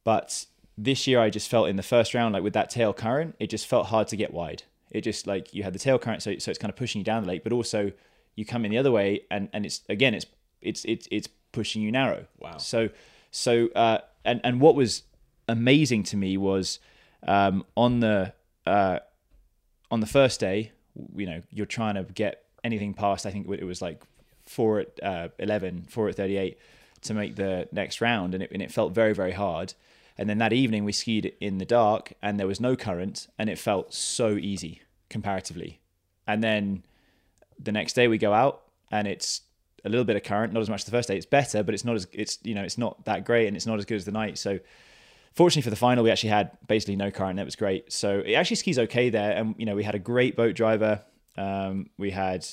But 0.05 0.45
this 0.77 1.07
year, 1.07 1.21
I 1.21 1.31
just 1.31 1.49
felt 1.49 1.69
in 1.69 1.77
the 1.77 1.83
first 1.83 2.13
round, 2.13 2.35
like 2.35 2.43
with 2.43 2.53
that 2.53 2.69
tail 2.69 2.93
current, 2.93 3.35
it 3.41 3.49
just 3.49 3.67
felt 3.67 3.87
hard 3.87 4.09
to 4.09 4.17
get 4.17 4.33
wide. 4.35 4.65
It 4.91 5.01
just 5.03 5.27
like 5.27 5.55
you 5.55 5.63
had 5.63 5.73
the 5.73 5.79
tail 5.79 5.99
current, 5.99 6.23
so 6.23 6.37
so 6.39 6.51
it's 6.51 6.59
kind 6.59 6.71
of 6.71 6.77
pushing 6.77 7.01
you 7.01 7.05
down 7.05 7.23
the 7.23 7.29
lake, 7.29 7.43
but 7.43 7.53
also 7.53 7.93
you 8.37 8.45
come 8.45 8.65
in 8.65 8.71
the 8.71 8.79
other 8.79 8.93
way, 8.93 9.23
and 9.31 9.49
and 9.53 9.65
it's 9.65 9.81
again, 9.89 10.15
it's 10.15 10.27
it's 10.61 10.85
it's 10.85 11.09
it's 11.11 11.29
pushing 11.55 11.81
you 11.81 11.91
narrow. 11.91 12.27
Wow. 12.39 12.59
So 12.59 12.91
so 13.31 13.69
uh, 13.75 13.99
and 14.25 14.41
and 14.45 14.61
what 14.61 14.75
was 14.75 15.05
amazing 15.49 16.03
to 16.05 16.17
me 16.17 16.37
was 16.37 16.79
um, 17.27 17.65
on 17.77 18.01
the 18.01 18.35
uh, 18.67 18.99
on 19.91 20.01
the 20.01 20.07
first 20.07 20.41
day, 20.41 20.73
you 21.17 21.27
know, 21.27 21.41
you're 21.51 21.67
trying 21.67 21.95
to 21.95 22.03
get 22.03 22.45
anything 22.63 22.93
past. 22.93 23.25
I 23.25 23.31
think 23.31 23.49
it 23.49 23.65
was 23.65 23.81
like 23.81 24.03
four 24.43 24.81
at 24.81 25.03
uh, 25.03 25.29
11, 25.39 25.87
four 25.89 26.09
at 26.09 26.17
38 26.17 26.59
to 27.03 27.15
make 27.15 27.37
the 27.37 27.69
next 27.73 28.01
round, 28.01 28.35
and 28.35 28.43
it, 28.43 28.51
and 28.53 28.61
it 28.61 28.73
felt 28.73 28.93
very 28.93 29.15
very 29.15 29.33
hard. 29.33 29.75
And 30.17 30.29
then 30.29 30.39
that 30.39 30.53
evening 30.53 30.85
we 30.85 30.93
skied 30.93 31.33
in 31.41 31.59
the 31.59 31.65
dark, 31.65 32.13
and 32.23 32.39
there 32.39 32.47
was 32.47 32.61
no 32.61 32.77
current, 32.77 33.27
and 33.39 33.51
it 33.51 33.59
felt 33.59 33.93
so 33.93 34.37
easy 34.37 34.83
comparatively. 35.09 35.81
And 36.27 36.43
then 36.43 36.85
the 37.59 37.73
next 37.73 37.95
day 37.95 38.09
we 38.09 38.19
go 38.19 38.33
out, 38.33 38.63
and 38.91 39.09
it's 39.09 39.43
a 39.85 39.89
little 39.89 40.05
bit 40.05 40.17
of 40.17 40.23
current, 40.23 40.53
not 40.53 40.61
as 40.61 40.71
much 40.71 40.81
as 40.81 40.85
the 40.85 40.91
first 40.91 41.09
day. 41.09 41.17
It's 41.17 41.27
better, 41.27 41.63
but 41.63 41.75
it's 41.75 41.85
not 41.85 41.97
as 41.97 42.07
it's 42.13 42.39
you 42.43 42.55
know 42.55 42.63
it's 42.63 42.79
not 42.79 43.05
that 43.05 43.25
great, 43.25 43.47
and 43.47 43.57
it's 43.57 43.67
not 43.67 43.79
as 43.79 43.85
good 43.85 43.97
as 43.97 44.05
the 44.05 44.13
night. 44.13 44.39
So 44.39 44.61
fortunately 45.35 45.63
for 45.63 45.71
the 45.71 45.77
final, 45.77 46.05
we 46.05 46.11
actually 46.11 46.31
had 46.31 46.53
basically 46.67 46.97
no 46.97 47.11
current. 47.11 47.37
That 47.37 47.45
was 47.45 47.57
great. 47.57 47.93
So 47.93 48.21
it 48.21 48.35
actually 48.35 48.57
skis 48.57 48.79
okay 48.79 49.11
there, 49.11 49.33
and 49.33 49.55
you 49.59 49.67
know 49.67 49.75
we 49.75 49.85
had 49.85 49.95
a 49.95 49.99
great 49.99 50.37
boat 50.37 50.55
driver. 50.55 51.03
Um, 51.37 51.91
we 51.99 52.11
had, 52.11 52.47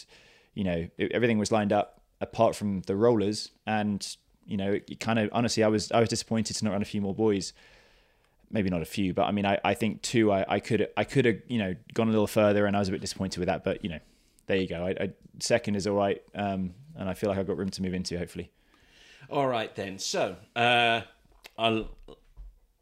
you 0.55 0.63
know, 0.63 0.87
it, 0.97 1.11
everything 1.11 1.37
was 1.37 1.51
lined 1.51 1.71
up 1.71 2.01
apart 2.19 2.55
from 2.55 2.81
the 2.81 2.95
rollers, 2.95 3.51
and 3.65 4.05
you 4.45 4.57
know, 4.57 4.73
it, 4.73 4.89
it 4.89 4.99
kind 4.99 5.19
of 5.19 5.29
honestly, 5.31 5.63
I 5.63 5.67
was 5.67 5.91
I 5.91 5.99
was 5.99 6.09
disappointed 6.09 6.55
to 6.57 6.65
not 6.65 6.71
run 6.71 6.81
a 6.81 6.85
few 6.85 7.01
more 7.01 7.13
buoys. 7.13 7.53
Maybe 8.53 8.69
not 8.69 8.81
a 8.81 8.85
few, 8.85 9.13
but 9.13 9.23
I 9.23 9.31
mean, 9.31 9.45
I, 9.45 9.59
I 9.63 9.73
think 9.75 10.01
two. 10.01 10.31
I, 10.31 10.45
I 10.47 10.59
could 10.59 10.89
I 10.97 11.05
could 11.05 11.25
have 11.25 11.37
you 11.47 11.57
know 11.57 11.75
gone 11.93 12.09
a 12.09 12.11
little 12.11 12.27
further, 12.27 12.65
and 12.65 12.75
I 12.75 12.79
was 12.79 12.89
a 12.89 12.91
bit 12.91 13.01
disappointed 13.01 13.39
with 13.39 13.47
that. 13.47 13.63
But 13.63 13.83
you 13.83 13.89
know, 13.89 13.99
there 14.47 14.57
you 14.57 14.67
go. 14.67 14.85
I, 14.85 14.89
I 14.89 15.09
second 15.39 15.75
is 15.75 15.87
all 15.87 15.95
right, 15.95 16.21
um, 16.35 16.73
and 17.01 17.09
I 17.09 17.13
feel 17.13 17.29
like 17.29 17.39
I've 17.39 17.47
got 17.47 17.57
room 17.57 17.69
to 17.69 17.81
move 17.81 17.93
into. 17.93 18.17
Hopefully. 18.17 18.51
All 19.29 19.47
right 19.47 19.73
then. 19.75 19.99
So, 19.99 20.35
uh, 20.55 21.01
I'll 21.57 21.89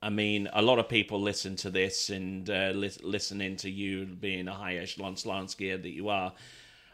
I 0.01 0.09
mean, 0.09 0.49
a 0.53 0.61
lot 0.61 0.79
of 0.79 0.87
people 0.87 1.21
listen 1.21 1.55
to 1.57 1.69
this 1.69 2.09
and 2.09 2.49
uh, 2.49 2.71
li- 2.73 2.91
listening 3.03 3.57
to 3.57 3.69
you 3.69 4.05
being 4.05 4.47
a 4.47 4.53
high 4.53 4.75
echelon 4.75 5.15
skier 5.15 5.81
that 5.81 5.89
you 5.89 6.07
are, 6.07 6.33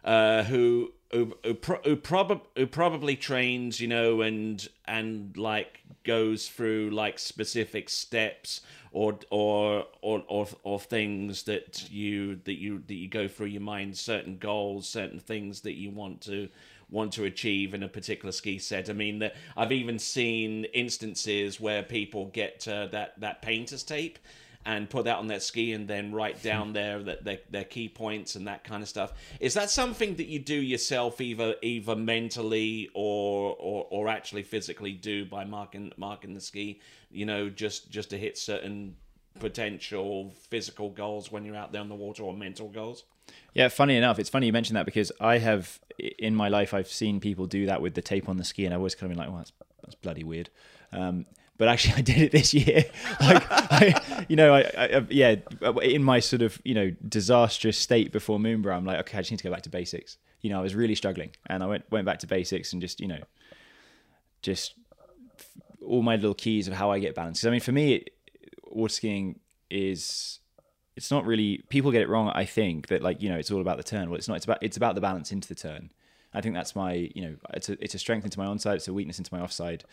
uh, 0.03 0.43
who 0.43 0.91
who 1.11 1.37
who, 1.43 1.53
pro- 1.53 1.81
who, 1.83 1.95
prob- 1.95 2.47
who 2.55 2.65
probably 2.65 3.15
trains, 3.15 3.79
you 3.79 3.87
know, 3.87 4.21
and 4.21 4.67
and 4.85 5.37
like 5.37 5.81
goes 6.03 6.47
through 6.47 6.89
like 6.91 7.19
specific 7.19 7.89
steps 7.89 8.61
or 8.91 9.19
or 9.29 9.85
or 10.01 10.23
or, 10.27 10.47
or 10.63 10.79
things 10.79 11.43
that 11.43 11.89
you 11.91 12.37
that 12.45 12.59
you 12.59 12.83
that 12.87 12.95
you 12.95 13.07
go 13.07 13.27
through 13.27 13.47
your 13.47 13.61
mind, 13.61 13.95
certain 13.97 14.39
goals, 14.39 14.89
certain 14.89 15.19
things 15.19 15.61
that 15.61 15.73
you 15.73 15.91
want 15.91 16.21
to 16.21 16.49
want 16.95 17.13
to 17.13 17.25
achieve 17.25 17.73
in 17.73 17.83
a 17.83 17.87
particular 17.87 18.31
ski 18.31 18.57
set. 18.57 18.89
I 18.89 18.93
mean, 18.93 19.19
that 19.19 19.35
I've 19.55 19.71
even 19.71 19.99
seen 19.99 20.65
instances 20.65 21.59
where 21.59 21.83
people 21.83 22.27
get 22.27 22.67
uh, 22.67 22.87
that 22.87 23.19
that 23.19 23.41
painter's 23.41 23.83
tape 23.83 24.17
and 24.65 24.89
put 24.89 25.05
that 25.05 25.17
on 25.17 25.27
their 25.27 25.39
ski 25.39 25.73
and 25.73 25.87
then 25.87 26.11
write 26.11 26.41
down 26.41 26.73
their, 26.73 27.03
their 27.03 27.39
their 27.51 27.63
key 27.63 27.87
points 27.87 28.35
and 28.35 28.47
that 28.47 28.63
kind 28.63 28.81
of 28.81 28.89
stuff. 28.89 29.13
Is 29.39 29.53
that 29.53 29.69
something 29.69 30.15
that 30.15 30.25
you 30.25 30.39
do 30.39 30.55
yourself, 30.55 31.21
either 31.21 31.55
either 31.61 31.95
mentally 31.95 32.89
or 32.95 33.55
or, 33.59 33.85
or 33.91 34.07
actually 34.07 34.43
physically 34.43 34.93
do 34.93 35.25
by 35.25 35.45
marking 35.45 35.91
marking 35.97 36.33
the 36.33 36.41
ski? 36.41 36.81
You 37.11 37.25
know, 37.25 37.49
just 37.49 37.91
just 37.91 38.09
to 38.09 38.17
hit 38.17 38.37
certain 38.37 38.95
potential 39.39 40.33
physical 40.49 40.89
goals 40.89 41.31
when 41.31 41.45
you're 41.45 41.55
out 41.55 41.71
there 41.71 41.81
on 41.81 41.89
the 41.89 41.95
water 41.95 42.23
or 42.23 42.33
mental 42.33 42.69
goals. 42.69 43.03
Yeah, 43.53 43.69
funny 43.69 43.95
enough, 43.95 44.19
it's 44.19 44.29
funny 44.29 44.47
you 44.47 44.53
mentioned 44.53 44.77
that 44.77 44.85
because 44.85 45.11
I 45.19 45.37
have 45.39 45.79
in 45.97 46.35
my 46.35 46.49
life 46.49 46.73
I've 46.73 46.87
seen 46.87 47.19
people 47.19 47.45
do 47.45 47.65
that 47.65 47.81
with 47.81 47.93
the 47.95 48.01
tape 48.01 48.29
on 48.29 48.37
the 48.37 48.43
ski, 48.43 48.65
and 48.65 48.73
I've 48.73 48.79
always 48.79 48.95
kind 48.95 49.11
of 49.11 49.17
been 49.17 49.17
like, 49.17 49.29
"Well, 49.29 49.37
that's, 49.37 49.53
that's 49.81 49.95
bloody 49.95 50.23
weird." 50.23 50.49
Um, 50.91 51.25
but 51.57 51.67
actually, 51.67 51.93
I 51.97 52.01
did 52.01 52.17
it 52.17 52.31
this 52.31 52.53
year. 52.53 52.83
like, 53.21 53.43
I, 53.49 54.25
you 54.27 54.35
know, 54.35 54.53
I, 54.53 54.61
I, 54.77 55.05
yeah, 55.09 55.35
in 55.81 56.03
my 56.03 56.19
sort 56.19 56.41
of 56.41 56.61
you 56.63 56.75
know 56.75 56.91
disastrous 57.07 57.77
state 57.77 58.11
before 58.11 58.39
Moomba, 58.39 58.75
I'm 58.75 58.85
like, 58.85 58.99
okay, 58.99 59.17
I 59.17 59.21
just 59.21 59.31
need 59.31 59.37
to 59.37 59.43
go 59.43 59.51
back 59.51 59.63
to 59.63 59.69
basics. 59.69 60.17
You 60.41 60.49
know, 60.49 60.59
I 60.59 60.61
was 60.61 60.75
really 60.75 60.95
struggling, 60.95 61.31
and 61.47 61.63
I 61.63 61.67
went 61.67 61.89
went 61.89 62.05
back 62.05 62.19
to 62.19 62.27
basics 62.27 62.73
and 62.73 62.81
just 62.81 62.99
you 62.99 63.07
know, 63.07 63.21
just 64.41 64.75
all 65.81 66.01
my 66.01 66.15
little 66.15 66.33
keys 66.33 66.67
of 66.67 66.73
how 66.73 66.91
I 66.91 66.99
get 66.99 67.15
balanced. 67.15 67.41
Because 67.41 67.47
I 67.47 67.51
mean, 67.51 67.61
for 67.61 67.71
me, 67.71 68.05
water 68.75 68.93
skiing 68.93 69.39
is 69.69 70.39
it's 70.95 71.11
not 71.11 71.25
really 71.25 71.63
people 71.69 71.91
get 71.91 72.01
it 72.01 72.09
wrong 72.09 72.29
i 72.35 72.45
think 72.45 72.87
that 72.87 73.01
like 73.01 73.21
you 73.21 73.29
know 73.29 73.37
it's 73.37 73.51
all 73.51 73.61
about 73.61 73.77
the 73.77 73.83
turn. 73.83 74.09
Well 74.09 74.17
it's 74.17 74.27
not 74.27 74.35
it's 74.35 74.45
about 74.45 74.59
it's 74.61 74.77
about 74.77 74.95
the 74.95 75.01
balance 75.01 75.31
into 75.31 75.47
the 75.47 75.55
turn. 75.55 75.91
I 76.33 76.41
think 76.41 76.53
that's 76.53 76.75
my 76.75 77.09
you 77.15 77.21
know 77.21 77.35
it's 77.53 77.69
a, 77.69 77.83
it's 77.83 77.95
a 77.95 77.99
strength 77.99 78.25
into 78.25 78.39
my 78.39 78.45
onside 78.45 78.75
it's 78.75 78.87
a 78.87 78.93
weakness 78.93 79.17
into 79.17 79.33
my 79.33 79.41
offside. 79.41 79.83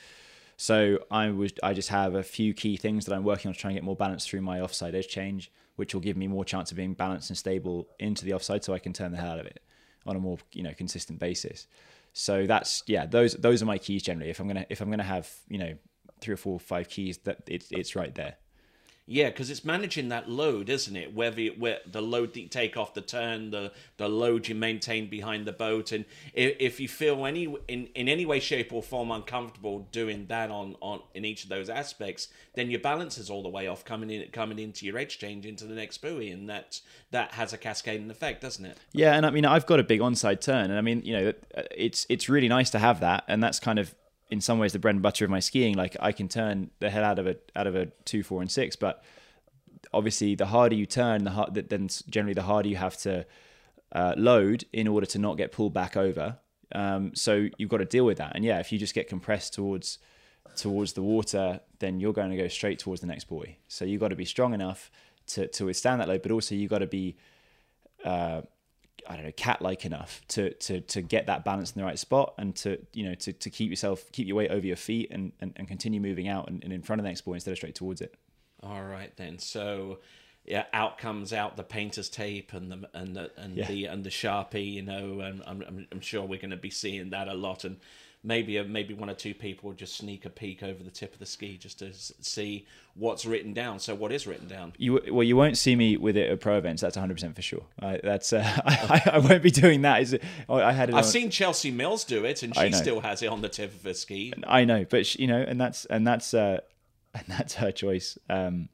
So 0.56 0.98
i 1.10 1.30
was 1.30 1.52
i 1.62 1.72
just 1.72 1.88
have 1.88 2.14
a 2.14 2.22
few 2.22 2.52
key 2.54 2.76
things 2.76 3.06
that 3.06 3.14
i'm 3.14 3.24
working 3.24 3.48
on 3.48 3.54
to 3.54 3.58
try 3.58 3.70
and 3.70 3.76
get 3.76 3.84
more 3.84 3.96
balance 3.96 4.26
through 4.26 4.42
my 4.42 4.60
offside 4.60 4.94
edge 4.94 5.08
change 5.08 5.50
which 5.76 5.94
will 5.94 6.02
give 6.02 6.16
me 6.16 6.28
more 6.28 6.44
chance 6.44 6.70
of 6.70 6.76
being 6.76 6.92
balanced 6.92 7.30
and 7.30 7.38
stable 7.38 7.88
into 7.98 8.24
the 8.24 8.34
offside 8.34 8.62
so 8.62 8.74
i 8.74 8.78
can 8.78 8.92
turn 8.92 9.10
the 9.10 9.18
hell 9.18 9.32
out 9.32 9.38
of 9.40 9.46
it 9.46 9.62
on 10.06 10.16
a 10.16 10.18
more 10.18 10.38
you 10.52 10.62
know 10.62 10.72
consistent 10.74 11.18
basis. 11.18 11.66
So 12.12 12.46
that's 12.46 12.82
yeah 12.86 13.06
those 13.06 13.34
those 13.34 13.62
are 13.62 13.66
my 13.66 13.78
keys 13.78 14.02
generally. 14.02 14.30
If 14.30 14.40
i'm 14.40 14.46
gonna 14.46 14.66
if 14.68 14.80
i'm 14.80 14.90
gonna 14.90 15.02
have 15.02 15.30
you 15.48 15.58
know 15.58 15.74
three 16.20 16.34
or 16.34 16.36
four 16.36 16.54
or 16.54 16.60
five 16.60 16.88
keys 16.88 17.18
that 17.18 17.38
it's 17.46 17.68
it's 17.70 17.96
right 17.96 18.14
there 18.14 18.36
yeah, 19.06 19.30
because 19.30 19.50
it's 19.50 19.64
managing 19.64 20.10
that 20.10 20.30
load, 20.30 20.70
isn't 20.70 20.94
it? 20.94 21.12
Whether 21.12 21.46
where 21.48 21.78
the 21.90 22.00
load 22.00 22.34
that 22.34 22.40
you 22.40 22.48
take 22.48 22.76
off 22.76 22.94
the 22.94 23.00
turn, 23.00 23.50
the 23.50 23.72
the 23.96 24.08
load 24.08 24.46
you 24.46 24.54
maintain 24.54 25.10
behind 25.10 25.44
the 25.44 25.52
boat, 25.52 25.90
and 25.90 26.04
if, 26.32 26.56
if 26.60 26.80
you 26.80 26.86
feel 26.86 27.26
any 27.26 27.52
in, 27.66 27.88
in 27.94 28.08
any 28.08 28.24
way, 28.24 28.38
shape, 28.38 28.72
or 28.72 28.80
form 28.80 29.10
uncomfortable 29.10 29.88
doing 29.90 30.26
that 30.26 30.50
on, 30.50 30.76
on 30.80 31.00
in 31.14 31.24
each 31.24 31.42
of 31.42 31.50
those 31.50 31.68
aspects, 31.68 32.28
then 32.54 32.70
your 32.70 32.78
balance 32.78 33.18
is 33.18 33.28
all 33.28 33.42
the 33.42 33.48
way 33.48 33.66
off 33.66 33.84
coming 33.84 34.08
in 34.08 34.28
coming 34.30 34.60
into 34.60 34.86
your 34.86 34.96
edge 34.96 35.18
change 35.18 35.46
into 35.46 35.64
the 35.64 35.74
next 35.74 35.98
buoy, 35.98 36.30
and 36.30 36.48
that 36.48 36.80
that 37.10 37.32
has 37.32 37.52
a 37.52 37.58
cascading 37.58 38.08
effect, 38.08 38.40
doesn't 38.40 38.64
it? 38.64 38.78
Yeah, 38.92 39.14
and 39.14 39.26
I 39.26 39.30
mean 39.30 39.44
I've 39.44 39.66
got 39.66 39.80
a 39.80 39.84
big 39.84 40.00
onside 40.00 40.40
turn, 40.40 40.70
and 40.70 40.78
I 40.78 40.80
mean 40.80 41.02
you 41.04 41.12
know 41.12 41.32
it's 41.72 42.06
it's 42.08 42.28
really 42.28 42.48
nice 42.48 42.70
to 42.70 42.78
have 42.78 43.00
that, 43.00 43.24
and 43.26 43.42
that's 43.42 43.58
kind 43.58 43.80
of 43.80 43.96
in 44.32 44.40
some 44.40 44.58
ways 44.58 44.72
the 44.72 44.78
bread 44.78 44.94
and 44.94 45.02
butter 45.02 45.26
of 45.26 45.30
my 45.30 45.40
skiing. 45.40 45.74
Like 45.74 45.94
I 46.00 46.10
can 46.10 46.26
turn 46.26 46.70
the 46.80 46.88
head 46.88 47.04
out 47.04 47.18
of 47.18 47.26
a 47.26 47.36
out 47.54 47.66
of 47.66 47.76
a 47.76 47.86
two, 48.06 48.22
four, 48.22 48.40
and 48.40 48.50
six, 48.50 48.76
but 48.76 49.04
obviously 49.92 50.34
the 50.34 50.46
harder 50.46 50.74
you 50.74 50.86
turn, 50.86 51.24
the 51.24 51.30
hard, 51.30 51.54
then 51.54 51.88
generally 52.08 52.32
the 52.32 52.42
harder 52.42 52.68
you 52.68 52.76
have 52.76 52.96
to 52.96 53.26
uh, 53.92 54.14
load 54.16 54.64
in 54.72 54.88
order 54.88 55.06
to 55.06 55.18
not 55.18 55.36
get 55.36 55.52
pulled 55.52 55.74
back 55.74 55.96
over. 55.96 56.38
Um, 56.74 57.14
so 57.14 57.48
you've 57.58 57.68
got 57.68 57.78
to 57.78 57.84
deal 57.84 58.06
with 58.06 58.16
that. 58.18 58.32
And 58.34 58.42
yeah, 58.42 58.58
if 58.58 58.72
you 58.72 58.78
just 58.78 58.94
get 58.94 59.06
compressed 59.06 59.52
towards 59.52 59.98
towards 60.56 60.94
the 60.94 61.02
water, 61.02 61.60
then 61.80 62.00
you're 62.00 62.14
going 62.14 62.30
to 62.30 62.36
go 62.36 62.48
straight 62.48 62.78
towards 62.78 63.02
the 63.02 63.06
next 63.06 63.24
buoy. 63.24 63.58
So 63.68 63.84
you've 63.84 64.00
got 64.00 64.08
to 64.08 64.16
be 64.16 64.24
strong 64.24 64.54
enough 64.54 64.90
to, 65.28 65.46
to 65.48 65.66
withstand 65.66 66.00
that 66.00 66.08
load, 66.08 66.22
but 66.22 66.32
also 66.32 66.54
you've 66.54 66.70
got 66.70 66.78
to 66.78 66.86
be, 66.86 67.16
uh, 68.04 68.42
I 69.08 69.16
don't 69.16 69.24
know, 69.24 69.32
cat-like 69.32 69.84
enough 69.84 70.22
to, 70.28 70.52
to, 70.54 70.80
to 70.80 71.02
get 71.02 71.26
that 71.26 71.44
balance 71.44 71.72
in 71.72 71.80
the 71.80 71.84
right 71.84 71.98
spot 71.98 72.34
and 72.38 72.54
to, 72.56 72.78
you 72.92 73.04
know, 73.08 73.14
to, 73.16 73.32
to 73.32 73.50
keep 73.50 73.70
yourself, 73.70 74.10
keep 74.12 74.26
your 74.26 74.36
weight 74.36 74.50
over 74.50 74.66
your 74.66 74.76
feet 74.76 75.10
and, 75.10 75.32
and, 75.40 75.52
and 75.56 75.66
continue 75.68 76.00
moving 76.00 76.28
out 76.28 76.48
and, 76.48 76.62
and 76.64 76.72
in 76.72 76.82
front 76.82 77.00
of 77.00 77.04
the 77.04 77.08
next 77.10 77.22
buoy 77.22 77.34
instead 77.34 77.50
of 77.52 77.58
straight 77.58 77.74
towards 77.74 78.00
it. 78.00 78.14
All 78.62 78.82
right 78.84 79.12
then. 79.16 79.38
So 79.38 79.98
yeah, 80.44 80.64
out 80.72 80.98
comes 80.98 81.32
out 81.32 81.56
the 81.56 81.62
painter's 81.64 82.08
tape 82.08 82.52
and 82.52 82.70
the 82.70 82.88
and 82.94 83.14
the 83.16 83.30
and 83.36 83.56
Yeah. 83.56 83.66
the 83.66 83.86
and 83.86 84.04
the 84.04 84.10
sharpie. 84.10 84.72
You 84.72 84.82
know, 84.82 85.20
and 85.20 85.42
I'm 85.46 85.62
I'm, 85.66 85.86
I'm 85.90 86.00
sure 86.00 86.22
we're 86.22 86.40
going 86.40 86.50
to 86.50 86.56
be 86.56 86.70
seeing 86.70 87.10
that 87.10 87.28
a 87.28 87.34
lot. 87.34 87.64
And 87.64 87.78
maybe 88.24 88.58
uh, 88.58 88.64
maybe 88.64 88.94
one 88.94 89.10
or 89.10 89.14
two 89.14 89.34
people 89.34 89.70
will 89.70 89.76
just 89.76 89.96
sneak 89.96 90.24
a 90.24 90.30
peek 90.30 90.62
over 90.62 90.82
the 90.82 90.90
tip 90.90 91.12
of 91.12 91.18
the 91.18 91.26
ski 91.26 91.56
just 91.56 91.80
to 91.80 91.92
see 91.92 92.66
what's 92.94 93.24
written 93.24 93.52
down. 93.52 93.78
So 93.78 93.94
what 93.94 94.12
is 94.12 94.26
written 94.26 94.48
down? 94.48 94.72
You 94.78 95.00
well, 95.10 95.22
you 95.22 95.36
won't 95.36 95.58
see 95.58 95.74
me 95.74 95.96
with 95.96 96.16
it 96.16 96.30
at 96.30 96.40
pro 96.40 96.58
events. 96.58 96.82
That's 96.82 96.96
100 96.96 97.14
percent 97.14 97.36
for 97.36 97.42
sure. 97.42 97.64
I, 97.80 98.00
that's 98.02 98.32
uh, 98.32 98.42
I, 98.66 99.02
I 99.14 99.18
won't 99.18 99.42
be 99.42 99.50
doing 99.50 99.82
that. 99.82 100.02
Is 100.02 100.12
it? 100.14 100.22
I 100.48 100.72
had 100.72 100.88
it. 100.88 100.94
I've 100.94 101.04
on- 101.04 101.10
seen 101.10 101.30
Chelsea 101.30 101.70
Mills 101.70 102.04
do 102.04 102.24
it, 102.24 102.42
and 102.42 102.54
she 102.56 102.72
still 102.72 103.00
has 103.00 103.22
it 103.22 103.28
on 103.28 103.42
the 103.42 103.48
tip 103.48 103.74
of 103.74 103.82
her 103.84 103.94
ski. 103.94 104.32
I 104.46 104.64
know, 104.64 104.84
but 104.88 105.06
sh- 105.06 105.16
you 105.18 105.26
know, 105.26 105.40
and 105.40 105.60
that's 105.60 105.84
and 105.86 106.06
that's 106.06 106.34
uh, 106.34 106.60
and 107.14 107.24
that's 107.26 107.54
her 107.54 107.72
choice. 107.72 108.18
Um, 108.28 108.68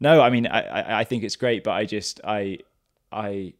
no, 0.00 0.22
I 0.22 0.30
mean, 0.30 0.46
I, 0.46 0.62
I 0.62 1.00
I 1.00 1.04
think 1.04 1.24
it's 1.24 1.36
great, 1.36 1.64
but 1.64 1.72
I 1.72 1.84
just 1.84 2.20
I 2.24 2.58
I 3.12 3.54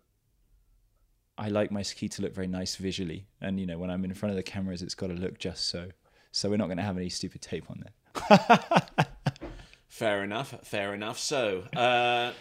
I 1.40 1.48
like 1.48 1.72
my 1.72 1.81
ski 1.81 2.07
to 2.11 2.22
look 2.22 2.35
very 2.35 2.46
nice 2.46 2.76
visually, 2.76 3.26
and 3.40 3.59
you 3.59 3.64
know, 3.64 3.79
when 3.79 3.90
I'm 3.90 4.05
in 4.05 4.12
front 4.12 4.31
of 4.31 4.37
the 4.37 4.42
cameras, 4.42 4.83
it's 4.83 4.94
got 4.94 5.07
to 5.07 5.14
look 5.14 5.38
just 5.38 5.68
so. 5.68 5.88
So 6.33 6.50
we're 6.50 6.59
not 6.59 6.66
going 6.66 6.76
to 6.76 6.85
have 6.85 6.98
any 6.98 7.09
stupid 7.09 7.40
tape 7.40 7.64
on 7.70 7.83
there. 7.83 9.07
Fair 9.88 10.22
enough. 10.22 10.55
Fair 10.64 10.92
enough. 10.92 11.18
So, 11.18 11.62
uh, 11.74 12.33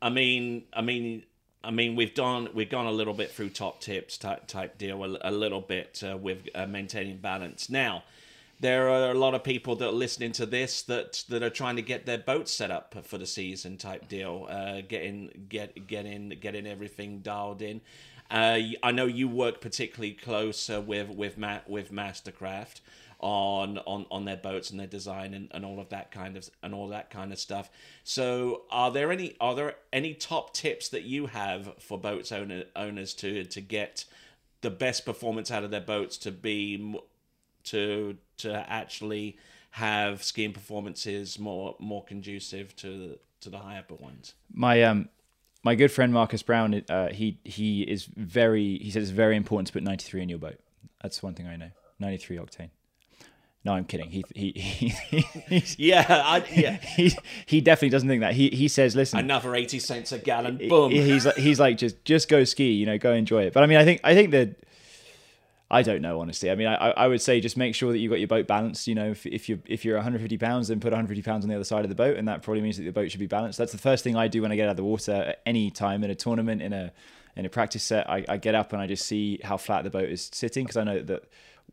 I 0.00 0.08
mean, 0.08 0.64
I 0.72 0.80
mean, 0.80 1.24
I 1.62 1.70
mean, 1.70 1.94
we've 1.94 2.14
done 2.14 2.48
we've 2.54 2.70
gone 2.70 2.86
a 2.86 2.90
little 2.90 3.12
bit 3.12 3.30
through 3.30 3.50
top 3.50 3.80
tips 3.82 4.16
type 4.16 4.46
type 4.46 4.78
deal, 4.78 5.04
a, 5.04 5.18
a 5.22 5.30
little 5.30 5.60
bit 5.60 6.02
uh, 6.08 6.16
with 6.16 6.48
uh, 6.54 6.66
maintaining 6.66 7.18
balance. 7.18 7.68
Now, 7.68 8.02
there 8.60 8.88
are 8.88 9.10
a 9.10 9.14
lot 9.14 9.34
of 9.34 9.44
people 9.44 9.76
that 9.76 9.88
are 9.88 9.92
listening 9.92 10.32
to 10.32 10.46
this 10.46 10.82
that 10.82 11.24
that 11.28 11.42
are 11.42 11.50
trying 11.50 11.76
to 11.76 11.82
get 11.82 12.06
their 12.06 12.18
boat 12.18 12.48
set 12.48 12.70
up 12.70 12.94
for 13.04 13.18
the 13.18 13.26
season 13.26 13.76
type 13.76 14.08
deal, 14.08 14.46
uh, 14.48 14.80
getting 14.88 15.46
get 15.48 15.86
getting 15.86 16.30
getting 16.40 16.66
everything 16.66 17.20
dialed 17.20 17.60
in. 17.60 17.80
Uh, 18.30 18.58
I 18.82 18.92
know 18.92 19.06
you 19.06 19.28
work 19.28 19.60
particularly 19.60 20.12
close 20.12 20.68
uh, 20.68 20.80
with 20.80 21.08
with 21.08 21.38
Ma- 21.38 21.60
with 21.66 21.90
Mastercraft 21.92 22.80
on 23.20 23.78
on 23.78 24.06
on 24.10 24.24
their 24.24 24.36
boats 24.36 24.70
and 24.70 24.78
their 24.78 24.86
design 24.86 25.34
and, 25.34 25.48
and 25.52 25.64
all 25.64 25.80
of 25.80 25.88
that 25.88 26.10
kind 26.10 26.36
of 26.36 26.48
and 26.62 26.74
all 26.74 26.88
that 26.88 27.10
kind 27.10 27.32
of 27.32 27.38
stuff. 27.38 27.70
So, 28.04 28.62
are 28.70 28.90
there 28.90 29.10
any 29.10 29.36
are 29.40 29.54
there 29.54 29.76
any 29.92 30.14
top 30.14 30.54
tips 30.54 30.88
that 30.90 31.02
you 31.02 31.26
have 31.26 31.74
for 31.78 31.98
boats 31.98 32.30
owner, 32.30 32.64
owners 32.76 33.14
to 33.14 33.44
to 33.44 33.60
get 33.60 34.04
the 34.60 34.70
best 34.70 35.04
performance 35.04 35.50
out 35.50 35.64
of 35.64 35.70
their 35.70 35.80
boats 35.80 36.16
to 36.18 36.30
be 36.32 36.96
to 37.64 38.16
to 38.38 38.70
actually 38.70 39.38
have 39.72 40.22
skiing 40.22 40.52
performances 40.52 41.38
more 41.38 41.76
more 41.78 42.04
conducive 42.04 42.76
to 42.76 43.18
to 43.40 43.50
the 43.50 43.58
higher 43.58 43.80
upper 43.80 43.94
ones? 43.94 44.34
my 44.52 44.82
um 44.82 45.08
my 45.64 45.74
good 45.74 45.90
friend 45.90 46.12
Marcus 46.12 46.42
Brown, 46.42 46.82
uh, 46.88 47.08
he 47.12 47.38
he 47.44 47.82
is 47.82 48.04
very 48.16 48.78
he 48.78 48.90
says 48.90 49.04
it's 49.04 49.10
very 49.12 49.36
important 49.36 49.66
to 49.68 49.72
put 49.72 49.82
93 49.82 50.22
in 50.22 50.28
your 50.28 50.38
boat. 50.38 50.58
That's 51.02 51.22
one 51.22 51.34
thing 51.34 51.46
I 51.46 51.56
know. 51.56 51.70
93 52.00 52.36
octane. 52.38 52.70
No, 53.64 53.72
I'm 53.72 53.84
kidding. 53.84 54.08
He 54.08 54.24
he 54.34 54.50
he 54.52 54.88
he's- 55.48 55.76
Yeah, 55.78 56.06
I, 56.08 56.44
yeah. 56.54 56.76
he, 56.96 57.12
he 57.46 57.60
definitely 57.60 57.90
doesn't 57.90 58.08
think 58.08 58.20
that. 58.20 58.34
He 58.34 58.50
he 58.50 58.68
says, 58.68 58.94
listen, 58.94 59.18
Another 59.18 59.54
eighty 59.54 59.78
cents 59.80 60.12
a 60.12 60.18
gallon. 60.18 60.58
Boom. 60.68 60.90
he's 60.92 61.26
like 61.26 61.36
he's 61.36 61.58
like 61.60 61.76
just 61.76 62.04
just 62.04 62.28
go 62.28 62.44
ski, 62.44 62.72
you 62.72 62.86
know, 62.86 62.98
go 62.98 63.12
enjoy 63.12 63.42
it. 63.44 63.52
But 63.52 63.64
I 63.64 63.66
mean, 63.66 63.78
I 63.78 63.84
think 63.84 64.00
I 64.04 64.14
think 64.14 64.30
that 64.30 64.56
I 65.70 65.82
don't 65.82 66.00
know 66.00 66.20
honestly. 66.20 66.50
I 66.50 66.54
mean, 66.54 66.66
I 66.66 66.90
I 66.90 67.06
would 67.06 67.20
say 67.20 67.40
just 67.40 67.56
make 67.56 67.74
sure 67.74 67.92
that 67.92 67.98
you've 67.98 68.10
got 68.10 68.20
your 68.20 68.28
boat 68.28 68.46
balanced. 68.46 68.86
You 68.86 68.94
know, 68.94 69.10
if 69.10 69.26
if 69.26 69.48
you 69.48 69.60
if 69.66 69.84
you're 69.84 69.96
150 69.96 70.38
pounds, 70.38 70.68
then 70.68 70.80
put 70.80 70.92
150 70.92 71.22
pounds 71.22 71.44
on 71.44 71.50
the 71.50 71.54
other 71.54 71.64
side 71.64 71.84
of 71.84 71.90
the 71.90 71.94
boat, 71.94 72.16
and 72.16 72.26
that 72.26 72.42
probably 72.42 72.62
means 72.62 72.78
that 72.78 72.84
the 72.84 72.90
boat 72.90 73.10
should 73.10 73.20
be 73.20 73.26
balanced. 73.26 73.58
That's 73.58 73.72
the 73.72 73.78
first 73.78 74.02
thing 74.02 74.16
I 74.16 74.28
do 74.28 74.42
when 74.42 74.52
I 74.52 74.56
get 74.56 74.64
out 74.64 74.72
of 74.72 74.76
the 74.76 74.84
water 74.84 75.12
at 75.12 75.42
any 75.44 75.70
time 75.70 76.02
in 76.04 76.10
a 76.10 76.14
tournament 76.14 76.62
in 76.62 76.72
a 76.72 76.92
in 77.36 77.44
a 77.44 77.50
practice 77.50 77.82
set. 77.82 78.08
I, 78.08 78.24
I 78.28 78.36
get 78.38 78.54
up 78.54 78.72
and 78.72 78.80
I 78.80 78.86
just 78.86 79.04
see 79.04 79.40
how 79.44 79.58
flat 79.58 79.84
the 79.84 79.90
boat 79.90 80.08
is 80.08 80.30
sitting 80.32 80.64
because 80.64 80.78
I 80.78 80.84
know 80.84 81.02
that 81.02 81.24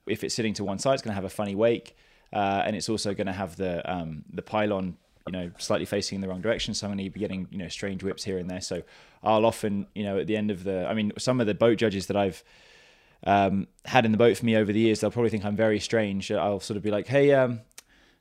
if 0.05 0.23
it's 0.23 0.35
sitting 0.35 0.53
to 0.55 0.63
one 0.63 0.77
side, 0.77 0.95
it's 0.95 1.01
going 1.01 1.11
to 1.11 1.15
have 1.15 1.23
a 1.23 1.29
funny 1.29 1.55
wake, 1.55 1.95
uh, 2.33 2.63
and 2.65 2.75
it's 2.75 2.89
also 2.89 3.13
going 3.13 3.27
to 3.27 3.33
have 3.33 3.55
the 3.55 3.89
um, 3.91 4.25
the 4.31 4.41
pylon 4.41 4.97
you 5.25 5.31
know 5.31 5.51
slightly 5.57 5.85
facing 5.85 6.17
in 6.17 6.21
the 6.21 6.27
wrong 6.27 6.41
direction 6.41 6.73
so 6.75 6.85
i'm 6.85 6.93
going 6.93 7.03
to 7.03 7.09
be 7.09 7.19
getting 7.19 7.47
you 7.49 7.57
know 7.57 7.67
strange 7.67 8.03
whips 8.03 8.23
here 8.23 8.37
and 8.37 8.47
there 8.47 8.61
so 8.61 8.83
i'll 9.23 9.43
often 9.43 9.87
you 9.95 10.03
know 10.03 10.19
at 10.19 10.27
the 10.27 10.37
end 10.37 10.51
of 10.51 10.63
the 10.63 10.85
i 10.87 10.93
mean 10.93 11.11
some 11.17 11.41
of 11.41 11.47
the 11.47 11.53
boat 11.55 11.79
judges 11.79 12.05
that 12.05 12.15
i've 12.15 12.43
um, 13.25 13.67
had 13.85 14.05
in 14.05 14.11
the 14.11 14.17
boat 14.17 14.37
for 14.37 14.45
me 14.45 14.55
over 14.55 14.71
the 14.71 14.79
years 14.79 14.99
they'll 14.99 15.11
probably 15.11 15.29
think 15.29 15.45
i'm 15.45 15.55
very 15.55 15.79
strange. 15.79 16.31
I'll 16.31 16.59
sort 16.59 16.77
of 16.77 16.83
be 16.83 16.91
like 16.91 17.07
hey 17.07 17.33
um, 17.33 17.61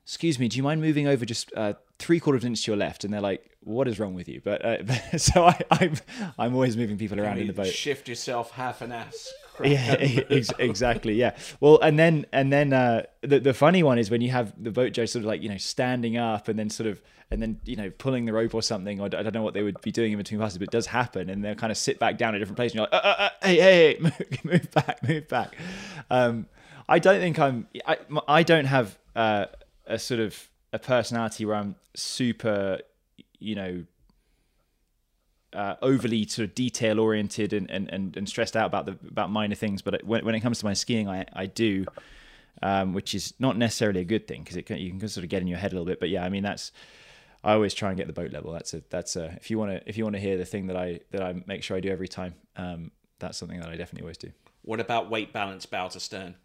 excuse 0.03 0.39
me 0.39 0.47
do 0.47 0.57
you 0.57 0.63
mind 0.63 0.81
moving 0.81 1.07
over 1.07 1.25
just 1.25 1.51
uh, 1.55 1.73
three 1.99 2.19
quarters 2.19 2.41
of 2.43 2.45
an 2.45 2.51
inch 2.53 2.65
to 2.65 2.71
your 2.71 2.77
left? 2.77 3.03
And 3.03 3.13
they're 3.13 3.21
like 3.21 3.51
what 3.61 3.87
is 3.87 3.99
wrong 3.99 4.13
with 4.13 4.27
you? 4.27 4.41
But 4.43 4.63
uh, 4.63 5.17
so 5.17 5.45
I, 5.45 5.59
i'm 5.71 5.93
i'm 6.37 6.53
always 6.53 6.77
moving 6.77 6.97
people 6.97 7.19
around 7.19 7.39
in 7.39 7.47
the 7.47 7.53
boat. 7.53 7.67
Shift 7.67 8.07
yourself 8.07 8.51
half 8.51 8.81
an 8.81 8.91
ass. 8.91 9.33
yeah 9.63 9.95
ex- 10.29 10.51
exactly 10.59 11.13
yeah. 11.13 11.35
Well 11.59 11.79
and 11.81 11.97
then 11.97 12.25
and 12.31 12.51
then 12.51 12.73
uh 12.73 13.03
the, 13.21 13.39
the 13.39 13.53
funny 13.53 13.83
one 13.83 13.97
is 13.97 14.09
when 14.09 14.21
you 14.21 14.31
have 14.31 14.53
the 14.61 14.71
boat 14.71 14.91
judge 14.93 15.09
sort 15.09 15.23
of 15.23 15.27
like 15.27 15.41
you 15.41 15.49
know 15.49 15.57
standing 15.57 16.17
up 16.17 16.47
and 16.47 16.57
then 16.59 16.69
sort 16.69 16.87
of 16.87 17.01
and 17.31 17.41
then 17.41 17.59
you 17.65 17.75
know 17.75 17.89
pulling 17.89 18.25
the 18.25 18.33
rope 18.33 18.53
or 18.53 18.61
something 18.61 18.99
or 18.99 19.05
i 19.05 19.07
don't 19.07 19.33
know 19.33 19.43
what 19.43 19.53
they 19.53 19.63
would 19.63 19.79
be 19.81 19.91
doing 19.91 20.11
in 20.11 20.17
between 20.17 20.39
passes 20.39 20.57
but 20.57 20.67
it 20.67 20.71
does 20.71 20.87
happen 20.87 21.29
and 21.29 21.43
they'll 21.43 21.55
kind 21.55 21.71
of 21.71 21.77
sit 21.77 21.99
back 21.99 22.17
down 22.17 22.29
at 22.33 22.37
a 22.37 22.39
different 22.39 22.57
place 22.57 22.71
and 22.71 22.75
you're 22.75 22.87
like 22.91 22.93
uh, 22.93 23.07
uh, 23.07 23.15
uh, 23.19 23.29
hey 23.41 23.55
hey, 23.55 23.93
hey 23.93 23.97
move, 23.99 24.43
move 24.43 24.71
back 24.71 25.07
move 25.07 25.27
back. 25.27 25.55
Um 26.09 26.47
i 26.87 26.99
don't 26.99 27.19
think 27.19 27.39
i'm 27.39 27.67
i, 27.85 27.97
I 28.27 28.43
don't 28.43 28.65
have 28.65 28.97
uh, 29.15 29.45
a 29.87 29.97
sort 29.97 30.19
of 30.19 30.49
a 30.73 30.79
personality 30.79 31.45
where 31.45 31.55
i'm 31.55 31.75
super 31.95 32.79
you 33.39 33.55
know 33.55 33.85
uh, 35.55 35.75
overly 35.81 36.27
sort 36.27 36.49
of 36.49 36.55
detail 36.55 36.99
oriented 36.99 37.53
and, 37.53 37.69
and, 37.71 37.89
and, 37.91 38.17
and 38.17 38.27
stressed 38.27 38.55
out 38.55 38.67
about 38.67 38.85
the 38.85 38.97
about 39.07 39.29
minor 39.31 39.55
things. 39.55 39.81
But 39.81 40.03
when, 40.03 40.25
when 40.25 40.35
it 40.35 40.41
comes 40.41 40.59
to 40.59 40.65
my 40.65 40.73
skiing, 40.73 41.07
I, 41.09 41.25
I 41.33 41.45
do, 41.45 41.85
um, 42.61 42.93
which 42.93 43.15
is 43.15 43.33
not 43.39 43.57
necessarily 43.57 44.01
a 44.01 44.05
good 44.05 44.27
thing 44.27 44.43
because 44.43 44.57
it 44.57 44.63
can, 44.65 44.77
you 44.77 44.91
can 44.91 45.07
sort 45.07 45.23
of 45.23 45.29
get 45.29 45.41
in 45.41 45.47
your 45.47 45.57
head 45.57 45.71
a 45.71 45.75
little 45.75 45.85
bit. 45.85 45.99
But 45.99 46.09
yeah, 46.09 46.23
I 46.23 46.29
mean 46.29 46.43
that's 46.43 46.71
I 47.43 47.53
always 47.53 47.73
try 47.73 47.89
and 47.89 47.97
get 47.97 48.07
the 48.07 48.13
boat 48.13 48.31
level. 48.31 48.51
That's 48.51 48.73
a 48.73 48.83
that's 48.89 49.15
a 49.15 49.33
if 49.37 49.49
you 49.49 49.57
want 49.57 49.71
to 49.71 49.89
if 49.89 49.97
you 49.97 50.03
want 50.03 50.15
to 50.15 50.21
hear 50.21 50.37
the 50.37 50.45
thing 50.45 50.67
that 50.67 50.75
I 50.75 50.99
that 51.11 51.21
I 51.21 51.41
make 51.45 51.63
sure 51.63 51.77
I 51.77 51.79
do 51.79 51.89
every 51.89 52.07
time. 52.07 52.35
Um, 52.57 52.91
that's 53.19 53.37
something 53.37 53.59
that 53.59 53.69
I 53.69 53.77
definitely 53.77 54.01
always 54.01 54.17
do. 54.17 54.31
What 54.63 54.79
about 54.79 55.09
weight 55.09 55.31
balance 55.31 55.65
bow 55.65 55.87
to 55.89 55.99
stern? 55.99 56.35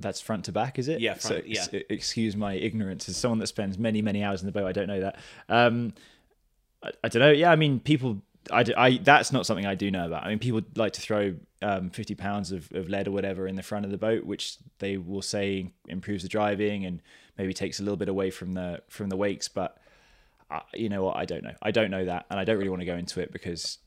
That's 0.00 0.20
front 0.20 0.46
to 0.46 0.52
back, 0.52 0.78
is 0.78 0.88
it? 0.88 1.00
Yeah, 1.00 1.14
front- 1.14 1.44
so, 1.44 1.46
yeah. 1.46 1.66
ex- 1.72 1.86
excuse 1.88 2.34
my 2.36 2.54
ignorance. 2.54 3.08
As 3.08 3.16
someone 3.16 3.38
that 3.38 3.46
spends 3.46 3.78
many, 3.78 4.02
many 4.02 4.24
hours 4.24 4.42
in 4.42 4.46
the 4.46 4.52
boat, 4.52 4.66
I 4.66 4.72
don't 4.72 4.88
know 4.88 5.00
that. 5.00 5.18
Um, 5.48 5.94
I, 6.84 6.90
I 7.04 7.08
don't 7.08 7.20
know. 7.20 7.30
Yeah, 7.30 7.50
I 7.50 7.56
mean, 7.56 7.80
people. 7.80 8.22
I, 8.52 8.64
I 8.76 8.98
that's 8.98 9.32
not 9.32 9.46
something 9.46 9.64
I 9.64 9.74
do 9.74 9.90
know 9.90 10.06
about. 10.06 10.24
I 10.24 10.28
mean, 10.28 10.38
people 10.38 10.60
like 10.76 10.92
to 10.92 11.00
throw 11.00 11.34
um, 11.62 11.88
50 11.88 12.14
pounds 12.14 12.52
of, 12.52 12.70
of 12.72 12.90
lead 12.90 13.08
or 13.08 13.10
whatever 13.10 13.48
in 13.48 13.56
the 13.56 13.62
front 13.62 13.86
of 13.86 13.90
the 13.90 13.96
boat, 13.96 14.24
which 14.24 14.58
they 14.80 14.98
will 14.98 15.22
say 15.22 15.70
improves 15.88 16.22
the 16.22 16.28
driving 16.28 16.84
and 16.84 17.00
maybe 17.38 17.54
takes 17.54 17.80
a 17.80 17.82
little 17.82 17.96
bit 17.96 18.08
away 18.10 18.30
from 18.30 18.52
the 18.52 18.82
from 18.88 19.08
the 19.08 19.16
wakes. 19.16 19.48
But 19.48 19.78
uh, 20.50 20.60
you 20.74 20.90
know 20.90 21.04
what? 21.04 21.16
I 21.16 21.24
don't 21.24 21.42
know. 21.42 21.54
I 21.62 21.70
don't 21.70 21.90
know 21.90 22.04
that, 22.04 22.26
and 22.30 22.38
I 22.38 22.44
don't 22.44 22.58
really 22.58 22.68
want 22.68 22.80
to 22.80 22.86
go 22.86 22.96
into 22.96 23.20
it 23.20 23.32
because 23.32 23.78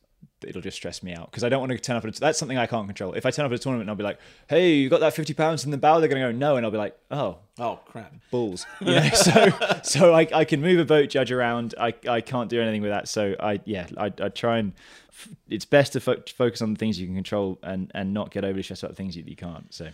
it'll 0.45 0.61
just 0.61 0.77
stress 0.77 1.01
me 1.01 1.13
out 1.13 1.31
because 1.31 1.43
I 1.43 1.49
don't 1.49 1.59
want 1.59 1.71
to 1.71 1.77
turn 1.79 1.95
up 1.95 2.05
at 2.05 2.15
a, 2.15 2.19
that's 2.19 2.37
something 2.37 2.57
I 2.57 2.65
can't 2.67 2.87
control. 2.87 3.13
If 3.13 3.25
I 3.25 3.31
turn 3.31 3.45
up 3.45 3.51
at 3.51 3.55
a 3.59 3.61
tournament 3.61 3.83
and 3.83 3.89
I'll 3.91 3.95
be 3.97 4.03
like, 4.03 4.19
"Hey, 4.47 4.75
you 4.75 4.89
got 4.89 4.99
that 4.99 5.13
50 5.13 5.33
pounds 5.33 5.65
in 5.65 5.71
the 5.71 5.77
bow?" 5.77 5.99
They're 5.99 6.09
going 6.09 6.21
to 6.21 6.31
go, 6.31 6.37
"No," 6.37 6.55
and 6.57 6.65
I'll 6.65 6.71
be 6.71 6.77
like, 6.77 6.97
"Oh, 7.11 7.37
Oh 7.59 7.79
crap! 7.85 8.13
balls." 8.31 8.65
You 8.81 8.95
know, 8.95 9.09
so 9.09 9.49
so 9.83 10.13
I, 10.13 10.27
I 10.33 10.45
can 10.45 10.61
move 10.61 10.79
a 10.79 10.85
boat 10.85 11.09
judge 11.09 11.31
around. 11.31 11.73
I, 11.79 11.93
I 12.07 12.21
can't 12.21 12.49
do 12.49 12.61
anything 12.61 12.81
with 12.81 12.91
that. 12.91 13.07
So 13.07 13.35
I 13.39 13.59
yeah 13.65 13.87
I, 13.97 14.05
I 14.21 14.29
try 14.29 14.59
and 14.59 14.73
f- 15.09 15.29
it's 15.49 15.65
best 15.65 15.93
to 15.93 15.99
fo- 15.99 16.21
focus 16.35 16.61
on 16.61 16.73
the 16.73 16.77
things 16.77 16.99
you 16.99 17.07
can 17.07 17.15
control 17.15 17.57
and 17.63 17.91
and 17.95 18.13
not 18.13 18.31
get 18.31 18.43
overly 18.45 18.63
stressed 18.63 18.83
about 18.83 18.91
the 18.91 18.95
things 18.97 19.15
you, 19.17 19.23
you 19.25 19.35
can't. 19.35 19.73
So 19.73 19.85
yeah. 19.85 19.91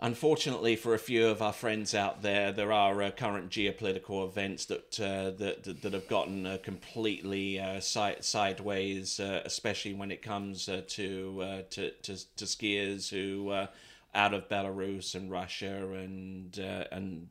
Unfortunately, 0.00 0.76
for 0.76 0.94
a 0.94 0.98
few 0.98 1.26
of 1.26 1.42
our 1.42 1.52
friends 1.52 1.92
out 1.92 2.22
there, 2.22 2.52
there 2.52 2.72
are 2.72 3.02
uh, 3.02 3.10
current 3.10 3.50
geopolitical 3.50 4.24
events 4.24 4.66
that 4.66 5.00
uh, 5.00 5.30
that, 5.30 5.64
that 5.64 5.82
that 5.82 5.92
have 5.92 6.06
gotten 6.06 6.46
uh, 6.46 6.58
completely 6.62 7.58
uh, 7.58 7.80
side, 7.80 8.24
sideways, 8.24 9.18
uh, 9.18 9.42
especially 9.44 9.94
when 9.94 10.12
it 10.12 10.22
comes 10.22 10.68
uh, 10.68 10.82
to, 10.86 11.64
to 11.70 11.90
to 12.02 12.16
to 12.36 12.44
skiers 12.44 13.10
who 13.10 13.50
uh, 13.50 13.66
out 14.14 14.34
of 14.34 14.48
Belarus 14.48 15.16
and 15.16 15.32
Russia 15.32 15.88
and 15.94 16.56
and 16.92 17.28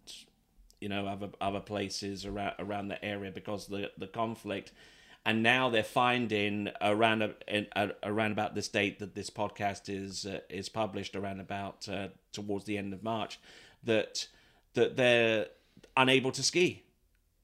you 0.82 0.90
know 0.90 1.08
other 1.08 1.30
other 1.40 1.62
places 1.62 2.26
around 2.26 2.56
around 2.60 2.90
the 2.90 3.04
area 3.04 3.32
because 3.32 3.68
the 3.68 3.92
the 3.98 4.08
conflict. 4.08 4.74
And 5.28 5.44
now 5.44 5.70
they're 5.70 5.84
finding 5.84 6.70
around 6.80 7.22
around 8.02 8.32
about 8.32 8.56
this 8.56 8.70
date 8.70 9.00
that 9.00 9.14
this 9.14 9.30
podcast 9.30 9.90
is 9.90 10.26
uh, 10.26 10.40
is 10.50 10.70
published 10.70 11.18
around 11.18 11.42
about 11.42 11.88
uh, 11.90 12.08
towards 12.32 12.64
the 12.64 12.78
end 12.78 12.94
of 12.94 13.04
March 13.04 13.38
that 13.84 14.30
that 14.74 14.96
they're 14.96 15.48
unable 15.98 16.32
to 16.32 16.42
ski. 16.42 16.84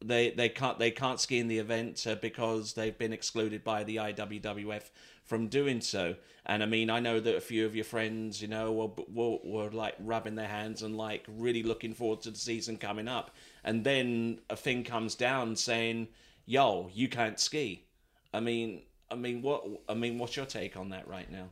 They 0.01 0.29
they 0.29 0.47
can't 0.47 0.79
they 0.79 0.91
can't 0.91 1.19
ski 1.19 1.39
in 1.39 1.49
the 1.49 1.59
event 1.59 2.07
uh, 2.07 2.15
because 2.15 2.71
they've 2.71 2.97
been 2.97 3.11
excluded 3.11 3.65
by 3.65 3.84
the 3.84 3.97
IWWF 3.97 4.84
from 5.25 5.49
doing 5.49 5.81
so. 5.81 6.15
And 6.45 6.63
I 6.63 6.65
mean, 6.65 6.89
I 6.89 7.01
know 7.01 7.19
that 7.19 7.36
a 7.36 7.41
few 7.41 7.65
of 7.65 7.75
your 7.75 7.86
friends, 7.86 8.41
you 8.41 8.47
know, 8.47 8.71
were, 8.71 9.03
were, 9.13 9.39
were 9.43 9.71
like 9.71 9.95
rubbing 9.99 10.36
their 10.36 10.47
hands 10.47 10.84
and 10.84 10.97
like 10.97 11.25
really 11.27 11.63
looking 11.63 11.93
forward 11.93 12.21
to 12.21 12.31
the 12.31 12.38
season 12.38 12.77
coming 12.77 13.07
up. 13.07 13.31
And 13.63 13.86
then 13.86 14.39
a 14.49 14.57
thing 14.57 14.84
comes 14.84 15.15
down 15.15 15.55
saying, 15.55 16.09
"Yo, 16.45 16.89
you 16.93 17.07
can't 17.07 17.39
ski." 17.39 17.85
I 18.33 18.39
mean, 18.39 18.81
I 19.11 19.15
mean, 19.15 19.41
what? 19.41 19.63
I 19.87 19.93
mean, 19.93 20.17
what's 20.17 20.35
your 20.35 20.45
take 20.45 20.75
on 20.75 20.89
that 20.89 21.07
right 21.07 21.29
now? 21.31 21.49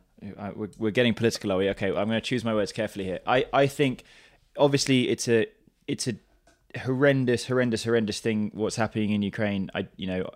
We're, 0.54 0.70
we're 0.78 0.90
getting 0.90 1.14
political, 1.14 1.52
are 1.52 1.58
we? 1.58 1.68
Okay, 1.70 1.88
I'm 1.88 2.08
going 2.08 2.10
to 2.10 2.20
choose 2.20 2.44
my 2.44 2.54
words 2.54 2.72
carefully 2.72 3.04
here. 3.04 3.20
I, 3.26 3.46
I 3.52 3.66
think, 3.66 4.04
obviously, 4.56 5.08
it's 5.08 5.28
a 5.28 5.46
it's 5.86 6.08
a 6.08 6.14
horrendous, 6.78 7.46
horrendous, 7.46 7.84
horrendous 7.84 8.20
thing 8.20 8.50
what's 8.54 8.76
happening 8.76 9.10
in 9.10 9.22
Ukraine. 9.22 9.70
I, 9.74 9.86
you 9.96 10.06
know, 10.06 10.30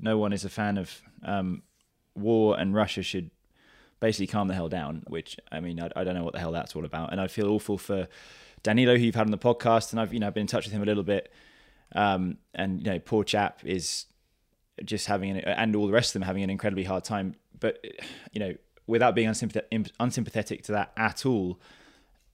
no 0.00 0.18
one 0.18 0.32
is 0.32 0.44
a 0.44 0.48
fan 0.48 0.78
of 0.78 1.02
um, 1.24 1.62
war, 2.14 2.58
and 2.58 2.74
Russia 2.74 3.02
should 3.02 3.30
basically 4.00 4.28
calm 4.28 4.48
the 4.48 4.54
hell 4.54 4.68
down. 4.68 5.02
Which 5.08 5.38
I 5.50 5.60
mean, 5.60 5.80
I, 5.80 5.90
I, 5.96 6.04
don't 6.04 6.14
know 6.14 6.24
what 6.24 6.32
the 6.32 6.40
hell 6.40 6.52
that's 6.52 6.76
all 6.76 6.84
about, 6.84 7.10
and 7.12 7.20
I 7.20 7.26
feel 7.26 7.48
awful 7.50 7.78
for 7.78 8.06
Danilo, 8.62 8.96
who 8.96 9.04
you've 9.04 9.14
had 9.14 9.26
on 9.26 9.32
the 9.32 9.38
podcast, 9.38 9.92
and 9.92 10.00
I've 10.00 10.12
you 10.12 10.20
know 10.20 10.30
been 10.30 10.42
in 10.42 10.46
touch 10.46 10.64
with 10.64 10.72
him 10.72 10.82
a 10.82 10.86
little 10.86 11.02
bit. 11.02 11.32
Um, 11.94 12.38
and 12.54 12.80
you 12.80 12.90
know, 12.90 12.98
poor 12.98 13.24
chap 13.24 13.60
is 13.64 14.06
just 14.84 15.06
having 15.06 15.30
an, 15.30 15.38
and 15.38 15.76
all 15.76 15.86
the 15.86 15.92
rest 15.92 16.10
of 16.10 16.12
them 16.14 16.22
having 16.22 16.42
an 16.42 16.50
incredibly 16.50 16.84
hard 16.84 17.04
time. 17.04 17.34
But 17.58 17.84
you 18.32 18.40
know, 18.40 18.54
without 18.86 19.14
being 19.14 19.28
unsympathetic, 19.28 19.90
unsympathetic 20.00 20.62
to 20.64 20.72
that 20.72 20.92
at 20.96 21.26
all, 21.26 21.60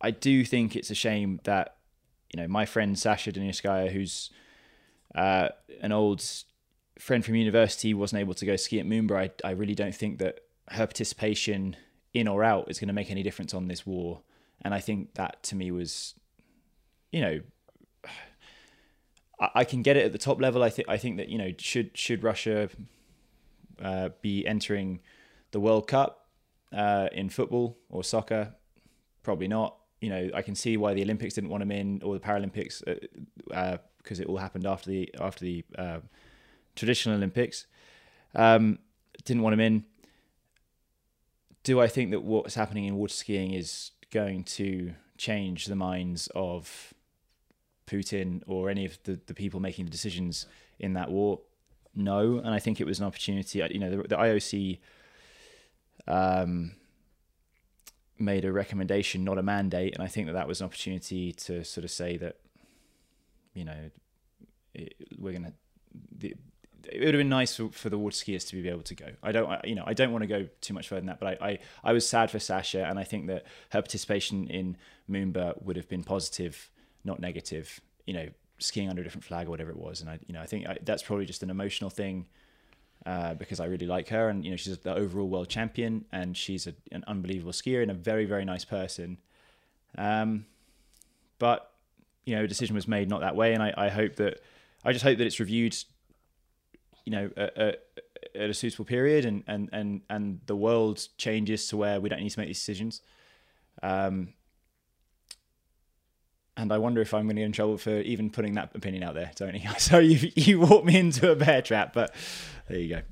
I 0.00 0.10
do 0.10 0.44
think 0.44 0.76
it's 0.76 0.90
a 0.90 0.94
shame 0.94 1.40
that 1.44 1.76
you 2.32 2.40
know 2.40 2.48
my 2.48 2.66
friend 2.66 2.98
Sasha 2.98 3.32
Danisheuskaya, 3.32 3.90
who's 3.90 4.30
uh, 5.14 5.48
an 5.80 5.92
old 5.92 6.24
friend 6.98 7.24
from 7.24 7.34
university, 7.34 7.94
wasn't 7.94 8.20
able 8.20 8.34
to 8.34 8.46
go 8.46 8.56
ski 8.56 8.80
at 8.80 8.86
Moomba. 8.86 9.30
I, 9.44 9.48
I 9.48 9.50
really 9.52 9.74
don't 9.74 9.94
think 9.94 10.18
that 10.18 10.40
her 10.70 10.86
participation 10.86 11.76
in 12.14 12.28
or 12.28 12.44
out 12.44 12.70
is 12.70 12.78
going 12.78 12.88
to 12.88 12.94
make 12.94 13.10
any 13.10 13.22
difference 13.22 13.54
on 13.54 13.68
this 13.68 13.86
war. 13.86 14.20
And 14.62 14.74
I 14.74 14.80
think 14.80 15.14
that 15.14 15.42
to 15.44 15.56
me 15.56 15.70
was, 15.70 16.14
you 17.12 17.20
know, 17.20 17.40
I, 19.40 19.48
I 19.56 19.64
can 19.64 19.82
get 19.82 19.96
it 19.96 20.04
at 20.04 20.12
the 20.12 20.18
top 20.18 20.40
level. 20.40 20.62
I 20.62 20.70
think 20.70 20.88
I 20.88 20.96
think 20.96 21.16
that 21.16 21.28
you 21.28 21.38
know 21.38 21.52
should 21.58 21.96
should 21.96 22.22
Russia 22.22 22.68
uh, 23.82 24.10
be 24.22 24.46
entering 24.46 25.00
the 25.50 25.60
World 25.60 25.86
Cup 25.86 26.26
uh, 26.72 27.08
in 27.12 27.28
football 27.28 27.78
or 27.88 28.04
soccer? 28.04 28.54
Probably 29.22 29.48
not. 29.48 29.76
You 30.00 30.10
know, 30.10 30.30
I 30.34 30.42
can 30.42 30.54
see 30.54 30.76
why 30.76 30.94
the 30.94 31.02
Olympics 31.02 31.34
didn't 31.34 31.50
want 31.50 31.62
him 31.62 31.72
in 31.72 32.02
or 32.02 32.14
the 32.14 32.20
Paralympics 32.20 32.82
because 32.84 33.50
uh, 33.52 34.22
uh 34.22 34.22
it 34.22 34.26
all 34.26 34.36
happened 34.36 34.66
after 34.66 34.90
the 34.90 35.12
after 35.20 35.44
the 35.44 35.64
uh, 35.76 35.98
traditional 36.76 37.16
Olympics. 37.16 37.66
Um, 38.34 38.78
didn't 39.24 39.42
want 39.42 39.54
him 39.54 39.60
in. 39.60 39.84
Do 41.64 41.80
I 41.80 41.88
think 41.88 42.12
that 42.12 42.22
what's 42.22 42.54
happening 42.54 42.84
in 42.84 42.96
water 42.96 43.12
skiing 43.12 43.52
is 43.52 43.90
going 44.10 44.44
to 44.44 44.94
change 45.18 45.66
the 45.66 45.76
minds 45.76 46.28
of 46.34 46.94
Putin 47.88 48.42
or 48.46 48.70
any 48.70 48.84
of 48.84 48.98
the, 49.04 49.18
the 49.26 49.34
people 49.34 49.60
making 49.60 49.84
the 49.84 49.90
decisions 49.90 50.46
in 50.78 50.94
that 50.94 51.10
war? 51.10 51.40
No, 51.94 52.38
and 52.38 52.48
I 52.48 52.58
think 52.58 52.80
it 52.80 52.86
was 52.86 53.00
an 53.00 53.06
opportunity. 53.06 53.58
You 53.58 53.78
know, 53.78 53.90
the, 53.90 53.96
the 54.08 54.16
IOC 54.16 54.78
um, 56.06 56.72
made 58.18 58.44
a 58.44 58.52
recommendation, 58.52 59.24
not 59.24 59.38
a 59.38 59.42
mandate, 59.42 59.94
and 59.94 60.02
I 60.02 60.06
think 60.06 60.26
that 60.26 60.34
that 60.34 60.48
was 60.48 60.60
an 60.60 60.66
opportunity 60.66 61.32
to 61.32 61.64
sort 61.64 61.84
of 61.84 61.90
say 61.90 62.16
that, 62.18 62.36
you 63.54 63.64
know, 63.64 63.90
it, 64.74 64.94
we're 65.18 65.32
gonna. 65.32 65.52
It 66.90 67.00
would 67.00 67.14
have 67.14 67.18
been 67.18 67.28
nice 67.28 67.56
for, 67.56 67.68
for, 67.70 67.90
the 67.90 67.98
water 67.98 68.14
skiers 68.14 68.48
to 68.48 68.62
be 68.62 68.68
able 68.68 68.82
to 68.82 68.94
go. 68.94 69.06
I 69.22 69.30
don't, 69.30 69.62
you 69.64 69.74
know, 69.74 69.84
I 69.86 69.92
don't 69.92 70.10
want 70.10 70.22
to 70.22 70.26
go 70.26 70.48
too 70.62 70.72
much 70.72 70.88
further 70.88 71.00
than 71.00 71.08
that. 71.08 71.20
But 71.20 71.42
I, 71.42 71.48
I, 71.48 71.58
I 71.84 71.92
was 71.92 72.08
sad 72.08 72.30
for 72.30 72.38
Sasha, 72.38 72.86
and 72.86 72.98
I 72.98 73.04
think 73.04 73.26
that 73.26 73.44
her 73.72 73.82
participation 73.82 74.46
in 74.46 74.76
Moomba 75.10 75.60
would 75.62 75.76
have 75.76 75.88
been 75.88 76.02
positive 76.02 76.70
not 77.08 77.20
negative. 77.20 77.80
You 78.06 78.14
know, 78.14 78.28
skiing 78.58 78.88
under 78.88 79.02
a 79.02 79.04
different 79.04 79.24
flag 79.24 79.46
or 79.46 79.50
whatever 79.50 79.70
it 79.70 79.76
was. 79.76 80.00
And 80.00 80.10
I, 80.10 80.18
you 80.26 80.34
know, 80.34 80.40
I 80.40 80.46
think 80.46 80.66
I, 80.66 80.78
that's 80.82 81.02
probably 81.02 81.26
just 81.26 81.42
an 81.42 81.50
emotional 81.50 81.90
thing 81.90 82.26
uh, 83.06 83.34
because 83.34 83.60
I 83.60 83.66
really 83.66 83.86
like 83.86 84.08
her, 84.08 84.28
and 84.28 84.44
you 84.44 84.50
know, 84.50 84.56
she's 84.56 84.76
the 84.78 84.94
overall 84.94 85.28
world 85.28 85.48
champion, 85.48 86.04
and 86.12 86.36
she's 86.36 86.66
a, 86.66 86.74
an 86.92 87.04
unbelievable 87.06 87.52
skier 87.52 87.80
and 87.80 87.90
a 87.90 87.94
very, 87.94 88.24
very 88.24 88.44
nice 88.44 88.64
person. 88.64 89.18
Um, 89.96 90.46
but 91.38 91.72
you 92.26 92.36
know, 92.36 92.44
a 92.44 92.48
decision 92.48 92.74
was 92.74 92.88
made 92.88 93.08
not 93.08 93.20
that 93.20 93.36
way, 93.36 93.54
and 93.54 93.62
I, 93.62 93.72
I 93.76 93.88
hope 93.88 94.16
that 94.16 94.40
I 94.84 94.92
just 94.92 95.04
hope 95.04 95.18
that 95.18 95.26
it's 95.26 95.40
reviewed. 95.40 95.76
You 97.04 97.12
know, 97.12 97.30
at, 97.38 97.56
at, 97.56 97.80
a 98.50 98.52
suitable 98.52 98.84
period, 98.84 99.24
and, 99.24 99.42
and 99.46 99.70
and 99.72 100.02
and 100.10 100.40
the 100.44 100.56
world 100.56 101.08
changes 101.16 101.68
to 101.68 101.76
where 101.78 102.00
we 102.00 102.10
don't 102.10 102.20
need 102.20 102.30
to 102.30 102.38
make 102.38 102.48
these 102.48 102.58
decisions. 102.58 103.00
Um, 103.82 104.34
and 106.58 106.72
I 106.72 106.78
wonder 106.78 107.00
if 107.00 107.14
I'm 107.14 107.26
going 107.26 107.36
to 107.36 107.42
get 107.42 107.46
in 107.46 107.52
trouble 107.52 107.78
for 107.78 108.00
even 108.00 108.30
putting 108.30 108.54
that 108.54 108.74
opinion 108.74 109.04
out 109.04 109.14
there, 109.14 109.30
Tony. 109.34 109.66
So 109.78 109.98
you 109.98 110.30
you 110.34 110.60
walked 110.60 110.84
me 110.84 110.98
into 110.98 111.30
a 111.30 111.36
bear 111.36 111.62
trap, 111.62 111.92
but 111.94 112.14
there 112.68 112.78
you 112.78 112.96
go. 112.96 113.02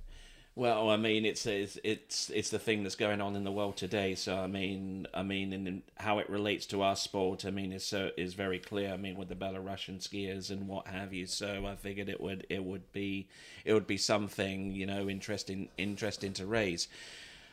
Well, 0.57 0.91
I 0.91 0.97
mean, 0.97 1.25
it's 1.25 1.47
it's 1.47 2.31
it's 2.31 2.51
the 2.51 2.59
thing 2.59 2.83
that's 2.83 2.97
going 2.97 3.21
on 3.21 3.37
in 3.37 3.45
the 3.45 3.53
world 3.53 3.77
today. 3.77 4.15
So 4.15 4.37
I 4.37 4.47
mean, 4.47 5.07
I 5.15 5.23
mean, 5.23 5.53
and 5.53 5.83
how 5.97 6.19
it 6.19 6.29
relates 6.29 6.67
to 6.67 6.83
our 6.83 6.97
sport, 6.97 7.45
I 7.45 7.51
mean, 7.51 7.73
is 7.73 7.85
so 7.85 8.07
uh, 8.07 8.11
is 8.17 8.35
very 8.35 8.59
clear. 8.59 8.93
I 8.93 8.97
mean, 8.97 9.17
with 9.17 9.29
the 9.29 9.37
Belarusian 9.37 10.01
skiers 10.01 10.51
and 10.51 10.67
what 10.67 10.89
have 10.89 11.13
you. 11.13 11.27
So 11.27 11.67
I 11.67 11.77
figured 11.77 12.09
it 12.09 12.21
would 12.21 12.47
it 12.51 12.65
would 12.65 12.91
be 12.93 13.29
it 13.65 13.75
would 13.75 13.87
be 13.87 13.99
something 13.99 14.73
you 14.73 14.87
know 14.87 15.09
interesting 15.09 15.69
interesting 15.79 16.33
to 16.35 16.47
raise. 16.47 16.89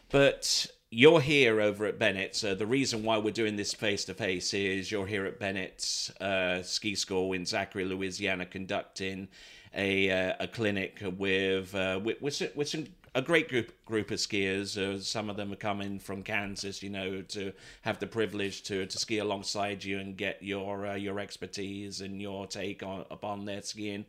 But 0.10 0.68
you're 0.94 1.22
here 1.22 1.60
over 1.60 1.86
at 1.86 1.98
Bennett. 1.98 2.36
So 2.36 2.54
the 2.54 2.68
reason 2.68 3.04
why 3.04 3.18
we're 3.18 3.32
doing 3.32 3.56
this 3.56 3.74
face 3.74 4.06
to 4.06 4.14
face 4.14 4.54
is 4.54 4.92
you're 4.92 5.08
here 5.08 5.26
at 5.26 5.40
Bennett's 5.40 6.12
uh, 6.22 6.62
ski 6.62 6.94
school 6.94 7.34
in 7.34 7.46
Zachary, 7.46 7.86
Louisiana, 7.86 8.46
conducting 8.46 9.28
a 9.76 10.12
uh, 10.12 10.34
a 10.40 10.48
clinic 10.48 11.02
with 11.18 11.74
uh, 11.74 12.00
with, 12.04 12.22
with, 12.22 12.56
with 12.56 12.70
some, 12.70 12.86
a 13.16 13.24
great 13.24 13.50
group 13.50 13.74
group 13.86 14.12
of 14.12 14.20
skiers. 14.20 14.78
Uh, 14.78 15.00
some 15.00 15.32
of 15.32 15.36
them 15.36 15.52
are 15.52 15.58
coming 15.58 15.98
from 15.98 16.22
Kansas, 16.22 16.84
you 16.84 16.92
know, 16.92 17.24
to 17.24 17.52
have 17.82 17.98
the 17.98 18.08
privilege 18.08 18.62
to, 18.64 18.86
to 18.86 18.98
ski 19.00 19.18
alongside 19.18 19.84
you 19.84 19.98
and 19.98 20.16
get 20.16 20.44
your 20.44 20.86
uh, 20.86 20.96
your 20.96 21.20
expertise 21.20 22.02
and 22.02 22.22
your 22.22 22.46
take 22.46 22.84
on 22.84 23.06
upon 23.10 23.46
their 23.46 23.64
skiing. 23.64 24.06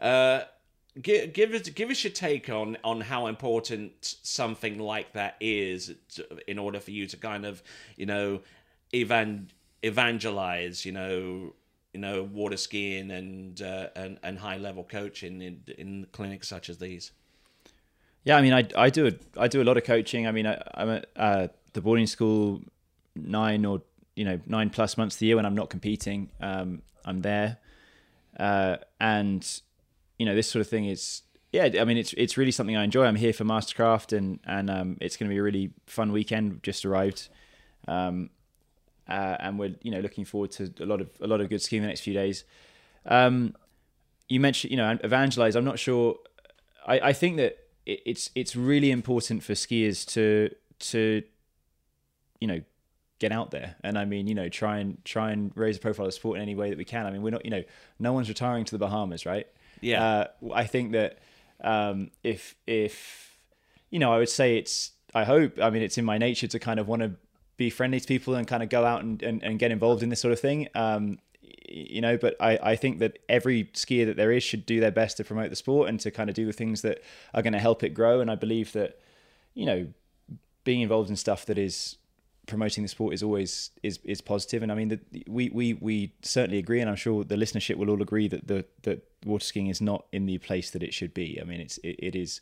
Uh, 0.00 0.42
give 1.00 1.32
give 1.32 1.52
us 1.52 1.68
give 1.70 1.90
us 1.90 2.04
your 2.04 2.12
take 2.12 2.48
on 2.48 2.76
on 2.84 3.00
how 3.00 3.26
important 3.26 4.16
something 4.22 4.78
like 4.78 5.12
that 5.12 5.36
is 5.40 5.94
to, 6.14 6.26
in 6.48 6.58
order 6.58 6.80
for 6.80 6.90
you 6.90 7.06
to 7.06 7.16
kind 7.16 7.44
of 7.44 7.62
you 7.96 8.06
know 8.06 8.40
evan 8.92 9.50
evangelize 9.82 10.84
you 10.84 10.92
know 10.92 11.52
you 11.94 12.00
know 12.00 12.24
water 12.24 12.56
skiing 12.56 13.10
and 13.10 13.62
uh, 13.62 13.88
and 13.96 14.18
and 14.22 14.38
high 14.38 14.58
level 14.58 14.84
coaching 14.84 15.40
in 15.40 15.62
in 15.78 16.06
clinics 16.12 16.48
such 16.48 16.68
as 16.68 16.78
these? 16.78 17.12
Yeah 18.24 18.36
i 18.36 18.42
mean 18.42 18.52
i 18.52 18.66
i 18.76 18.90
do 18.90 19.06
a, 19.06 19.12
i 19.40 19.48
do 19.48 19.62
a 19.62 19.64
lot 19.64 19.76
of 19.76 19.84
coaching. 19.84 20.26
I 20.26 20.32
mean 20.32 20.46
I, 20.46 20.60
i'm 20.74 20.90
at 20.90 21.06
uh, 21.16 21.48
the 21.72 21.80
boarding 21.80 22.08
school 22.08 22.60
nine 23.14 23.64
or 23.64 23.82
you 24.16 24.24
know 24.24 24.40
nine 24.46 24.70
plus 24.70 24.98
months 24.98 25.16
of 25.16 25.20
the 25.20 25.26
year 25.26 25.36
when 25.36 25.46
i'm 25.46 25.54
not 25.54 25.70
competing. 25.70 26.30
Um, 26.40 26.82
i'm 27.04 27.22
there. 27.22 27.58
Uh, 28.36 28.78
and 29.00 29.60
you 30.18 30.26
know, 30.26 30.34
this 30.34 30.50
sort 30.50 30.60
of 30.60 30.68
thing 30.68 30.86
is 30.86 31.22
yeah, 31.54 31.70
I 31.80 31.84
mean, 31.84 31.96
it's 31.96 32.12
it's 32.14 32.36
really 32.36 32.50
something 32.50 32.76
I 32.76 32.82
enjoy. 32.82 33.04
I'm 33.04 33.14
here 33.14 33.32
for 33.32 33.44
Mastercraft, 33.44 34.12
and 34.12 34.40
and 34.44 34.68
um, 34.68 34.98
it's 35.00 35.16
going 35.16 35.28
to 35.28 35.32
be 35.32 35.38
a 35.38 35.42
really 35.42 35.70
fun 35.86 36.10
weekend. 36.10 36.64
Just 36.64 36.84
arrived, 36.84 37.28
um, 37.86 38.30
uh, 39.08 39.36
and 39.38 39.56
we're 39.56 39.76
you 39.82 39.92
know 39.92 40.00
looking 40.00 40.24
forward 40.24 40.50
to 40.52 40.74
a 40.80 40.84
lot 40.84 41.00
of 41.00 41.10
a 41.20 41.28
lot 41.28 41.40
of 41.40 41.48
good 41.48 41.62
skiing 41.62 41.82
the 41.82 41.86
next 41.86 42.00
few 42.00 42.12
days. 42.12 42.42
Um, 43.06 43.54
you 44.28 44.40
mentioned 44.40 44.72
you 44.72 44.76
know 44.76 44.98
evangelize. 45.04 45.54
I'm 45.54 45.64
not 45.64 45.78
sure. 45.78 46.16
I, 46.84 46.98
I 46.98 47.12
think 47.12 47.36
that 47.36 47.56
it, 47.86 48.00
it's 48.04 48.30
it's 48.34 48.56
really 48.56 48.90
important 48.90 49.44
for 49.44 49.52
skiers 49.52 50.04
to 50.14 50.52
to 50.90 51.22
you 52.40 52.48
know 52.48 52.60
get 53.20 53.30
out 53.30 53.50
there 53.50 53.76
and 53.82 53.96
i 53.96 54.04
mean 54.04 54.26
you 54.26 54.34
know 54.34 54.48
try 54.48 54.78
and 54.78 55.02
try 55.04 55.30
and 55.30 55.52
raise 55.54 55.76
the 55.76 55.80
profile 55.80 56.06
of 56.06 56.12
sport 56.12 56.36
in 56.36 56.42
any 56.42 56.54
way 56.54 56.68
that 56.68 56.76
we 56.76 56.84
can 56.84 57.06
i 57.06 57.10
mean 57.10 57.22
we're 57.22 57.30
not 57.30 57.44
you 57.44 57.50
know 57.50 57.62
no 57.98 58.12
one's 58.12 58.28
retiring 58.28 58.64
to 58.64 58.72
the 58.72 58.78
bahamas 58.78 59.24
right 59.24 59.46
yeah, 59.84 60.04
uh, 60.04 60.26
I 60.54 60.64
think 60.64 60.92
that 60.92 61.18
um, 61.62 62.10
if 62.22 62.54
if 62.66 63.38
you 63.90 63.98
know, 63.98 64.12
I 64.12 64.18
would 64.18 64.28
say 64.28 64.56
it's. 64.58 64.92
I 65.14 65.24
hope. 65.24 65.60
I 65.60 65.70
mean, 65.70 65.82
it's 65.82 65.98
in 65.98 66.04
my 66.04 66.18
nature 66.18 66.48
to 66.48 66.58
kind 66.58 66.80
of 66.80 66.88
want 66.88 67.02
to 67.02 67.12
be 67.56 67.70
friendly 67.70 68.00
to 68.00 68.06
people 68.06 68.34
and 68.34 68.48
kind 68.48 68.64
of 68.64 68.68
go 68.68 68.84
out 68.84 69.04
and, 69.04 69.22
and, 69.22 69.40
and 69.44 69.60
get 69.60 69.70
involved 69.70 70.02
in 70.02 70.08
this 70.08 70.20
sort 70.20 70.32
of 70.32 70.40
thing. 70.40 70.68
Um, 70.74 71.18
you 71.68 72.00
know. 72.00 72.16
But 72.16 72.36
I, 72.40 72.58
I 72.62 72.76
think 72.76 72.98
that 72.98 73.18
every 73.28 73.64
skier 73.74 74.06
that 74.06 74.16
there 74.16 74.32
is 74.32 74.42
should 74.42 74.66
do 74.66 74.80
their 74.80 74.90
best 74.90 75.18
to 75.18 75.24
promote 75.24 75.50
the 75.50 75.56
sport 75.56 75.88
and 75.88 76.00
to 76.00 76.10
kind 76.10 76.28
of 76.28 76.34
do 76.34 76.46
the 76.46 76.52
things 76.52 76.82
that 76.82 77.02
are 77.32 77.42
going 77.42 77.52
to 77.52 77.60
help 77.60 77.84
it 77.84 77.90
grow. 77.90 78.20
And 78.20 78.30
I 78.30 78.34
believe 78.34 78.72
that, 78.72 78.98
you 79.54 79.66
know, 79.66 79.86
being 80.64 80.80
involved 80.80 81.10
in 81.10 81.16
stuff 81.16 81.46
that 81.46 81.58
is 81.58 81.96
promoting 82.46 82.82
the 82.82 82.88
sport 82.88 83.14
is 83.14 83.22
always 83.22 83.70
is 83.82 83.98
is 84.04 84.20
positive. 84.20 84.62
And 84.62 84.70
I 84.70 84.74
mean, 84.74 85.00
we 85.26 85.50
we 85.50 85.74
we 85.74 86.12
certainly 86.22 86.58
agree, 86.58 86.80
and 86.80 86.90
I'm 86.90 86.96
sure 86.96 87.24
the 87.24 87.36
listenership 87.36 87.76
will 87.76 87.90
all 87.90 88.02
agree 88.02 88.28
that 88.28 88.46
the 88.46 88.64
that 88.82 89.04
water 89.24 89.44
skiing 89.44 89.68
is 89.68 89.80
not 89.80 90.06
in 90.12 90.26
the 90.26 90.38
place 90.38 90.70
that 90.70 90.82
it 90.82 90.92
should 90.92 91.14
be. 91.14 91.38
I 91.40 91.44
mean, 91.44 91.60
it's 91.60 91.78
it, 91.78 91.96
it 91.98 92.16
is 92.16 92.40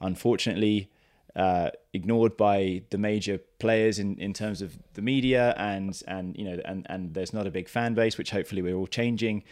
unfortunately 0.00 0.90
uh, 1.36 1.70
ignored 1.92 2.36
by 2.36 2.82
the 2.90 2.98
major 2.98 3.38
players 3.58 3.98
in, 3.98 4.16
in 4.18 4.32
terms 4.32 4.62
of 4.62 4.78
the 4.94 5.02
media 5.02 5.54
and 5.58 6.02
and 6.08 6.36
you 6.36 6.44
know 6.44 6.60
and 6.64 6.86
and 6.88 7.12
there's 7.12 7.34
not 7.34 7.46
a 7.46 7.50
big 7.50 7.68
fan 7.68 7.92
base 7.92 8.16
which 8.16 8.30
hopefully 8.30 8.62
we're 8.62 8.74
all 8.74 8.86
changing 8.86 9.44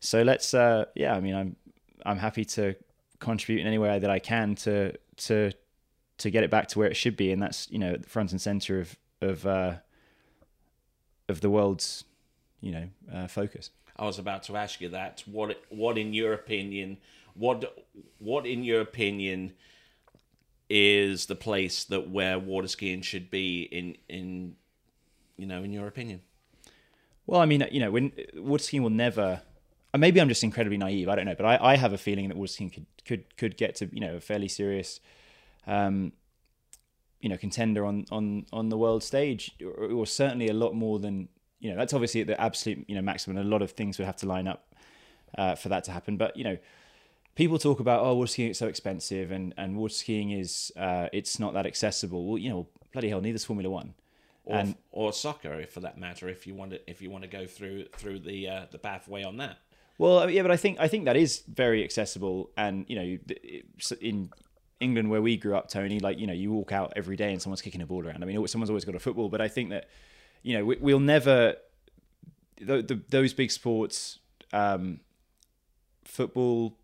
so 0.00 0.22
let's 0.22 0.52
uh, 0.52 0.84
yeah 0.94 1.14
I 1.14 1.20
mean 1.20 1.34
I'm 1.34 1.56
I'm 2.04 2.18
happy 2.18 2.44
to 2.44 2.76
contribute 3.20 3.62
in 3.62 3.66
any 3.66 3.78
way 3.78 3.98
that 3.98 4.10
I 4.10 4.18
can 4.18 4.54
to 4.56 4.92
to 5.16 5.52
to 6.18 6.30
get 6.30 6.44
it 6.44 6.50
back 6.50 6.68
to 6.68 6.78
where 6.78 6.88
it 6.88 6.96
should 6.96 7.16
be 7.16 7.32
and 7.32 7.42
that's 7.42 7.70
you 7.70 7.78
know 7.78 7.94
at 7.94 8.02
the 8.02 8.08
front 8.08 8.32
and 8.32 8.40
center 8.40 8.78
of 8.78 8.94
of 9.20 9.46
uh, 9.46 9.74
of 11.28 11.40
the 11.40 11.50
world's 11.50 12.04
you 12.60 12.72
know 12.72 12.88
uh, 13.12 13.26
focus. 13.26 13.70
I 13.96 14.04
was 14.04 14.18
about 14.18 14.42
to 14.44 14.56
ask 14.56 14.80
you 14.80 14.88
that. 14.90 15.22
What 15.26 15.62
what 15.68 15.98
in 15.98 16.12
your 16.12 16.32
opinion 16.32 16.98
what 17.34 17.84
what 18.18 18.46
in 18.46 18.64
your 18.64 18.80
opinion 18.80 19.52
is 20.68 21.26
the 21.26 21.34
place 21.34 21.84
that 21.84 22.08
where 22.10 22.38
water 22.38 22.68
skiing 22.68 23.02
should 23.02 23.30
be 23.30 23.62
in 23.62 23.96
in 24.08 24.56
you 25.36 25.46
know 25.46 25.62
in 25.62 25.72
your 25.72 25.86
opinion? 25.86 26.22
Well 27.26 27.40
i 27.40 27.46
mean 27.46 27.66
you 27.70 27.80
know 27.80 27.90
when 27.90 28.12
water 28.34 28.62
skiing 28.62 28.82
will 28.82 28.90
never 28.90 29.40
uh, 29.94 29.98
maybe 29.98 30.20
i'm 30.20 30.28
just 30.28 30.42
incredibly 30.42 30.76
naive 30.78 31.08
i 31.08 31.14
don't 31.14 31.26
know 31.26 31.34
but 31.36 31.46
i, 31.46 31.58
I 31.60 31.76
have 31.76 31.92
a 31.92 31.98
feeling 31.98 32.28
that 32.28 32.36
water 32.36 32.52
skiing 32.52 32.70
could 32.70 32.86
could 33.04 33.36
could 33.36 33.56
get 33.56 33.76
to 33.76 33.88
you 33.92 34.00
know 34.00 34.16
a 34.16 34.20
fairly 34.20 34.48
serious 34.48 35.00
um 35.66 36.12
you 37.20 37.28
know 37.28 37.36
contender 37.36 37.84
on 37.84 38.06
on 38.10 38.46
on 38.52 38.68
the 38.68 38.78
world 38.78 39.02
stage 39.02 39.52
or, 39.62 39.90
or 39.90 40.06
certainly 40.06 40.48
a 40.48 40.54
lot 40.54 40.74
more 40.74 40.98
than 40.98 41.28
you 41.58 41.70
know 41.70 41.76
that's 41.76 41.92
obviously 41.92 42.20
at 42.20 42.26
the 42.26 42.40
absolute 42.40 42.84
you 42.88 42.94
know 42.94 43.02
maximum 43.02 43.36
a 43.36 43.44
lot 43.44 43.62
of 43.62 43.72
things 43.72 43.98
would 43.98 44.06
have 44.06 44.16
to 44.16 44.26
line 44.26 44.48
up 44.48 44.74
uh, 45.38 45.54
for 45.54 45.68
that 45.68 45.84
to 45.84 45.92
happen 45.92 46.16
but 46.16 46.36
you 46.36 46.44
know 46.44 46.56
people 47.34 47.58
talk 47.58 47.80
about 47.80 48.04
oh 48.04 48.14
water 48.14 48.30
skiing 48.30 48.50
is 48.50 48.58
so 48.58 48.66
expensive 48.66 49.30
and 49.30 49.54
and 49.56 49.76
water 49.76 49.94
skiing 49.94 50.30
is 50.30 50.72
uh, 50.76 51.08
it's 51.12 51.38
not 51.38 51.54
that 51.54 51.66
accessible. 51.66 52.26
Well, 52.26 52.38
you 52.38 52.50
know, 52.50 52.68
bloody 52.92 53.08
hell, 53.08 53.20
neither's 53.20 53.44
Formula 53.44 53.70
One. 53.70 53.94
Or, 54.44 54.56
and, 54.56 54.74
or 54.90 55.12
soccer, 55.12 55.66
for 55.66 55.80
that 55.80 55.98
matter, 55.98 56.28
if 56.28 56.46
you 56.46 56.54
want 56.54 56.72
to 56.72 56.90
if 56.90 57.00
you 57.00 57.10
want 57.10 57.24
to 57.24 57.30
go 57.30 57.46
through 57.46 57.86
through 57.96 58.20
the 58.20 58.48
uh, 58.48 58.66
the 58.70 58.78
pathway 58.78 59.22
on 59.22 59.36
that. 59.38 59.58
Well, 59.98 60.30
yeah, 60.30 60.42
but 60.42 60.50
I 60.50 60.56
think 60.56 60.78
I 60.80 60.88
think 60.88 61.04
that 61.04 61.16
is 61.16 61.42
very 61.46 61.84
accessible, 61.84 62.50
and 62.56 62.84
you 62.88 62.96
know, 62.96 63.18
in 64.00 64.30
England 64.80 65.10
where 65.10 65.22
we 65.22 65.36
grew 65.36 65.54
up, 65.54 65.68
Tony, 65.68 66.00
like 66.00 66.18
you 66.18 66.26
know, 66.26 66.32
you 66.32 66.50
walk 66.50 66.72
out 66.72 66.92
every 66.96 67.16
day 67.16 67.32
and 67.32 67.40
someone's 67.40 67.62
kicking 67.62 67.82
a 67.82 67.86
ball 67.86 68.04
around. 68.04 68.22
I 68.22 68.26
mean, 68.26 68.46
someone's 68.48 68.70
always 68.70 68.84
got 68.84 68.94
a 68.94 69.00
football, 69.00 69.28
but 69.28 69.40
I 69.40 69.48
think 69.48 69.70
that 69.70 69.88
you 70.42 70.56
know 70.56 70.64
we, 70.64 70.76
will 70.76 71.00
never 71.00 71.56
the, 72.60 72.82
the, 72.82 73.00
those 73.08 73.32
big 73.32 73.50
sports, 73.50 74.18
um, 74.52 75.00
football, 76.04 76.76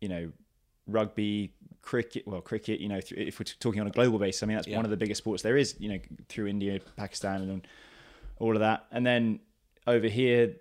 you 0.00 0.08
know, 0.08 0.32
rugby, 0.86 1.52
cricket. 1.82 2.26
Well, 2.26 2.40
cricket. 2.40 2.80
You 2.80 2.88
know, 2.88 3.00
if 3.10 3.38
we're 3.38 3.44
talking 3.44 3.80
on 3.80 3.86
a 3.86 3.90
global 3.90 4.18
basis, 4.18 4.42
I 4.42 4.46
mean 4.46 4.56
that's 4.56 4.68
yeah. 4.68 4.76
one 4.76 4.84
of 4.84 4.90
the 4.90 4.96
biggest 4.96 5.18
sports 5.18 5.42
there 5.42 5.56
is. 5.56 5.76
You 5.78 5.90
know, 5.90 5.98
through 6.28 6.46
India, 6.46 6.80
Pakistan, 6.96 7.42
and 7.42 7.66
all 8.38 8.54
of 8.54 8.60
that. 8.60 8.86
And 8.90 9.06
then 9.06 9.40
over 9.86 10.08
here, 10.08 10.54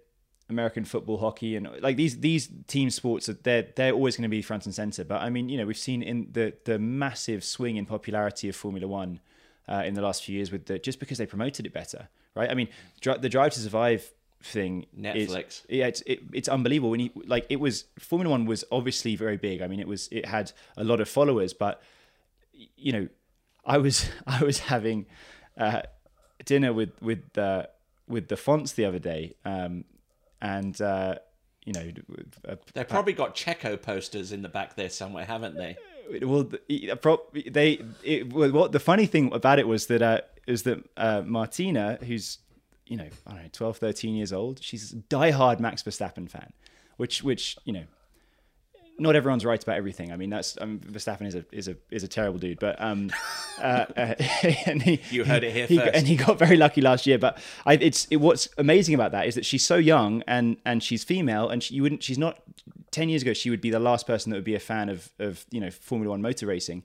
American 0.49 0.83
football, 0.83 1.17
hockey, 1.17 1.55
and 1.55 1.69
like 1.81 1.95
these 1.95 2.19
these 2.19 2.49
team 2.67 2.89
sports, 2.89 3.29
they're 3.43 3.67
they're 3.75 3.93
always 3.93 4.15
going 4.15 4.23
to 4.23 4.29
be 4.29 4.41
front 4.41 4.65
and 4.65 4.73
center. 4.73 5.03
But 5.03 5.21
I 5.21 5.29
mean, 5.29 5.49
you 5.49 5.57
know, 5.57 5.65
we've 5.65 5.77
seen 5.77 6.01
in 6.01 6.29
the 6.31 6.53
the 6.65 6.79
massive 6.79 7.43
swing 7.43 7.77
in 7.77 7.85
popularity 7.85 8.49
of 8.49 8.55
Formula 8.55 8.87
One 8.87 9.19
uh, 9.67 9.83
in 9.85 9.93
the 9.93 10.01
last 10.01 10.23
few 10.23 10.35
years 10.35 10.51
with 10.51 10.65
the 10.65 10.79
just 10.79 10.99
because 10.99 11.17
they 11.17 11.25
promoted 11.25 11.65
it 11.65 11.73
better, 11.73 12.09
right? 12.35 12.49
I 12.49 12.55
mean, 12.55 12.67
the 13.01 13.29
Drive 13.29 13.53
to 13.53 13.59
Survive 13.59 14.11
thing 14.41 14.85
Netflix. 14.97 15.47
Is, 15.47 15.65
yeah, 15.69 15.87
it's 15.87 16.01
it, 16.01 16.19
it's 16.33 16.49
unbelievable. 16.49 16.89
When 16.89 16.99
you 16.99 17.11
like, 17.25 17.45
it 17.49 17.59
was 17.59 17.85
Formula 17.99 18.31
One 18.31 18.45
was 18.45 18.63
obviously 18.71 19.15
very 19.15 19.37
big. 19.37 19.61
I 19.61 19.67
mean, 19.67 19.79
it 19.79 19.87
was 19.87 20.09
it 20.11 20.25
had 20.25 20.51
a 20.77 20.83
lot 20.83 20.99
of 20.99 21.09
followers, 21.09 21.53
but 21.53 21.81
you 22.75 22.91
know, 22.91 23.07
I 23.65 23.77
was 23.77 24.09
I 24.27 24.43
was 24.43 24.59
having 24.59 25.05
uh, 25.57 25.83
dinner 26.45 26.73
with 26.73 26.91
with 27.01 27.33
the 27.33 27.69
with 28.07 28.27
the 28.27 28.37
fonts 28.37 28.73
the 28.73 28.85
other 28.85 28.99
day, 28.99 29.35
um, 29.45 29.85
and 30.41 30.79
uh, 30.81 31.15
you 31.65 31.73
know, 31.73 31.91
uh, 32.47 32.55
they've 32.73 32.87
probably 32.87 33.13
got 33.13 33.35
Checo 33.35 33.81
posters 33.81 34.31
in 34.31 34.41
the 34.41 34.49
back 34.49 34.75
there 34.75 34.89
somewhere, 34.89 35.25
haven't 35.25 35.55
they? 35.55 35.77
Well, 36.21 36.49
they 37.33 37.79
it, 38.03 38.33
what 38.33 38.71
the 38.71 38.79
funny 38.79 39.05
thing 39.05 39.31
about 39.33 39.59
it 39.59 39.67
was 39.67 39.87
that 39.87 40.01
uh, 40.01 40.21
is 40.47 40.63
that 40.63 40.83
uh, 40.97 41.21
Martina, 41.25 41.99
who's 42.01 42.39
you 42.89 42.97
know, 42.97 43.07
I 43.25 43.33
don't 43.33 43.43
know, 43.43 43.49
12, 43.51 43.77
13 43.77 44.15
years 44.15 44.33
old. 44.33 44.61
She's 44.61 44.91
a 44.91 44.95
diehard 44.95 45.59
Max 45.59 45.83
Verstappen 45.83 46.29
fan, 46.29 46.51
which, 46.97 47.23
which, 47.23 47.55
you 47.63 47.71
know, 47.71 47.83
not 48.99 49.15
everyone's 49.15 49.45
right 49.45 49.61
about 49.61 49.77
everything. 49.77 50.11
I 50.11 50.17
mean, 50.17 50.29
that's 50.29 50.57
um, 50.59 50.79
Verstappen 50.79 51.27
is 51.27 51.35
a 51.35 51.45
is 51.51 51.67
a 51.67 51.75
is 51.89 52.03
a 52.03 52.07
terrible 52.07 52.39
dude, 52.39 52.59
but 52.59 52.81
um, 52.81 53.11
uh, 53.61 53.85
uh, 53.95 54.15
and 54.65 54.81
he, 54.81 55.01
you 55.09 55.25
heard 55.25 55.43
it 55.43 55.53
here 55.53 55.67
he, 55.67 55.77
first, 55.77 55.95
and 55.95 56.07
he 56.07 56.15
got 56.15 56.37
very 56.37 56.57
lucky 56.57 56.81
last 56.81 57.07
year. 57.07 57.17
But 57.17 57.37
I, 57.65 57.73
it's 57.73 58.05
it, 58.09 58.17
what's 58.17 58.49
amazing 58.57 58.95
about 58.95 59.11
that 59.11 59.27
is 59.27 59.35
that 59.35 59.45
she's 59.45 59.65
so 59.65 59.75
young 59.75 60.23
and 60.27 60.57
and 60.65 60.83
she's 60.83 61.03
female, 61.03 61.49
and 61.49 61.63
she, 61.63 61.75
you 61.75 61.83
wouldn't. 61.83 62.03
She's 62.03 62.17
not. 62.17 62.41
Ten 62.91 63.07
years 63.07 63.21
ago, 63.21 63.33
she 63.33 63.51
would 63.51 63.61
be 63.61 63.69
the 63.69 63.79
last 63.79 64.07
person 64.07 64.31
that 64.31 64.35
would 64.35 64.43
be 64.43 64.55
a 64.55 64.59
fan 64.59 64.89
of 64.89 65.11
of 65.19 65.45
you 65.51 65.59
know 65.59 65.69
Formula 65.69 66.11
One 66.11 66.21
motor 66.21 66.47
racing 66.47 66.83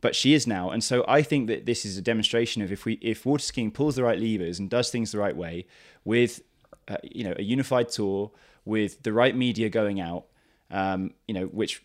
but 0.00 0.16
she 0.16 0.34
is 0.34 0.48
now. 0.48 0.70
And 0.70 0.82
so 0.82 1.04
I 1.06 1.22
think 1.22 1.46
that 1.46 1.64
this 1.64 1.86
is 1.86 1.96
a 1.96 2.02
demonstration 2.02 2.60
of 2.60 2.72
if 2.72 2.84
we 2.84 2.94
if 2.94 3.24
water 3.24 3.42
skiing 3.42 3.70
pulls 3.70 3.94
the 3.94 4.02
right 4.02 4.18
levers 4.18 4.58
and 4.58 4.68
does 4.68 4.90
things 4.90 5.12
the 5.12 5.18
right 5.18 5.36
way 5.36 5.64
with 6.04 6.42
uh, 6.88 6.96
you 7.04 7.24
know 7.24 7.34
a 7.38 7.42
unified 7.42 7.88
tour 7.88 8.32
with 8.64 9.02
the 9.02 9.12
right 9.12 9.34
media 9.34 9.68
going 9.68 10.00
out, 10.00 10.24
um, 10.72 11.12
you 11.28 11.34
know, 11.34 11.44
which 11.44 11.84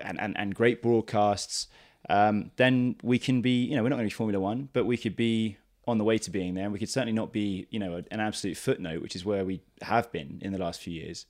and 0.00 0.20
and, 0.20 0.36
and 0.36 0.54
great 0.54 0.82
broadcasts, 0.82 1.68
um, 2.08 2.50
then 2.56 2.96
we 3.02 3.18
can 3.18 3.42
be 3.42 3.64
you 3.64 3.76
know 3.76 3.82
we're 3.82 3.90
not 3.90 3.96
going 3.96 4.08
to 4.08 4.12
be 4.12 4.16
Formula 4.16 4.40
One, 4.40 4.68
but 4.72 4.84
we 4.84 4.96
could 4.96 5.14
be 5.14 5.58
on 5.86 5.98
the 5.98 6.04
way 6.04 6.16
to 6.16 6.30
being 6.30 6.54
there. 6.54 6.64
And 6.64 6.72
we 6.72 6.78
could 6.78 6.88
certainly 6.88 7.12
not 7.12 7.32
be 7.32 7.66
you 7.70 7.78
know 7.78 8.02
an 8.10 8.20
absolute 8.20 8.56
footnote, 8.56 9.02
which 9.02 9.14
is 9.14 9.24
where 9.24 9.44
we 9.44 9.60
have 9.82 10.10
been 10.10 10.38
in 10.42 10.52
the 10.52 10.58
last 10.58 10.80
few 10.80 10.92
years. 10.92 11.26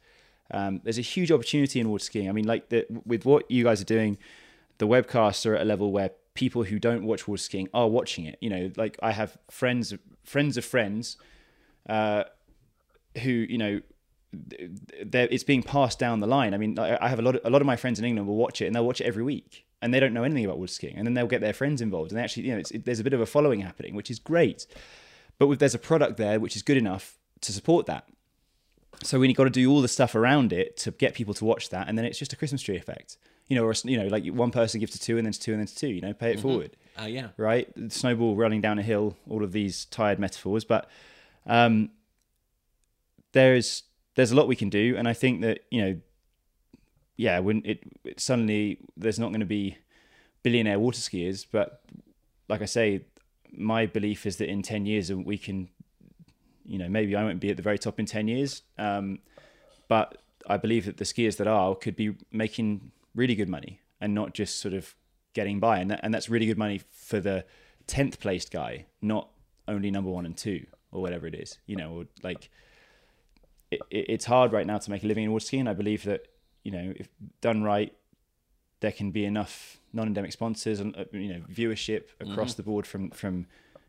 Um, 0.50 0.80
there's 0.84 0.98
a 0.98 1.03
huge 1.03 1.32
opportunity 1.32 1.80
in 1.80 1.88
water 1.88 2.05
skiing. 2.05 2.28
I 2.28 2.32
mean, 2.32 2.46
like 2.46 2.68
the, 2.68 2.86
with 3.07 3.24
what 3.24 3.50
you 3.50 3.64
guys 3.64 3.80
are 3.80 3.86
doing, 3.86 4.18
the 4.78 4.86
webcasts 4.86 5.46
are 5.46 5.55
at 5.55 5.62
a 5.62 5.64
level 5.64 5.92
where 5.92 6.11
people 6.34 6.64
who 6.64 6.78
don't 6.78 7.05
watch 7.05 7.26
water 7.26 7.42
skiing 7.42 7.68
are 7.72 7.88
watching 7.88 8.26
it. 8.26 8.36
You 8.40 8.50
know, 8.50 8.72
like 8.76 8.98
I 9.03 9.12
have 9.12 9.38
friends, 9.50 9.94
friends 10.24 10.57
of 10.57 10.64
friends, 10.64 11.16
uh, 11.88 12.24
who 13.22 13.30
you 13.30 13.59
know, 13.59 13.80
it's 14.33 15.45
being 15.45 15.62
passed 15.62 15.99
down 15.99 16.20
the 16.20 16.26
line. 16.26 16.55
I 16.55 16.59
mean, 16.59 16.78
I 16.78 17.09
have 17.09 17.18
a 17.18 17.22
lot 17.22 17.37
of 17.37 17.43
a 17.45 17.51
lot 17.51 17.61
of 17.61 17.66
my 17.66 17.76
friends 17.76 17.99
in 17.99 18.05
England 18.05 18.26
will 18.26 18.37
watch 18.37 18.61
it 18.61 18.66
and 18.66 18.74
they'll 18.74 18.87
watch 18.87 19.01
it 19.01 19.05
every 19.05 19.22
week, 19.22 19.66
and 19.80 19.93
they 19.93 20.01
don't 20.01 20.12
know 20.12 20.24
anything 20.24 20.45
about 20.45 20.59
water 20.59 20.72
skiing, 20.72 20.97
and 20.97 21.07
then 21.07 21.14
they'll 21.14 21.26
get 21.26 21.41
their 21.41 21.53
friends 21.53 21.80
involved, 21.80 22.11
and 22.11 22.18
they 22.18 22.22
actually, 22.22 22.45
you 22.45 22.55
know, 22.55 22.62
it, 22.70 22.85
there's 22.85 23.01
a 23.01 23.05
bit 23.05 23.12
of 23.12 23.20
a 23.20 23.26
following 23.26 23.61
happening, 23.61 23.95
which 23.95 24.11
is 24.11 24.18
great. 24.18 24.66
But 25.39 25.59
there's 25.59 25.74
a 25.74 25.78
product 25.78 26.18
there 26.18 26.39
which 26.39 26.57
is 26.57 26.62
good 26.62 26.76
enough 26.76 27.18
to 27.41 27.53
support 27.53 27.87
that. 27.87 28.07
So 29.03 29.18
we've 29.18 29.35
got 29.35 29.45
to 29.45 29.51
do 29.51 29.70
all 29.70 29.80
the 29.80 29.89
stuff 29.89 30.14
around 30.14 30.53
it 30.53 30.76
to 30.78 30.93
get 30.93 31.14
people 31.14 31.35
to 31.35 31.45
watch 31.45 31.70
that, 31.70 31.89
and 31.89 31.99
then 31.99 32.05
it's 32.05 32.18
just 32.18 32.33
a 32.33 32.37
Christmas 32.37 32.62
tree 32.62 32.76
effect 32.76 33.16
you 33.53 33.57
know, 33.57 33.64
or 33.64 33.74
you 33.85 33.99
know, 33.99 34.07
like 34.07 34.26
one 34.28 34.51
person 34.51 34.80
gives 34.80 34.93
to 34.93 34.99
two 34.99 35.18
and 35.18 35.26
then 35.26 35.33
to 35.35 35.39
two 35.39 35.53
and 35.53 35.61
then 35.61 35.66
to 35.66 35.74
two. 35.74 35.89
You 35.89 36.01
know, 36.01 36.14
pay 36.14 36.30
it 36.30 36.39
mm-hmm. 36.39 36.43
forward. 36.43 36.76
Oh 36.97 37.03
uh, 37.03 37.07
yeah. 37.07 37.28
Right. 37.37 37.68
Snowball 37.89 38.35
running 38.35 38.62
down 38.62 38.78
a 38.78 38.83
hill. 38.83 39.14
All 39.28 39.45
of 39.45 39.53
these 39.53 39.85
tired 39.87 40.18
metaphors, 40.18 40.64
but 40.64 40.89
um, 41.47 41.91
there's 43.33 43.83
there's 44.14 44.32
a 44.32 44.36
lot 44.36 44.48
we 44.48 44.56
can 44.56 44.68
do, 44.68 44.94
and 44.96 45.08
I 45.08 45.12
think 45.12 45.40
that 45.42 45.60
you 45.70 45.82
know, 45.82 46.00
yeah, 47.16 47.38
when 47.38 47.62
it, 47.64 47.82
it 48.04 48.20
suddenly 48.20 48.78
there's 48.96 49.18
not 49.18 49.28
going 49.28 49.40
to 49.40 49.46
be 49.46 49.78
billionaire 50.42 50.78
water 50.78 50.98
skiers, 50.98 51.46
but 51.50 51.82
like 52.48 52.62
I 52.62 52.66
say, 52.66 53.02
my 53.52 53.86
belief 53.86 54.26
is 54.26 54.36
that 54.36 54.48
in 54.48 54.62
ten 54.62 54.86
years 54.86 55.12
we 55.12 55.38
can, 55.38 55.68
you 56.64 56.78
know, 56.78 56.88
maybe 56.88 57.16
I 57.16 57.22
won't 57.22 57.40
be 57.40 57.50
at 57.50 57.56
the 57.56 57.62
very 57.62 57.78
top 57.78 57.98
in 57.98 58.06
ten 58.06 58.28
years, 58.28 58.62
um, 58.78 59.20
but 59.88 60.18
I 60.46 60.56
believe 60.56 60.86
that 60.86 60.96
the 60.96 61.04
skiers 61.04 61.36
that 61.36 61.46
are 61.46 61.74
could 61.74 61.96
be 61.96 62.14
making 62.30 62.92
really 63.14 63.34
good 63.34 63.48
money 63.48 63.80
and 64.00 64.14
not 64.14 64.34
just 64.34 64.60
sort 64.60 64.74
of 64.74 64.94
getting 65.34 65.60
by. 65.60 65.78
And, 65.78 65.90
that, 65.90 66.00
and 66.02 66.12
that's 66.12 66.28
really 66.28 66.46
good 66.46 66.58
money 66.58 66.80
for 66.90 67.20
the 67.20 67.44
10th 67.86 68.18
placed 68.18 68.50
guy, 68.50 68.86
not 69.00 69.28
only 69.68 69.90
number 69.90 70.10
one 70.10 70.26
and 70.26 70.36
two 70.36 70.66
or 70.90 71.00
whatever 71.00 71.26
it 71.26 71.34
is, 71.34 71.58
you 71.66 71.76
know, 71.76 71.92
or 71.92 72.04
like 72.22 72.50
it, 73.73 73.81
it, 73.91 74.07
it's 74.09 74.25
hard 74.25 74.53
right 74.53 74.66
now 74.66 74.79
to 74.79 74.91
make 74.91 75.05
a 75.05 75.07
living 75.07 75.25
in 75.25 75.33
water 75.33 75.47
skiing. 75.47 75.68
I 75.68 75.75
believe 75.75 76.05
that, 76.05 76.29
you 76.62 76.73
know, 76.73 76.93
if 76.97 77.09
done 77.41 77.62
right, 77.62 77.93
there 78.81 78.93
can 78.93 79.11
be 79.11 79.25
enough 79.25 79.79
non-endemic 79.93 80.33
sponsors 80.33 80.81
and, 80.81 80.97
uh, 80.97 81.05
you 81.12 81.33
know, 81.33 81.41
viewership 81.51 82.05
across 82.20 82.53
mm-hmm. 82.53 82.57
the 82.57 82.62
board 82.62 82.87
from, 82.87 83.11
from 83.11 83.47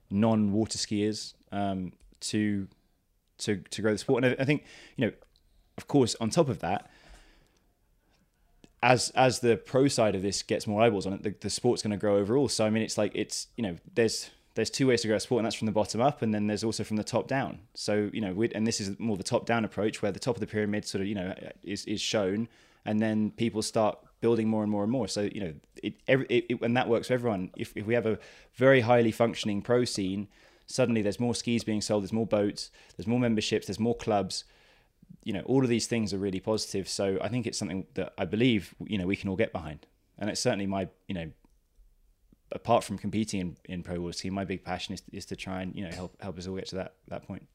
non-water 0.10 0.78
skiers 0.78 1.34
um, 1.52 1.92
to 2.20 2.68
to 3.40 3.58
to 3.58 3.82
grow 3.82 3.92
the 3.92 3.98
sport. 3.98 4.24
And 4.24 4.36
I, 4.40 4.42
I 4.42 4.46
think 4.46 4.64
you 4.96 5.06
know, 5.06 5.14
of 5.78 5.88
course, 5.88 6.16
on 6.22 6.30
top 6.30 6.50
of 6.50 6.60
that, 6.60 6.90
as 8.82 9.10
as 9.16 9.40
the 9.40 9.58
pro 9.58 9.88
side 9.88 10.16
of 10.16 10.22
this 10.22 10.44
gets 10.44 10.68
more 10.68 10.82
eyeballs 10.82 11.06
on 11.06 11.14
it, 11.14 11.24
the, 11.24 11.36
the 11.42 11.50
sport's 11.50 11.82
going 11.82 11.92
to 11.92 11.98
grow 11.98 12.18
overall. 12.18 12.48
So 12.48 12.66
I 12.66 12.70
mean, 12.70 12.84
it's 12.84 12.98
like 12.98 13.12
it's 13.16 13.48
you 13.58 13.64
know, 13.64 13.76
there's 13.94 14.30
there's 14.56 14.70
two 14.70 14.88
ways 14.88 15.01
to 15.01 15.08
grow 15.08 15.18
a 15.18 15.20
sport, 15.20 15.39
and 15.39 15.45
that's 15.45 15.56
from 15.56 15.66
the 15.66 15.72
bottom 15.72 16.01
up, 16.01 16.22
and 16.22 16.34
then 16.34 16.47
there's 16.47 16.64
also 16.64 16.84
from 16.84 16.97
the 16.97 17.04
top 17.04 17.28
down. 17.28 17.60
So 17.74 18.10
you 18.14 18.22
know, 18.22 18.43
and 18.54 18.68
this 18.68 18.80
is 18.80 18.99
more 18.99 19.18
the 19.18 19.24
top 19.24 19.45
down 19.45 19.66
approach, 19.66 20.01
where 20.01 20.12
the 20.12 20.20
top 20.20 20.36
of 20.36 20.39
the 20.39 20.47
pyramid 20.47 20.86
sort 20.86 21.01
of 21.01 21.08
you 21.08 21.16
know 21.16 21.34
is 21.64 21.86
is 21.86 22.01
shown, 22.01 22.47
and 22.86 23.01
then 23.01 23.32
people 23.32 23.62
start 23.62 23.97
building 24.22 24.47
more 24.47 24.64
and 24.64 24.72
more 24.72 24.84
and 24.84 24.91
more. 24.91 25.08
So 25.08 25.30
you 25.34 25.41
know, 25.41 25.54
it, 25.82 25.95
every, 26.08 26.26
it, 26.28 26.45
it 26.49 26.62
and 26.62 26.78
that 26.78 26.88
works 26.88 27.08
for 27.08 27.14
everyone. 27.14 27.51
If 27.58 27.76
if 27.76 27.86
we 27.86 27.93
have 27.93 28.06
a 28.06 28.20
very 28.56 28.82
highly 28.82 29.12
functioning 29.12 29.62
pro 29.62 29.86
scene, 29.86 30.28
suddenly 30.68 31.01
there's 31.01 31.20
more 31.20 31.36
skis 31.36 31.64
being 31.64 31.82
sold, 31.82 32.04
there's 32.04 32.14
more 32.14 32.28
boats, 32.28 32.70
there's 32.95 33.08
more 33.08 33.20
memberships, 33.20 33.68
there's 33.68 33.80
more 33.80 33.95
clubs 33.95 34.43
you 35.24 35.34
know, 35.34 35.41
all 35.41 35.64
of 35.64 35.70
these 35.70 35.88
things 35.88 36.14
are 36.14 36.18
really 36.18 36.39
positive. 36.39 36.88
So 36.88 37.18
I 37.22 37.30
think 37.30 37.47
it's 37.47 37.58
something 37.58 37.86
that 37.93 38.14
I 38.18 38.26
believe, 38.26 38.74
you 38.86 38.97
know, 38.97 39.06
we 39.06 39.16
can 39.16 39.30
all 39.30 39.36
get 39.36 39.51
behind. 39.51 39.86
And 40.18 40.30
it's 40.30 40.41
certainly 40.41 40.68
my, 40.68 40.89
you 41.08 41.16
know, 41.16 41.32
apart 42.54 42.84
from 42.84 42.97
competing 42.97 43.41
in, 43.41 43.58
in 43.66 43.84
pro 43.84 43.99
water 43.99 44.14
skiing, 44.14 44.34
my 44.34 44.45
big 44.45 44.64
passion 44.64 44.93
is, 44.93 45.04
is 45.12 45.26
to 45.26 45.36
try 45.36 45.62
and, 45.62 45.76
you 45.76 45.84
know, 45.84 45.91
help, 45.91 46.22
help 46.22 46.38
us 46.38 46.47
all 46.47 46.56
get 46.56 46.68
to 46.68 46.76
that, 46.76 46.93
that 47.10 47.28
point. 47.28 47.45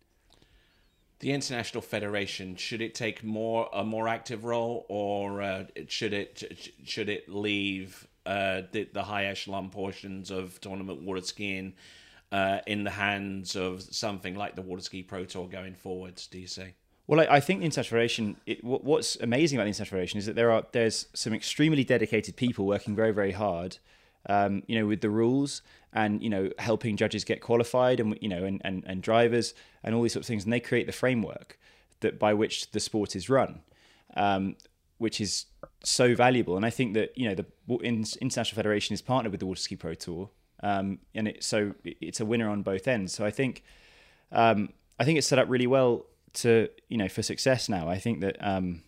The 1.21 1.33
International 1.33 1.81
Federation, 1.81 2.55
should 2.57 2.81
it 2.81 2.95
take 2.95 3.25
more, 3.25 3.69
a 3.73 3.83
more 3.83 4.07
active 4.07 4.45
role 4.45 4.87
or 4.89 5.43
uh, 5.43 5.65
should 5.89 6.13
it, 6.13 6.71
should 6.85 7.09
it 7.09 7.29
leave 7.29 8.07
uh, 8.27 8.63
the, 8.73 8.89
the 8.93 9.03
high 9.03 9.25
echelon 9.25 9.71
portions 9.71 10.31
of 10.31 10.61
tournament 10.61 11.03
water 11.03 11.23
skiing 11.23 11.75
uh, 12.31 12.59
in 12.67 12.85
the 12.85 12.91
hands 12.91 13.57
of 13.57 13.83
something 13.83 14.35
like 14.35 14.55
the 14.55 14.63
Water 14.63 14.83
Ski 14.83 15.03
Pro 15.03 15.25
Tour 15.25 15.49
going 15.49 15.75
forwards, 15.75 16.27
do 16.27 16.39
you 16.39 16.47
say? 16.47 16.75
Well, 17.07 17.21
I, 17.21 17.37
I 17.37 17.41
think 17.41 17.61
the 17.61 17.67
International 17.67 17.91
Federation. 17.91 18.37
It, 18.47 18.63
what's 18.63 19.17
amazing 19.17 19.57
about 19.59 19.65
the 19.65 19.69
International 19.69 19.97
Federation 19.97 20.19
is 20.19 20.27
that 20.27 20.37
there 20.37 20.53
are 20.53 20.65
there's 20.73 21.07
some 21.15 21.33
extremely 21.33 21.85
dedicated 21.85 22.37
people 22.37 22.67
working 22.67 22.95
very 22.95 23.13
very 23.13 23.33
hard. 23.33 23.79
Um, 24.29 24.63
you 24.67 24.79
know, 24.79 24.87
with 24.87 25.01
the 25.01 25.11
rules 25.11 25.63
and 25.93 26.23
you 26.23 26.31
know 26.31 26.51
helping 26.59 26.97
judges 26.97 27.25
get 27.25 27.41
qualified 27.41 27.99
and 27.99 28.19
you 28.21 28.29
know 28.29 28.45
and, 28.45 28.61
and, 28.65 28.85
and 28.87 29.03
drivers 29.03 29.55
and 29.83 29.95
all 29.95 30.03
these 30.03 30.13
sorts 30.13 30.27
of 30.27 30.33
things, 30.33 30.45
and 30.45 30.53
they 30.53 30.61
create 30.61 30.87
the 30.87 30.93
framework 30.93 31.59
that 32.01 32.19
by 32.19 32.35
which 32.35 32.71
the 32.73 32.81
sport 32.81 33.17
is 33.17 33.29
run, 33.29 33.61
um, 34.17 34.57
which 34.99 35.21
is 35.21 35.47
so 35.83 36.15
valuable. 36.15 36.57
And 36.57 36.65
I 36.65 36.71
think 36.71 36.95
that 36.95 37.17
you 37.17 37.29
know 37.29 37.35
the 37.35 37.47
International 37.83 38.55
Federation 38.55 38.95
is 38.95 39.03
partnered 39.03 39.33
with 39.33 39.41
the 39.41 39.47
Water 39.47 39.61
Ski 39.61 39.77
Pro 39.77 39.95
Tour, 39.95 40.31
um, 40.63 40.99
and 41.15 41.29
it, 41.29 41.45
so 41.45 41.75
it's 41.85 42.21
a 42.21 42.27
winner 42.27 42.49
on 42.49 42.63
both 42.63 42.87
ends. 42.87 43.13
So 43.15 43.25
I 43.25 43.31
think 43.31 43.65
um, 44.33 44.71
I 44.99 45.05
think 45.05 45.19
it's 45.19 45.27
set 45.27 45.39
up 45.39 45.49
really 45.49 45.67
well 45.67 46.07
to 46.35 46.69
you 46.89 46.99
know 46.99 47.09
for 47.09 47.23
success 47.23 47.69
now. 47.69 47.89
I 47.89 47.99
think 47.99 48.21
that 48.21 48.37
um, 48.41 48.83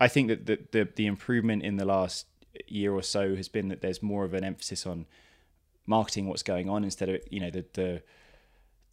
I 0.00 0.08
think 0.08 0.28
that 0.28 0.46
the, 0.46 0.58
the 0.72 0.88
the 0.96 1.06
improvement 1.06 1.62
in 1.62 1.76
the 1.76 1.84
last 1.84 2.26
year 2.66 2.92
or 2.92 3.02
so 3.02 3.34
has 3.36 3.48
been 3.48 3.68
that 3.68 3.80
there's 3.80 4.02
more 4.02 4.24
of 4.24 4.34
an 4.34 4.44
emphasis 4.44 4.86
on 4.86 5.06
marketing 5.86 6.28
what's 6.28 6.42
going 6.42 6.68
on 6.68 6.84
instead 6.84 7.08
of 7.08 7.20
you 7.30 7.40
know 7.40 7.50
the 7.50 7.64
the 7.74 8.02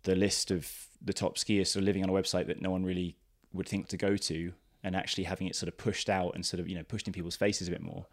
the 0.03 0.16
list 0.16 0.49
of 0.49 0.88
the 1.01 1.14
top 1.14 1.38
skiers 1.38 1.68
sort 1.68 1.82
of 1.84 1.86
living 1.86 2.03
on 2.03 2.10
a 2.10 2.14
website 2.14 2.47
that 2.47 2.62
no 2.62 2.72
one 2.72 2.84
really 2.84 3.16
would 3.53 3.68
think 3.68 3.88
to 3.88 3.97
go 3.97 4.16
to 4.16 4.53
and 4.84 4.95
actually 4.95 5.26
having 5.26 5.47
it 5.47 5.55
sort 5.55 5.68
of 5.68 5.78
pushed 5.78 6.10
out 6.10 6.34
and 6.36 6.45
sort 6.45 6.60
of 6.60 6.68
you 6.68 6.76
know 6.76 6.84
pushed 6.84 7.07
in 7.07 7.14
people's 7.14 7.36
faces 7.36 7.68
a 7.68 7.72
bit 7.72 7.82
more. 7.82 8.05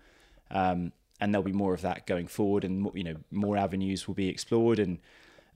Um, 0.50 0.92
and 1.20 1.32
there'll 1.32 1.44
be 1.44 1.52
more 1.52 1.72
of 1.72 1.80
that 1.80 2.06
going 2.06 2.26
forward 2.26 2.64
and 2.64 2.88
you 2.94 3.04
know 3.04 3.16
more 3.30 3.56
avenues 3.56 4.06
will 4.06 4.14
be 4.14 4.28
explored 4.28 4.78
and 4.78 4.98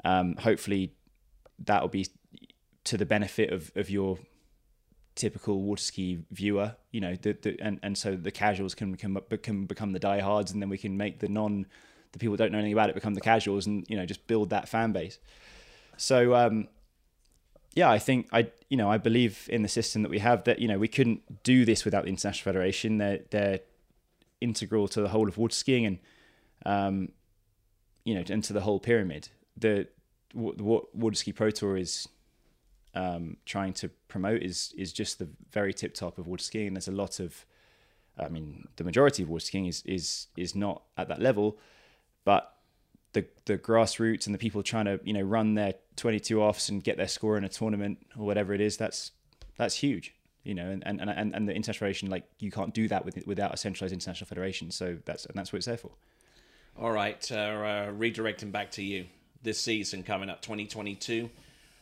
um, 0.05 0.37
hopefully 0.37 0.95
that 1.59 1.83
will 1.83 1.89
be 1.89 2.07
to 2.85 2.97
the 2.97 3.05
benefit 3.05 3.53
of, 3.53 3.71
of 3.77 3.91
your 3.91 4.19
typical 5.15 5.63
water 5.63 5.83
ski 5.83 6.19
viewer, 6.31 6.77
you 6.91 7.01
know, 7.01 7.15
the, 7.21 7.33
the, 7.43 7.61
and, 7.61 7.79
and 7.83 7.97
so 7.97 8.17
the 8.17 8.31
casuals 8.31 8.75
can 8.75 8.93
become, 8.93 9.19
can 9.43 9.67
become 9.67 9.93
the 9.93 9.99
diehards 9.99 10.53
and 10.53 10.63
then 10.63 10.69
we 10.69 10.79
can 10.79 10.97
make 10.97 11.19
the 11.21 11.29
non, 11.29 11.67
the 12.13 12.19
people 12.19 12.37
don't 12.37 12.53
know 12.53 12.59
anything 12.59 12.73
about 12.73 12.89
it 12.89 12.95
become 12.95 13.15
the 13.15 13.21
casuals 13.21 13.67
and, 13.67 13.85
you 13.89 13.97
know, 13.97 14.07
just 14.07 14.27
build 14.27 14.51
that 14.51 14.69
fan 14.69 14.93
base. 14.93 15.19
So, 15.97 16.35
um, 16.35 16.69
yeah, 17.75 17.91
I 17.91 17.99
think 17.99 18.29
I, 18.33 18.51
you 18.69 18.77
know, 18.77 18.91
I 18.91 18.99
believe 18.99 19.49
in 19.51 19.63
the 19.63 19.69
system 19.69 20.03
that 20.03 20.11
we 20.11 20.19
have 20.19 20.45
that, 20.45 20.59
you 20.59 20.69
know, 20.69 20.79
we 20.79 20.89
couldn't 20.89 21.43
do 21.43 21.65
this 21.65 21.85
without 21.85 22.05
the 22.05 22.09
International 22.09 22.45
Federation. 22.45 22.99
They're, 22.99 23.21
they're 23.31 23.61
integral 24.41 24.89
to 24.89 25.03
the 25.03 25.09
whole 25.09 25.29
of 25.29 25.39
water 25.39 25.55
skiing 25.55 25.87
and, 25.87 25.99
um, 26.67 27.09
you 28.05 28.15
know, 28.15 28.25
and 28.29 28.43
to 28.45 28.53
the 28.53 28.63
whole 28.63 28.81
pyramid. 28.81 29.29
The, 29.57 29.89
what 30.33 30.95
Water 30.95 31.17
Ski 31.17 31.33
Pro 31.33 31.51
Tour 31.51 31.77
is 31.77 32.09
um, 32.95 33.37
trying 33.47 33.73
to 33.75 33.89
promote 34.09 34.43
is 34.43 34.75
is 34.77 34.93
just 34.93 35.19
the 35.19 35.29
very 35.51 35.73
tip 35.73 35.95
top 35.95 36.19
of 36.19 36.27
water 36.27 36.43
skiing. 36.43 36.75
There's 36.75 36.89
a 36.89 36.93
lot 36.93 37.21
of, 37.21 37.45
I 38.19 38.29
mean, 38.29 38.67
the 38.77 38.85
majority 38.85 39.23
of 39.23 39.29
water 39.29 39.45
skiing 39.45 39.67
is 39.67 39.83
is 39.87 40.27
is 40.37 40.55
not 40.55 40.83
at 40.97 41.09
that 41.09 41.21
level, 41.21 41.59
but 42.25 42.57
the 43.13 43.27
the 43.47 43.59
grassroots 43.59 44.27
and 44.27 44.35
the 44.35 44.39
people 44.39 44.63
trying 44.63 44.87
to 44.87 45.01
you 45.05 45.13
know 45.13 45.23
run 45.23 45.55
their 45.55 45.75
22 45.97 46.43
offs 46.43 46.69
and 46.69 46.83
get 46.83 46.97
their 46.97 47.09
score 47.09 47.37
in 47.37 47.45
a 47.45 47.49
tournament 47.49 47.99
or 48.19 48.25
whatever 48.25 48.55
it 48.55 48.61
is, 48.61 48.77
that's 48.77 49.13
that's 49.57 49.77
huge. 49.77 50.15
You 50.43 50.55
know, 50.55 50.71
and 50.71 50.83
and 50.87 51.01
and, 51.01 51.35
and 51.35 51.49
the 51.49 51.53
international 51.53 51.81
federation, 51.81 52.11
like 52.11 52.25
you 52.39 52.51
can't 52.51 52.73
do 52.73 52.89
that 52.89 53.05
with, 53.05 53.25
without 53.27 53.53
a 53.53 53.57
centralized 53.57 53.93
international 53.93 54.27
federation. 54.27 54.71
So 54.71 54.97
that's 55.05 55.27
and 55.27 55.37
that's 55.37 55.53
what 55.53 55.59
it's 55.59 55.67
there 55.67 55.77
for. 55.77 55.91
All 56.79 56.93
right, 56.93 57.31
uh, 57.31 57.35
uh, 57.35 57.93
redirecting 57.93 58.51
back 58.51 58.71
to 58.73 58.83
you 58.83 59.07
this 59.43 59.61
season 59.61 60.03
coming 60.03 60.31
up, 60.31 60.41
2022. 60.41 61.29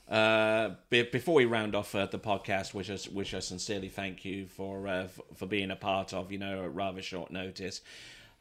Uh, 0.09 0.71
before 0.89 1.35
we 1.35 1.45
round 1.45 1.75
off 1.75 1.95
uh, 1.95 2.07
the 2.07 2.19
podcast, 2.19 2.73
which 2.73 2.91
I, 2.91 2.97
which 3.13 3.35
I 3.35 3.41
sincerely 3.41 3.89
thank 3.89 4.25
you 4.25 4.47
for 4.47 4.89
uh, 4.89 5.09
for 5.35 5.47
being 5.47 5.71
a 5.71 5.77
part 5.77 6.15
of, 6.15 6.33
you 6.33 6.39
know, 6.39 6.65
at 6.65 6.75
rather 6.75 7.03
short 7.03 7.31
notice. 7.31 7.83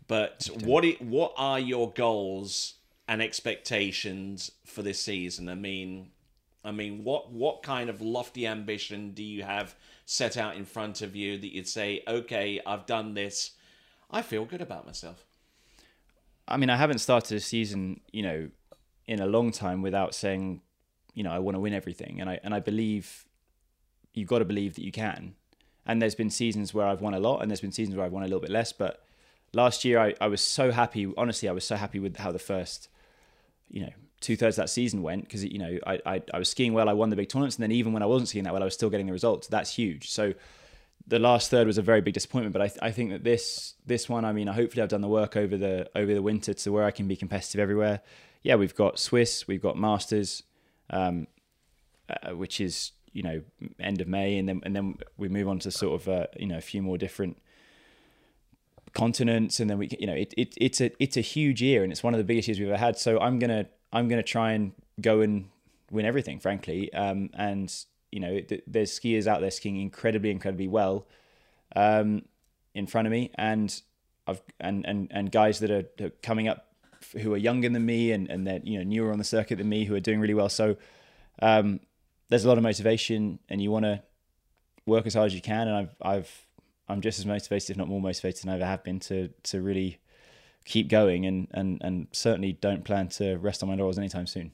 But 0.07 0.49
what 0.63 0.85
it, 0.85 1.01
what 1.01 1.33
are 1.37 1.59
your 1.59 1.91
goals 1.91 2.75
and 3.09 3.21
expectations 3.21 4.51
for 4.65 4.81
this 4.81 5.01
season? 5.01 5.49
I 5.49 5.55
mean, 5.55 6.11
I 6.63 6.71
mean, 6.71 7.03
what 7.03 7.33
what 7.33 7.63
kind 7.63 7.89
of 7.89 8.01
lofty 8.01 8.47
ambition 8.47 9.11
do 9.11 9.23
you 9.23 9.43
have 9.43 9.75
set 10.05 10.37
out 10.37 10.55
in 10.55 10.63
front 10.63 11.01
of 11.01 11.17
you 11.17 11.37
that 11.37 11.53
you'd 11.53 11.67
say, 11.67 12.01
okay, 12.07 12.61
I've 12.65 12.85
done 12.85 13.13
this, 13.13 13.51
I 14.09 14.21
feel 14.21 14.45
good 14.45 14.61
about 14.61 14.85
myself. 14.85 15.25
I 16.47 16.55
mean, 16.55 16.69
I 16.69 16.77
haven't 16.77 16.99
started 16.99 17.35
a 17.35 17.41
season, 17.41 17.99
you 18.13 18.23
know, 18.23 18.49
in 19.05 19.19
a 19.19 19.25
long 19.25 19.51
time 19.51 19.81
without 19.81 20.15
saying 20.15 20.61
you 21.17 21.23
know 21.23 21.31
I 21.31 21.39
want 21.39 21.55
to 21.55 21.59
win 21.59 21.73
everything, 21.73 22.21
and 22.21 22.29
I 22.29 22.39
and 22.43 22.53
I 22.53 22.59
believe 22.59 23.25
you've 24.13 24.27
got 24.27 24.39
to 24.39 24.45
believe 24.45 24.75
that 24.75 24.83
you 24.83 24.91
can. 24.91 25.33
And 25.83 25.99
there's 25.99 26.15
been 26.15 26.29
seasons 26.29 26.73
where 26.75 26.85
I've 26.85 27.01
won 27.01 27.15
a 27.15 27.19
lot, 27.19 27.41
and 27.41 27.49
there's 27.49 27.61
been 27.61 27.71
seasons 27.71 27.95
where 27.95 28.05
I've 28.05 28.11
won 28.11 28.21
a 28.21 28.27
little 28.27 28.39
bit 28.39 28.51
less. 28.51 28.71
But 28.71 29.03
last 29.51 29.83
year, 29.83 29.99
I, 29.99 30.13
I 30.21 30.27
was 30.27 30.41
so 30.41 30.69
happy. 30.71 31.11
Honestly, 31.17 31.49
I 31.49 31.53
was 31.53 31.63
so 31.63 31.75
happy 31.75 31.99
with 31.99 32.17
how 32.17 32.31
the 32.31 32.39
first, 32.39 32.87
you 33.67 33.81
know, 33.81 33.89
two 34.21 34.35
thirds 34.35 34.59
of 34.59 34.63
that 34.63 34.69
season 34.69 35.01
went 35.01 35.23
because 35.23 35.43
you 35.43 35.57
know 35.57 35.79
I, 35.87 35.99
I 36.05 36.21
I 36.35 36.37
was 36.37 36.49
skiing 36.49 36.73
well. 36.73 36.87
I 36.87 36.93
won 36.93 37.09
the 37.09 37.15
big 37.15 37.29
tournaments, 37.29 37.55
and 37.55 37.63
then 37.63 37.71
even 37.71 37.93
when 37.93 38.03
I 38.03 38.05
wasn't 38.05 38.29
skiing 38.29 38.43
that 38.43 38.53
well, 38.53 38.61
I 38.61 38.65
was 38.65 38.75
still 38.75 38.91
getting 38.91 39.07
the 39.07 39.11
results. 39.11 39.47
That's 39.47 39.75
huge. 39.75 40.11
So 40.11 40.35
the 41.07 41.17
last 41.17 41.49
third 41.49 41.65
was 41.65 41.79
a 41.79 41.81
very 41.81 42.01
big 42.01 42.13
disappointment. 42.13 42.53
But 42.53 42.61
I 42.61 42.89
I 42.89 42.91
think 42.91 43.09
that 43.09 43.23
this 43.23 43.73
this 43.87 44.07
one, 44.07 44.23
I 44.23 44.33
mean, 44.33 44.45
hopefully 44.45 44.83
I've 44.83 44.89
done 44.89 45.01
the 45.01 45.07
work 45.07 45.35
over 45.35 45.57
the 45.57 45.89
over 45.95 46.13
the 46.13 46.21
winter 46.21 46.53
to 46.53 46.71
where 46.71 46.83
I 46.83 46.91
can 46.91 47.07
be 47.07 47.15
competitive 47.15 47.59
everywhere. 47.59 48.01
Yeah, 48.43 48.55
we've 48.55 48.75
got 48.75 48.99
Swiss, 48.99 49.47
we've 49.47 49.61
got 49.61 49.77
Masters, 49.77 50.43
um, 50.89 51.27
uh, 52.09 52.35
which 52.35 52.61
is 52.61 52.91
you 53.13 53.23
know 53.23 53.41
end 53.79 54.01
of 54.01 54.07
May, 54.07 54.37
and 54.37 54.47
then 54.47 54.61
and 54.63 54.75
then 54.75 54.97
we 55.17 55.29
move 55.29 55.47
on 55.47 55.59
to 55.59 55.71
sort 55.71 56.01
of 56.01 56.07
uh, 56.07 56.27
you 56.37 56.47
know 56.47 56.57
a 56.57 56.61
few 56.61 56.81
more 56.81 56.97
different 56.97 57.37
continents, 58.93 59.59
and 59.59 59.69
then 59.69 59.77
we 59.77 59.89
you 59.99 60.07
know 60.07 60.13
it, 60.13 60.33
it 60.37 60.53
it's 60.57 60.81
a 60.81 60.91
it's 60.99 61.17
a 61.17 61.21
huge 61.21 61.61
year, 61.61 61.83
and 61.83 61.91
it's 61.91 62.03
one 62.03 62.13
of 62.13 62.17
the 62.17 62.23
biggest 62.23 62.47
years 62.47 62.59
we've 62.59 62.69
ever 62.69 62.77
had. 62.77 62.97
So 62.97 63.19
I'm 63.19 63.39
gonna 63.39 63.67
I'm 63.91 64.07
gonna 64.07 64.23
try 64.23 64.51
and 64.51 64.73
go 65.01 65.21
and 65.21 65.49
win 65.91 66.05
everything, 66.05 66.39
frankly, 66.39 66.91
um, 66.93 67.29
and 67.33 67.73
you 68.11 68.19
know 68.19 68.39
there's 68.65 68.97
skiers 68.97 69.27
out 69.27 69.41
there 69.41 69.51
skiing 69.51 69.79
incredibly 69.81 70.31
incredibly 70.31 70.67
well 70.67 71.07
um, 71.75 72.23
in 72.73 72.87
front 72.87 73.07
of 73.07 73.11
me, 73.11 73.31
and 73.35 73.81
I've 74.27 74.41
and 74.59 74.85
and 74.85 75.07
and 75.11 75.31
guys 75.31 75.59
that 75.59 75.71
are 75.71 76.09
coming 76.21 76.47
up 76.47 76.66
who 77.21 77.33
are 77.33 77.37
younger 77.37 77.69
than 77.69 77.85
me 77.85 78.11
and 78.11 78.29
and 78.29 78.45
they're 78.45 78.61
you 78.63 78.77
know 78.77 78.83
newer 78.83 79.11
on 79.11 79.17
the 79.17 79.23
circuit 79.23 79.57
than 79.57 79.69
me 79.69 79.85
who 79.85 79.95
are 79.95 79.99
doing 79.99 80.19
really 80.19 80.33
well. 80.33 80.49
So 80.49 80.75
um, 81.41 81.79
there's 82.29 82.45
a 82.45 82.47
lot 82.47 82.57
of 82.57 82.63
motivation, 82.63 83.39
and 83.49 83.61
you 83.61 83.71
want 83.71 83.85
to 83.85 84.01
work 84.85 85.05
as 85.05 85.13
hard 85.13 85.27
as 85.27 85.35
you 85.35 85.41
can. 85.41 85.67
And 85.67 85.77
I've 85.77 85.95
I've 86.01 86.45
I'm 86.89 87.01
just 87.01 87.19
as 87.19 87.25
motivated, 87.25 87.71
if 87.71 87.77
not 87.77 87.87
more 87.87 88.01
motivated 88.01 88.43
than 88.43 88.51
I 88.51 88.55
ever 88.55 88.65
have 88.65 88.83
been 88.83 88.99
to 89.01 89.29
to 89.43 89.61
really 89.61 89.99
keep 90.65 90.89
going 90.89 91.25
and 91.25 91.47
and 91.51 91.81
and 91.81 92.07
certainly 92.11 92.53
don't 92.53 92.83
plan 92.83 93.07
to 93.07 93.37
rest 93.37 93.63
on 93.63 93.69
my 93.69 93.75
laurels 93.75 93.97
anytime 93.97 94.27
soon. 94.27 94.51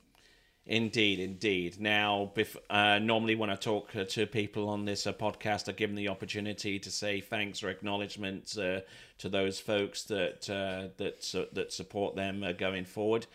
Indeed, 0.65 1.19
indeed. 1.19 1.81
Now, 1.81 2.31
bef- 2.33 2.55
uh, 2.69 2.97
normally 2.99 3.35
when 3.35 3.49
I 3.49 3.55
talk 3.55 3.93
uh, 3.95 4.05
to 4.05 4.25
people 4.25 4.69
on 4.69 4.85
this 4.85 5.05
uh, 5.05 5.11
podcast, 5.11 5.67
I 5.67 5.73
give 5.73 5.89
them 5.89 5.97
the 5.97 6.07
opportunity 6.07 6.79
to 6.79 6.89
say 6.89 7.19
thanks 7.19 7.61
or 7.63 7.69
acknowledgement 7.69 8.57
uh, 8.57 8.79
to 9.17 9.29
those 9.29 9.59
folks 9.59 10.03
that 10.03 10.49
uh, 10.49 10.87
that 10.97 11.49
that 11.53 11.73
support 11.73 12.15
them 12.15 12.43
uh, 12.43 12.53
going 12.53 12.85
forward. 12.85 13.27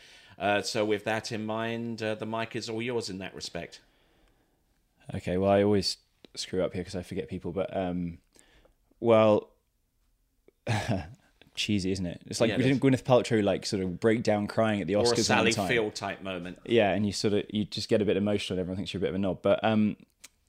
so, 0.62 0.86
with 0.86 1.04
that 1.04 1.30
in 1.30 1.44
mind, 1.44 1.98
the 1.98 2.26
mic 2.26 2.56
is 2.56 2.70
all 2.70 2.80
yours 2.80 3.10
in 3.10 3.18
that 3.18 3.34
respect. 3.34 3.80
Okay, 5.14 5.36
well, 5.36 5.50
I 5.50 5.62
always 5.62 5.98
screw 6.34 6.62
up 6.62 6.72
here 6.72 6.82
because 6.82 6.96
I 6.96 7.02
forget 7.02 7.28
people, 7.28 7.52
but 7.52 7.76
um, 7.76 8.18
well, 9.00 9.50
cheesy, 11.58 11.92
isn't 11.92 12.06
it? 12.06 12.22
It's 12.26 12.40
like 12.40 12.48
Yeah, 12.48 12.56
we 12.56 12.64
it 12.64 12.68
didn't 12.68 12.82
Gwyneth 12.82 13.02
Paltrow 13.02 13.42
like 13.42 13.66
sort 13.66 13.82
of 13.82 14.00
break 14.00 14.22
down 14.22 14.46
crying 14.46 14.80
at 14.80 14.86
the 14.86 14.94
Oscars 14.94 15.18
Or 15.18 15.20
a 15.20 15.24
Sally 15.24 15.52
time. 15.52 15.68
Field 15.68 15.94
type 15.94 16.22
moment. 16.22 16.58
Yeah, 16.64 16.92
and 16.92 17.04
you 17.04 17.12
sort 17.12 17.34
of 17.34 17.44
you 17.50 17.64
just 17.64 17.88
get 17.88 18.00
a 18.00 18.04
bit 18.04 18.16
emotional. 18.16 18.54
and 18.54 18.60
Everyone 18.60 18.76
thinks 18.76 18.94
you're 18.94 19.00
a 19.00 19.02
bit 19.02 19.10
of 19.10 19.14
a 19.16 19.18
knob, 19.18 19.42
but 19.42 19.62
um, 19.62 19.96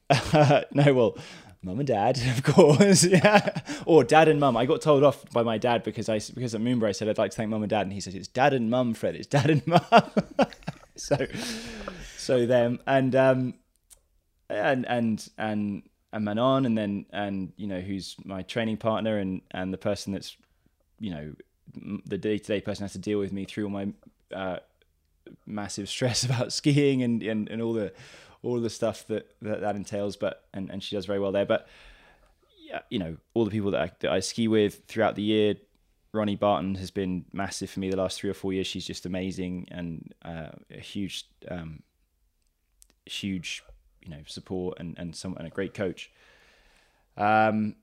no, 0.72 0.94
well, 0.94 1.18
mum 1.62 1.80
and 1.80 1.88
dad, 1.88 2.20
of 2.38 2.44
course, 2.44 3.04
yeah, 3.06 3.62
or 3.86 4.04
dad 4.04 4.28
and 4.28 4.40
mum. 4.40 4.56
I 4.56 4.66
got 4.66 4.82
told 4.82 5.04
off 5.04 5.30
by 5.32 5.44
my 5.44 5.58
dad 5.58 5.84
because 5.84 6.10
I 6.10 6.20
because 6.34 6.56
at 6.56 6.62
Moomba 6.62 6.88
I 6.88 6.92
said 6.92 7.10
I'd 7.10 7.18
like 7.18 7.32
to 7.32 7.38
thank 7.38 7.50
mum 7.50 7.64
and 7.64 7.70
dad, 7.70 7.82
and 7.82 7.94
he 7.94 8.00
said 8.00 8.16
it's 8.16 8.28
dad 8.28 8.54
and 8.54 8.70
mum, 8.70 8.94
Fred, 8.94 9.16
it's 9.16 9.28
dad 9.28 9.50
and 9.50 9.66
mum. 9.68 9.82
so, 10.96 11.28
so 12.18 12.46
them 12.46 12.80
and 12.88 13.16
um, 13.16 13.54
and 14.50 14.88
and 14.88 15.30
and 15.38 15.84
and 16.12 16.26
Manon, 16.26 16.66
and 16.66 16.78
then 16.78 17.06
and 17.12 17.54
you 17.58 17.68
know 17.68 17.82
who's 17.82 18.16
my 18.24 18.42
training 18.44 18.78
partner 18.78 19.18
and 19.18 19.42
and 19.52 19.74
the 19.74 19.78
person 19.78 20.14
that's 20.14 20.36
you 21.00 21.12
know 21.12 21.34
the 22.06 22.18
day 22.18 22.38
to 22.38 22.46
day 22.46 22.62
person 22.62 22.84
has 22.84 22.94
to 22.94 23.00
deal 23.00 23.20
with 23.20 23.32
me 23.32 23.46
through 23.46 23.66
all 23.66 23.70
my 23.70 23.90
uh, 24.34 24.58
massive 25.46 25.90
stress 25.96 26.24
about 26.24 26.52
skiing 26.54 27.04
and, 27.04 27.22
and, 27.24 27.50
and 27.50 27.62
all 27.62 27.74
the 27.74 27.94
all 28.42 28.60
the 28.62 28.70
stuff 28.70 29.06
that, 29.08 29.34
that 29.42 29.62
that 29.62 29.76
entails. 29.76 30.16
But 30.16 30.46
and, 30.54 30.70
and 30.70 30.82
she 30.82 30.96
does 30.96 31.06
very 31.06 31.20
well 31.20 31.32
there. 31.32 31.46
But 31.46 31.68
yeah, 32.66 32.82
you 32.90 33.00
know 33.00 33.18
all 33.34 33.46
the 33.46 33.52
people 33.52 33.72
that 33.72 33.82
I, 33.82 33.92
that 34.00 34.12
I 34.12 34.20
ski 34.20 34.48
with 34.48 34.86
throughout 34.88 35.16
the 35.16 35.24
year. 35.24 35.56
Ronnie 36.12 36.36
Barton 36.36 36.74
has 36.76 36.90
been 36.90 37.26
massive 37.34 37.70
for 37.70 37.80
me 37.80 37.92
the 37.92 37.98
last 37.98 38.20
three 38.20 38.32
or 38.32 38.34
four 38.34 38.52
years. 38.52 38.66
She's 38.66 38.86
just 38.86 39.06
amazing 39.06 39.68
and 39.70 40.12
uh, 40.26 40.50
a 40.76 40.80
huge, 40.80 41.28
um, 41.48 41.84
huge, 43.06 43.62
you 44.02 44.10
know, 44.10 44.22
support 44.26 44.80
and 44.80 44.98
and 44.98 45.16
some 45.16 45.38
and 45.38 45.46
a 45.46 45.52
great 45.52 45.76
coach. 45.76 46.10
Um, 47.16 47.76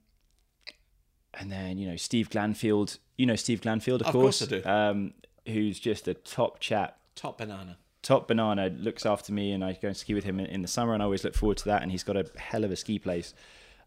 and 1.39 1.51
then 1.51 1.79
you 1.79 1.89
know 1.89 1.97
Steve 1.97 2.31
Glanfield. 2.31 2.99
You 3.17 3.27
know 3.27 3.37
Steve 3.37 3.61
Glanfield, 3.61 4.01
of, 4.01 4.09
Of 4.09 4.13
course 4.13 4.43
I 4.43 4.47
do. 4.47 4.63
Um, 4.65 5.15
who's 5.47 5.79
just 5.79 6.09
a 6.09 6.15
top 6.15 6.59
chap, 6.61 6.99
Top 7.15 7.39
banana. 7.39 7.79
top 8.03 8.29
banana. 8.29 8.69
Looks 8.69 9.07
after 9.07 9.33
me, 9.33 9.53
and 9.53 9.65
I 9.65 9.73
go 9.75 9.89
and 9.89 9.97
ski 9.97 10.13
with 10.15 10.25
him 10.25 10.39
in, 10.41 10.47
in 10.47 10.63
the 10.63 10.69
summer, 10.69 10.93
and 10.93 11.03
I 11.03 11.05
always 11.05 11.25
look 11.25 11.35
forward 11.35 11.57
to 11.59 11.65
that. 11.67 11.83
And 11.83 11.91
he's 11.91 12.03
got 12.05 12.17
a 12.17 12.27
hell 12.37 12.65
of 12.65 12.71
a 12.71 12.77
ski 12.77 12.99
place 12.99 13.33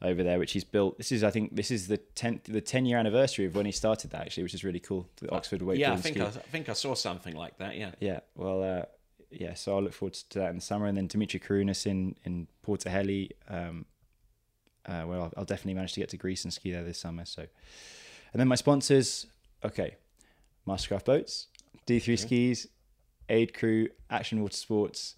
over 0.02 0.24
there, 0.24 0.39
which 0.39 0.54
he's 0.54 0.64
built. 0.64 0.97
This 0.97 1.12
is, 1.12 1.24
I 1.26 1.30
think, 1.30 1.56
this 1.56 1.70
is 1.72 1.88
the 1.89 1.97
tenth, 1.97 2.45
the 2.45 2.62
ten 2.62 2.86
year 2.86 2.97
anniversary 2.97 3.45
of 3.45 3.56
when 3.56 3.66
he 3.66 3.72
started 3.72 4.12
that 4.12 4.22
actually, 4.22 4.43
which 4.43 4.54
is 4.54 4.64
really 4.64 4.80
cool. 4.80 5.08
The 5.18 5.32
Oxford 5.32 5.62
Wakeboard 5.62 5.78
Yeah, 5.78 5.93
I 5.93 5.97
think. 5.97 6.18
I, 6.20 6.26
I 6.26 6.30
think 6.30 6.70
I 6.70 6.74
saw 6.74 6.93
something 6.95 7.36
like 7.36 7.58
that. 7.58 7.76
Yeah. 7.76 7.91
Yeah, 8.00 8.22
well, 8.36 8.64
uh, 8.64 8.86
yeah. 9.30 9.54
So 9.54 9.76
I'll 9.76 9.84
look 9.84 9.93
forward 9.93 10.14
to 10.14 10.39
that 10.39 10.50
in 10.52 10.56
the 10.56 10.62
summer, 10.62 10.86
and 10.88 10.97
then 10.97 11.08
Dimitri 11.08 11.39
Karunas 11.39 11.86
in 11.86 12.16
in 12.24 12.47
Porto 12.64 12.89
Heli. 12.89 13.32
Um, 13.50 13.86
uh, 14.90 15.06
well, 15.06 15.24
I'll, 15.24 15.34
I'll 15.38 15.46
definitely 15.46 15.76
manage 15.76 15.94
to 15.94 16.00
get 16.00 16.10
to 16.10 16.18
Greece 16.18 16.44
and 16.44 16.52
ski 16.52 16.72
there 16.72 16.84
this 16.84 16.98
summer. 16.98 17.26
So, 17.26 17.42
and 17.42 18.40
then 18.40 18.48
my 18.48 18.56
sponsors. 18.56 19.28
Okay, 19.64 19.96
Mastercraft 20.68 21.06
Boats, 21.06 21.48
D3 21.86 22.18
Skis, 22.18 22.68
Aid 23.28 23.54
Crew, 23.54 23.90
Action 24.10 24.42
Water 24.42 24.56
Sports. 24.56 25.16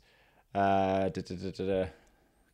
Uh, 0.53 1.09
da, 1.09 1.22
da, 1.22 1.36
da, 1.36 1.51
da, 1.51 1.65
da. 1.65 1.86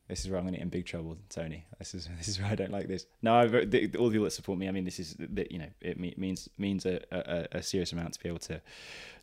This 0.07 0.21
is 0.23 0.29
where 0.29 0.37
I'm 0.37 0.45
going 0.45 0.53
to 0.53 0.59
get 0.59 0.63
in 0.63 0.69
big 0.69 0.85
trouble, 0.85 1.17
Tony. 1.29 1.65
This 1.79 1.93
is 1.95 2.07
this 2.17 2.27
is 2.27 2.39
where 2.39 2.51
I 2.51 2.55
don't 2.55 2.71
like 2.71 2.87
this. 2.87 3.05
No, 3.21 3.35
I've, 3.35 3.51
the, 3.51 3.91
all 3.97 4.07
the 4.07 4.11
people 4.11 4.25
that 4.25 4.31
support 4.31 4.59
me. 4.59 4.67
I 4.67 4.71
mean, 4.71 4.85
this 4.85 4.99
is 4.99 5.15
that 5.17 5.51
you 5.51 5.59
know 5.59 5.69
it 5.81 5.99
me- 5.99 6.15
means 6.17 6.49
means 6.57 6.85
a, 6.85 7.01
a, 7.11 7.57
a 7.57 7.63
serious 7.63 7.91
amount 7.93 8.13
to 8.13 8.19
be 8.19 8.29
able 8.29 8.39
to 8.39 8.61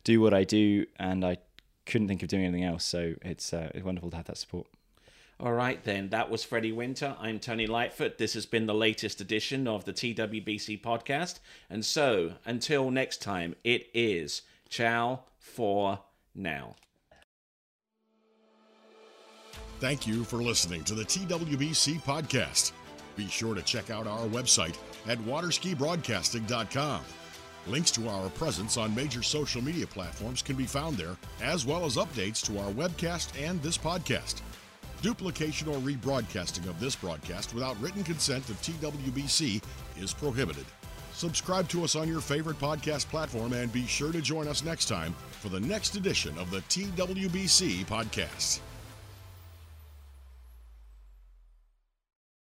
do 0.03 0.21
what 0.21 0.33
I 0.33 0.43
do, 0.43 0.85
and 0.97 1.23
I 1.23 1.37
couldn't 1.85 2.07
think 2.07 2.23
of 2.23 2.29
doing 2.29 2.43
anything 2.43 2.63
else. 2.63 2.83
So 2.83 3.13
it's 3.21 3.53
uh, 3.53 3.71
it's 3.73 3.85
wonderful 3.85 4.09
to 4.11 4.17
have 4.17 4.25
that 4.25 4.37
support. 4.37 4.67
All 5.37 5.53
right, 5.53 5.83
then. 5.83 6.09
That 6.09 6.29
was 6.29 6.43
Freddie 6.43 6.71
Winter. 6.71 7.15
I'm 7.19 7.39
Tony 7.39 7.67
Lightfoot. 7.67 8.17
This 8.17 8.35
has 8.35 8.45
been 8.45 8.67
the 8.67 8.73
latest 8.73 9.19
edition 9.19 9.67
of 9.67 9.83
the 9.83 9.91
TWBC 9.91 10.81
podcast. 10.81 11.39
And 11.69 11.83
so, 11.83 12.35
until 12.45 12.89
next 12.89 13.21
time, 13.21 13.55
it 13.63 13.89
is 13.93 14.43
ciao 14.69 15.23
for 15.37 15.99
now. 16.33 16.75
Thank 19.81 20.07
you 20.07 20.23
for 20.23 20.37
listening 20.37 20.85
to 20.85 20.95
the 20.95 21.03
TWBC 21.03 22.01
podcast. 22.01 22.71
Be 23.17 23.27
sure 23.27 23.55
to 23.55 23.61
check 23.61 23.89
out 23.89 24.07
our 24.07 24.25
website 24.27 24.77
at 25.05 25.17
waterskibroadcasting.com. 25.19 27.01
Links 27.67 27.91
to 27.91 28.07
our 28.07 28.29
presence 28.29 28.77
on 28.77 28.95
major 28.95 29.21
social 29.21 29.61
media 29.61 29.87
platforms 29.87 30.41
can 30.41 30.55
be 30.55 30.65
found 30.65 30.95
there, 30.95 31.17
as 31.41 31.65
well 31.65 31.83
as 31.83 31.97
updates 31.97 32.41
to 32.45 32.59
our 32.59 32.71
webcast 32.71 33.31
and 33.41 33.61
this 33.61 33.77
podcast. 33.77 34.41
Duplication 35.05 35.67
or 35.67 35.77
rebroadcasting 35.81 36.67
of 36.67 36.79
this 36.79 36.95
broadcast 36.95 37.53
without 37.53 37.79
written 37.79 38.03
consent 38.03 38.49
of 38.49 38.59
TWBC 38.63 39.61
is 40.01 40.15
prohibited. 40.15 40.65
Subscribe 41.13 41.69
to 41.69 41.83
us 41.83 41.95
on 41.95 42.07
your 42.07 42.21
favorite 42.21 42.57
podcast 42.57 43.07
platform 43.09 43.53
and 43.53 43.71
be 43.71 43.85
sure 43.85 44.11
to 44.11 44.19
join 44.19 44.47
us 44.47 44.63
next 44.63 44.85
time 44.85 45.13
for 45.29 45.49
the 45.49 45.59
next 45.59 45.95
edition 45.95 46.35
of 46.39 46.49
the 46.49 46.61
TWBC 46.61 47.85
podcast. 47.85 48.61